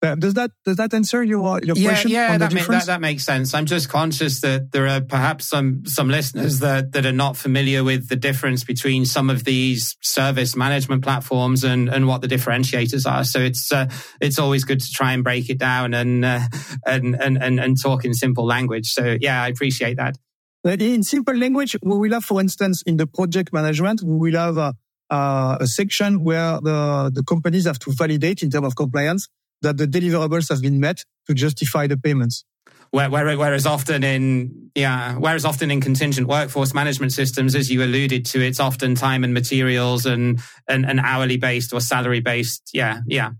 Uh, 0.02 0.16
does 0.16 0.34
that 0.34 0.50
does 0.64 0.76
that 0.78 0.92
answer 0.92 1.22
your 1.22 1.60
your 1.62 1.76
yeah, 1.76 1.90
question? 1.90 2.10
Yeah, 2.10 2.36
that, 2.36 2.52
ma- 2.52 2.64
that, 2.64 2.86
that 2.86 3.00
makes 3.00 3.22
sense. 3.22 3.54
I'm 3.54 3.66
just 3.66 3.88
conscious 3.88 4.40
that 4.40 4.72
there 4.72 4.88
are 4.88 5.00
perhaps 5.00 5.46
some 5.46 5.86
some 5.86 6.08
listeners 6.08 6.58
that 6.58 6.90
that 6.92 7.06
are 7.06 7.12
not 7.12 7.36
familiar 7.36 7.84
with 7.84 8.08
the 8.08 8.16
difference 8.16 8.64
between 8.64 9.06
some 9.06 9.30
of 9.30 9.44
these 9.44 9.96
service 10.02 10.56
management 10.56 11.04
platforms 11.04 11.62
and 11.62 11.88
and 11.88 12.08
what 12.08 12.20
the 12.20 12.26
differentiators 12.26 13.08
are. 13.08 13.22
So 13.22 13.38
it's 13.38 13.70
uh, 13.70 13.88
it's 14.20 14.40
always 14.40 14.64
good 14.64 14.80
to 14.80 14.90
try 14.90 15.12
and 15.12 15.22
break 15.22 15.48
it 15.48 15.58
down 15.58 15.94
and, 15.94 16.24
uh, 16.24 16.40
and 16.84 17.14
and 17.14 17.40
and 17.40 17.60
and 17.60 17.80
talk 17.80 18.04
in 18.04 18.12
simple 18.12 18.44
language. 18.44 18.88
So 18.90 19.16
yeah, 19.20 19.40
I 19.40 19.48
appreciate 19.48 19.98
that. 19.98 20.16
In 20.64 21.04
simple 21.04 21.36
language, 21.36 21.76
we 21.82 21.96
will 21.96 22.12
have, 22.12 22.24
for 22.24 22.40
instance, 22.40 22.82
in 22.82 22.96
the 22.96 23.06
project 23.06 23.52
management, 23.52 24.02
we 24.02 24.30
will 24.30 24.38
have 24.38 24.74
a, 25.10 25.58
a 25.60 25.66
section 25.66 26.24
where 26.24 26.60
the, 26.60 27.10
the 27.12 27.22
companies 27.22 27.66
have 27.66 27.78
to 27.80 27.92
validate 27.92 28.42
in 28.42 28.50
terms 28.50 28.66
of 28.66 28.76
compliance 28.76 29.28
that 29.62 29.76
the 29.76 29.86
deliverables 29.86 30.48
have 30.48 30.60
been 30.60 30.80
met 30.80 31.04
to 31.26 31.34
justify 31.34 31.86
the 31.86 31.96
payments. 31.96 32.44
Whereas 32.90 33.64
often 33.64 34.04
in 34.04 34.70
yeah, 34.74 35.14
whereas 35.14 35.46
often 35.46 35.70
in 35.70 35.80
contingent 35.80 36.28
workforce 36.28 36.74
management 36.74 37.12
systems, 37.12 37.54
as 37.54 37.70
you 37.70 37.82
alluded 37.82 38.26
to, 38.26 38.40
it's 38.40 38.60
often 38.60 38.94
time 38.94 39.24
and 39.24 39.32
materials 39.32 40.04
and 40.04 40.40
and, 40.68 40.84
and 40.84 41.00
hourly 41.00 41.38
based 41.38 41.72
or 41.72 41.80
salary 41.80 42.20
based. 42.20 42.70
Yeah, 42.74 43.00
yeah, 43.06 43.30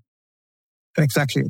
exactly. 0.96 1.44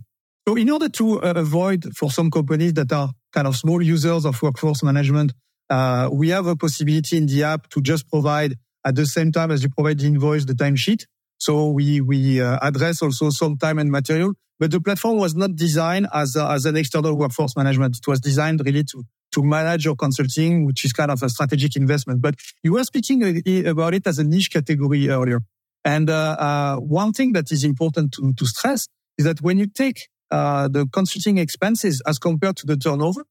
So 0.48 0.56
in 0.56 0.68
order 0.68 0.88
to 0.88 1.22
uh, 1.22 1.34
avoid 1.36 1.96
for 1.96 2.10
some 2.10 2.28
companies 2.28 2.74
that 2.74 2.90
are 2.90 3.10
kind 3.32 3.46
of 3.46 3.54
small 3.54 3.80
users 3.80 4.24
of 4.24 4.42
workforce 4.42 4.82
management 4.82 5.32
uh, 5.72 6.10
we 6.12 6.28
have 6.28 6.46
a 6.46 6.54
possibility 6.54 7.16
in 7.16 7.26
the 7.26 7.42
app 7.44 7.68
to 7.70 7.80
just 7.80 8.08
provide 8.10 8.56
at 8.84 8.94
the 8.94 9.06
same 9.06 9.32
time 9.32 9.50
as 9.50 9.62
you 9.62 9.70
provide 9.70 9.98
the 9.98 10.06
invoice, 10.06 10.44
the 10.44 10.54
timesheet. 10.54 11.06
So 11.38 11.70
we, 11.70 12.00
we 12.00 12.40
uh, 12.40 12.58
address 12.62 13.02
also 13.02 13.30
some 13.30 13.56
time 13.56 13.78
and 13.78 13.90
material, 13.90 14.34
but 14.60 14.70
the 14.70 14.80
platform 14.80 15.18
was 15.18 15.34
not 15.34 15.56
designed 15.56 16.06
as, 16.14 16.36
a, 16.36 16.46
as 16.48 16.66
an 16.66 16.76
external 16.76 17.16
workforce 17.16 17.56
management. 17.56 17.98
It 17.98 18.06
was 18.08 18.20
designed 18.20 18.62
really 18.64 18.84
to, 18.84 19.04
to 19.32 19.42
manage 19.42 19.84
your 19.84 19.96
consulting, 19.96 20.66
which 20.66 20.84
is 20.84 20.92
kind 20.92 21.10
of 21.10 21.22
a 21.22 21.28
strategic 21.28 21.74
investment. 21.74 22.22
But 22.22 22.36
you 22.62 22.74
were 22.74 22.84
speaking 22.84 23.42
about 23.66 23.94
it 23.94 24.06
as 24.06 24.18
a 24.18 24.24
niche 24.24 24.52
category 24.52 25.08
earlier. 25.08 25.40
And 25.84 26.08
uh, 26.08 26.36
uh, 26.38 26.76
one 26.76 27.12
thing 27.12 27.32
that 27.32 27.50
is 27.50 27.64
important 27.64 28.12
to, 28.12 28.32
to 28.34 28.46
stress 28.46 28.86
is 29.18 29.24
that 29.24 29.42
when 29.42 29.58
you 29.58 29.66
take 29.66 30.08
uh, 30.30 30.68
the 30.68 30.86
consulting 30.86 31.38
expenses 31.38 32.00
as 32.06 32.18
compared 32.18 32.56
to 32.58 32.66
the 32.66 32.76
turnover, 32.76 33.24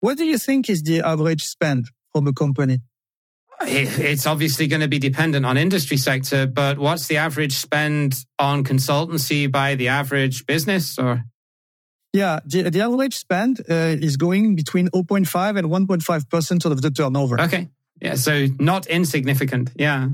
what 0.00 0.16
do 0.16 0.24
you 0.24 0.38
think 0.38 0.70
is 0.70 0.82
the 0.82 1.00
average 1.00 1.44
spend 1.44 1.86
from 2.12 2.28
a 2.28 2.32
company? 2.32 2.78
It's 3.62 4.26
obviously 4.26 4.68
going 4.68 4.82
to 4.82 4.88
be 4.88 4.98
dependent 4.98 5.44
on 5.44 5.56
industry 5.56 5.96
sector, 5.96 6.46
but 6.46 6.78
what's 6.78 7.08
the 7.08 7.16
average 7.16 7.54
spend 7.54 8.24
on 8.38 8.62
consultancy 8.62 9.50
by 9.50 9.74
the 9.74 9.88
average 9.88 10.46
business 10.46 10.98
or? 10.98 11.24
Yeah, 12.12 12.40
the, 12.44 12.70
the 12.70 12.80
average 12.80 13.16
spend 13.16 13.60
uh, 13.68 13.96
is 14.00 14.16
going 14.16 14.56
between 14.56 14.88
0.5 14.88 15.58
and 15.58 15.68
1.5% 15.68 16.64
of 16.64 16.82
the 16.82 16.90
turnover. 16.90 17.40
Okay. 17.40 17.68
Yeah. 18.00 18.14
So 18.14 18.46
not 18.58 18.86
insignificant. 18.86 19.70
Yeah. 19.76 20.08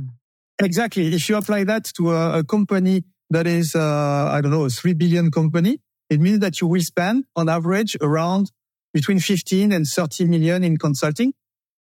Exactly. 0.61 1.15
If 1.15 1.29
you 1.29 1.37
apply 1.37 1.65
that 1.65 1.85
to 1.97 2.13
a, 2.13 2.39
a 2.39 2.45
company 2.45 3.05
that 3.31 3.47
is, 3.47 3.75
uh, 3.75 4.31
I 4.33 4.41
don't 4.41 4.51
know, 4.51 4.65
a 4.65 4.71
3 4.71 4.95
billion 4.95 5.31
company, 5.31 5.81
it 6.11 6.21
means 6.21 6.41
that 6.41 6.61
you 6.61 6.67
will 6.67 6.81
spend 6.81 7.25
on 7.37 7.49
average 7.49 7.97
around 8.01 8.51
between 8.93 9.19
15 9.19 9.73
and 9.73 9.87
30 9.87 10.27
million 10.27 10.65
in 10.65 10.77
consulting. 10.77 11.35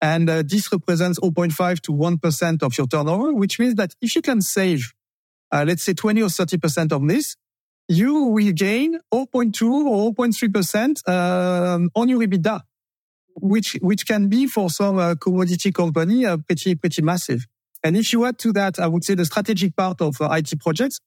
And 0.04 0.28
uh, 0.28 0.42
this 0.46 0.70
represents 0.70 1.18
0.5 1.18 1.80
to 1.80 1.92
1% 1.92 2.62
of 2.62 2.76
your 2.76 2.86
turnover, 2.86 3.32
which 3.32 3.58
means 3.58 3.74
that 3.76 3.94
if 4.02 4.14
you 4.14 4.20
can 4.20 4.42
save, 4.42 4.92
uh, 5.50 5.64
let's 5.66 5.82
say 5.82 5.94
20 5.94 6.20
or 6.20 6.26
30% 6.26 6.92
of 6.92 7.08
this, 7.08 7.36
you 7.88 8.24
will 8.24 8.52
gain 8.52 8.98
0.2 9.10 9.62
or 9.86 10.12
0.3% 10.12 11.08
um, 11.08 11.88
on 11.94 12.10
your 12.10 12.20
EBITDA, 12.20 12.60
which, 13.36 13.78
which 13.80 14.06
can 14.06 14.28
be 14.28 14.46
for 14.46 14.68
some 14.68 14.98
uh, 14.98 15.14
commodity 15.14 15.72
company 15.72 16.26
uh, 16.26 16.36
pretty, 16.36 16.74
pretty 16.74 17.00
massive. 17.00 17.46
And 17.82 17.96
if 17.96 18.12
you 18.12 18.26
add 18.26 18.38
to 18.40 18.52
that, 18.52 18.78
I 18.78 18.88
would 18.88 19.04
say 19.04 19.14
the 19.14 19.24
strategic 19.24 19.74
part 19.74 20.02
of 20.02 20.20
uh, 20.20 20.28
IT 20.32 20.60
projects, 20.60 21.00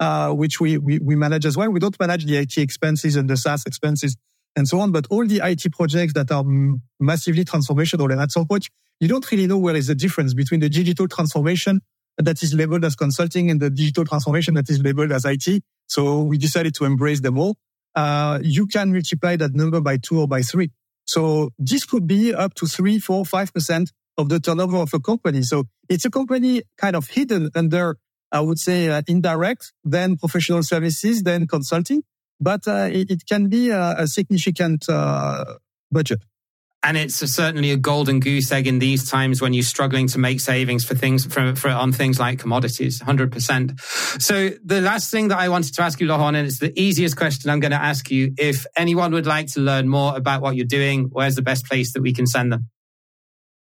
uh, 0.00 0.32
which 0.32 0.58
we, 0.58 0.76
we, 0.76 0.98
we 0.98 1.14
manage 1.14 1.46
as 1.46 1.56
well. 1.56 1.70
We 1.70 1.78
don't 1.78 1.98
manage 2.00 2.24
the 2.24 2.38
IT 2.38 2.58
expenses 2.58 3.14
and 3.14 3.30
the 3.30 3.36
SaaS 3.36 3.64
expenses 3.64 4.16
and 4.56 4.66
so 4.68 4.80
on. 4.80 4.92
But 4.92 5.06
all 5.10 5.26
the 5.26 5.40
IT 5.42 5.72
projects 5.72 6.12
that 6.14 6.30
are 6.30 6.44
massively 6.98 7.44
transformational, 7.44 8.10
and 8.10 8.20
at 8.20 8.32
some 8.32 8.46
point, 8.46 8.68
you 9.00 9.08
don't 9.08 9.28
really 9.30 9.46
know 9.46 9.58
where 9.58 9.76
is 9.76 9.86
the 9.86 9.94
difference 9.94 10.34
between 10.34 10.60
the 10.60 10.68
digital 10.68 11.08
transformation 11.08 11.80
that 12.18 12.42
is 12.42 12.52
labeled 12.52 12.84
as 12.84 12.94
consulting 12.94 13.50
and 13.50 13.60
the 13.60 13.70
digital 13.70 14.04
transformation 14.04 14.54
that 14.54 14.68
is 14.68 14.80
labeled 14.80 15.12
as 15.12 15.24
IT. 15.24 15.62
So 15.86 16.22
we 16.22 16.38
decided 16.38 16.74
to 16.74 16.84
embrace 16.84 17.20
them 17.20 17.38
all. 17.38 17.56
Uh, 17.94 18.38
you 18.42 18.66
can 18.66 18.92
multiply 18.92 19.36
that 19.36 19.54
number 19.54 19.80
by 19.80 19.96
two 19.96 20.20
or 20.20 20.28
by 20.28 20.42
three. 20.42 20.70
So 21.06 21.50
this 21.58 21.84
could 21.84 22.06
be 22.06 22.32
up 22.32 22.54
to 22.54 22.66
three, 22.66 22.98
four, 22.98 23.24
five 23.24 23.52
percent 23.52 23.90
of 24.16 24.28
the 24.28 24.38
turnover 24.38 24.76
of 24.76 24.92
a 24.94 25.00
company. 25.00 25.42
So 25.42 25.64
it's 25.88 26.04
a 26.04 26.10
company 26.10 26.62
kind 26.76 26.94
of 26.94 27.08
hidden 27.08 27.50
under, 27.54 27.96
I 28.30 28.40
would 28.40 28.58
say, 28.58 28.88
uh, 28.88 29.02
indirect, 29.08 29.72
then 29.82 30.16
professional 30.16 30.62
services, 30.62 31.22
then 31.22 31.46
consulting 31.46 32.02
but 32.40 32.66
uh, 32.66 32.88
it, 32.90 33.10
it, 33.10 33.22
can 33.26 33.48
be 33.48 33.70
a, 33.70 33.94
a 33.98 34.06
significant 34.06 34.88
uh, 34.88 35.44
budget. 35.90 36.20
And 36.82 36.96
it's 36.96 37.20
a, 37.20 37.28
certainly 37.28 37.72
a 37.72 37.76
golden 37.76 38.20
goose 38.20 38.50
egg 38.50 38.66
in 38.66 38.78
these 38.78 39.08
times 39.08 39.42
when 39.42 39.52
you're 39.52 39.62
struggling 39.62 40.06
to 40.08 40.18
make 40.18 40.40
savings 40.40 40.82
for 40.82 40.94
things 40.94 41.26
for, 41.26 41.54
for 41.54 41.68
on 41.68 41.92
things 41.92 42.18
like 42.18 42.38
commodities, 42.38 43.02
hundred 43.02 43.30
percent. 43.30 43.78
So 44.18 44.50
the 44.64 44.80
last 44.80 45.10
thing 45.10 45.28
that 45.28 45.38
I 45.38 45.50
wanted 45.50 45.74
to 45.74 45.82
ask 45.82 46.00
you, 46.00 46.06
Laurent, 46.06 46.36
and 46.36 46.46
it's 46.46 46.58
the 46.58 46.72
easiest 46.80 47.18
question 47.18 47.50
I'm 47.50 47.60
going 47.60 47.72
to 47.72 47.82
ask 47.82 48.10
you: 48.10 48.32
if 48.38 48.64
anyone 48.76 49.12
would 49.12 49.26
like 49.26 49.48
to 49.48 49.60
learn 49.60 49.88
more 49.88 50.16
about 50.16 50.40
what 50.40 50.56
you're 50.56 50.64
doing, 50.64 51.10
where's 51.12 51.34
the 51.34 51.42
best 51.42 51.66
place 51.66 51.92
that 51.92 52.00
we 52.00 52.14
can 52.14 52.26
send 52.26 52.50
them? 52.50 52.70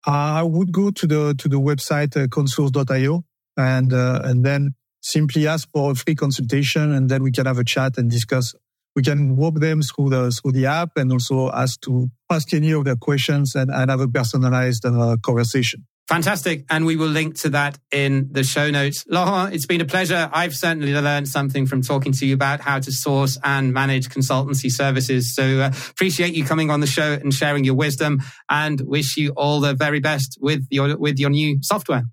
I 0.06 0.44
would 0.44 0.72
go 0.72 0.92
to 0.92 1.08
the 1.08 1.34
to 1.40 1.50
the 1.50 1.60
website 1.60 2.16
uh, 2.16 2.28
consource.io 2.28 3.24
and 3.58 3.94
uh, 3.94 4.22
and 4.24 4.46
then 4.46 4.76
simply 5.02 5.48
ask 5.48 5.68
for 5.74 5.92
a 5.92 5.96
free 5.96 6.14
consultation, 6.14 6.92
and 6.92 7.10
then 7.10 7.24
we 7.24 7.32
can 7.32 7.48
have 7.48 7.58
a 7.58 7.64
chat 7.64 7.98
and 7.98 8.12
discuss 8.12 8.54
we 8.98 9.04
can 9.04 9.36
walk 9.36 9.60
them 9.60 9.84
through 9.84 10.10
the 10.10 10.32
through 10.32 10.54
the 10.54 10.66
app 10.66 10.90
and 10.96 11.12
also 11.12 11.52
ask 11.52 11.80
to 11.82 12.10
ask 12.32 12.52
any 12.52 12.72
of 12.72 12.84
their 12.84 12.96
questions 12.96 13.54
and, 13.54 13.70
and 13.70 13.92
have 13.92 14.00
a 14.00 14.08
personalized 14.08 14.84
uh, 14.88 15.16
conversation. 15.22 15.86
Fantastic. 16.08 16.66
And 16.70 16.84
we 16.84 16.96
will 16.96 17.10
link 17.10 17.36
to 17.42 17.50
that 17.50 17.78
in 17.92 18.30
the 18.32 18.44
show 18.44 18.72
notes. 18.72 19.06
Laurent, 19.08 19.54
it's 19.54 19.68
been 19.68 19.82
a 19.82 19.86
pleasure. 19.86 20.30
I've 20.34 20.56
certainly 20.56 20.94
learned 20.94 21.28
something 21.28 21.68
from 21.68 21.84
talking 21.84 22.12
to 22.14 22.26
you 22.26 22.34
about 22.34 22.60
how 22.60 22.80
to 22.80 22.92
source 22.92 23.38
and 23.44 23.72
manage 23.72 24.08
consultancy 24.08 24.72
services. 24.72 25.36
So 25.36 25.60
uh, 25.60 25.72
appreciate 25.92 26.34
you 26.34 26.44
coming 26.44 26.72
on 26.72 26.80
the 26.80 26.88
show 26.88 27.14
and 27.14 27.32
sharing 27.32 27.66
your 27.66 27.76
wisdom 27.76 28.24
and 28.50 28.82
wish 28.82 29.16
you 29.16 29.32
all 29.38 29.60
the 29.60 29.76
very 29.76 30.00
best 30.00 30.40
with 30.42 30.66
your, 30.72 30.98
with 30.98 31.20
your 31.20 31.30
new 31.30 31.60
software. 31.62 32.06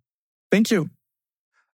Thank 0.50 0.70
you. 0.70 0.90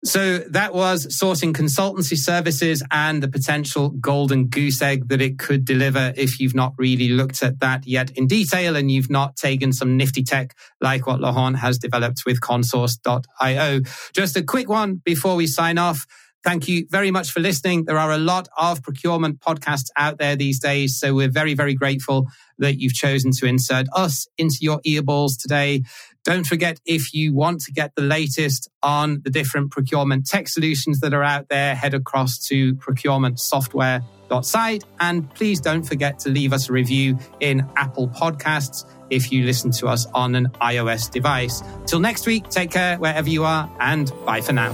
So 0.05 0.39
that 0.51 0.73
was 0.73 1.07
sourcing 1.21 1.53
consultancy 1.53 2.17
services 2.17 2.83
and 2.93 3.23
the 3.23 3.29
potential 3.29 3.91
golden 3.91 4.47
goose 4.47 4.81
egg 4.81 5.09
that 5.09 5.21
it 5.21 5.39
could 5.39 5.65
deliver 5.65 6.13
if 6.17 6.39
you've 6.39 6.55
not 6.55 6.75
really 6.79 7.09
looked 7.09 7.43
at 7.43 7.61
that 7.61 7.87
yet 7.87 8.11
in 8.11 8.27
detail 8.27 8.77
and 8.77 8.91
you've 8.91 9.11
not 9.11 9.37
taken 9.37 9.73
some 9.73 9.97
nifty 9.97 10.23
tech 10.23 10.55
like 10.81 11.07
what 11.07 11.21
Laurent 11.21 11.59
has 11.59 11.79
developed 11.79 12.23
with 12.25 12.41
consource.io. 12.41 13.81
Just 14.15 14.37
a 14.37 14.45
quick 14.45 14.69
one 14.69 15.01
before 15.05 15.35
we 15.35 15.47
sign 15.47 15.79
off. 15.79 16.07
Thank 16.45 16.69
you 16.69 16.87
very 16.89 17.11
much 17.11 17.33
for 17.33 17.41
listening. 17.41 17.87
There 17.87 17.99
are 17.99 18.13
a 18.13 18.19
lot 18.19 18.47
of 18.57 18.81
procurement 18.81 19.41
podcasts 19.41 19.89
out 19.97 20.19
there 20.19 20.37
these 20.37 20.61
days. 20.61 20.97
So 20.97 21.13
we're 21.13 21.29
very, 21.29 21.55
very 21.55 21.75
grateful 21.75 22.29
that 22.59 22.79
you've 22.79 22.95
chosen 22.95 23.33
to 23.39 23.47
insert 23.47 23.87
us 23.93 24.29
into 24.39 24.59
your 24.61 24.81
earballs 24.83 25.33
today. 25.41 25.83
Don't 26.27 26.45
forget, 26.45 26.79
if 26.85 27.15
you 27.15 27.33
want 27.33 27.63
to 27.63 27.73
get 27.73 27.95
the 27.95 28.03
latest 28.03 28.69
on 28.83 29.23
the 29.23 29.31
different 29.31 29.71
procurement 29.71 30.27
tech 30.27 30.49
solutions 30.49 30.99
that 30.99 31.15
are 31.15 31.23
out 31.23 31.49
there, 31.49 31.77
head 31.77 31.95
across 31.95 32.37
to 32.49 32.75
procurementsoftware.site. 32.75 34.85
And 34.99 35.33
please 35.37 35.61
don't 35.61 35.85
forget 35.85 36.19
to 36.19 36.29
leave 36.29 36.53
us 36.53 36.69
a 36.69 36.73
review 36.73 37.17
in 37.39 37.65
Apple 37.77 38.09
Podcasts 38.09 38.85
if 39.09 39.31
you 39.31 39.45
listen 39.45 39.71
to 39.71 39.87
us 39.87 40.07
on 40.15 40.35
an 40.35 40.49
iOS 40.61 41.09
device. 41.09 41.63
Till 41.87 42.01
next 42.01 42.27
week, 42.27 42.49
take 42.49 42.73
care 42.73 42.97
wherever 42.97 43.29
you 43.29 43.45
are, 43.45 43.71
and 43.79 44.11
bye 44.27 44.41
for 44.41 44.53
now. 44.53 44.73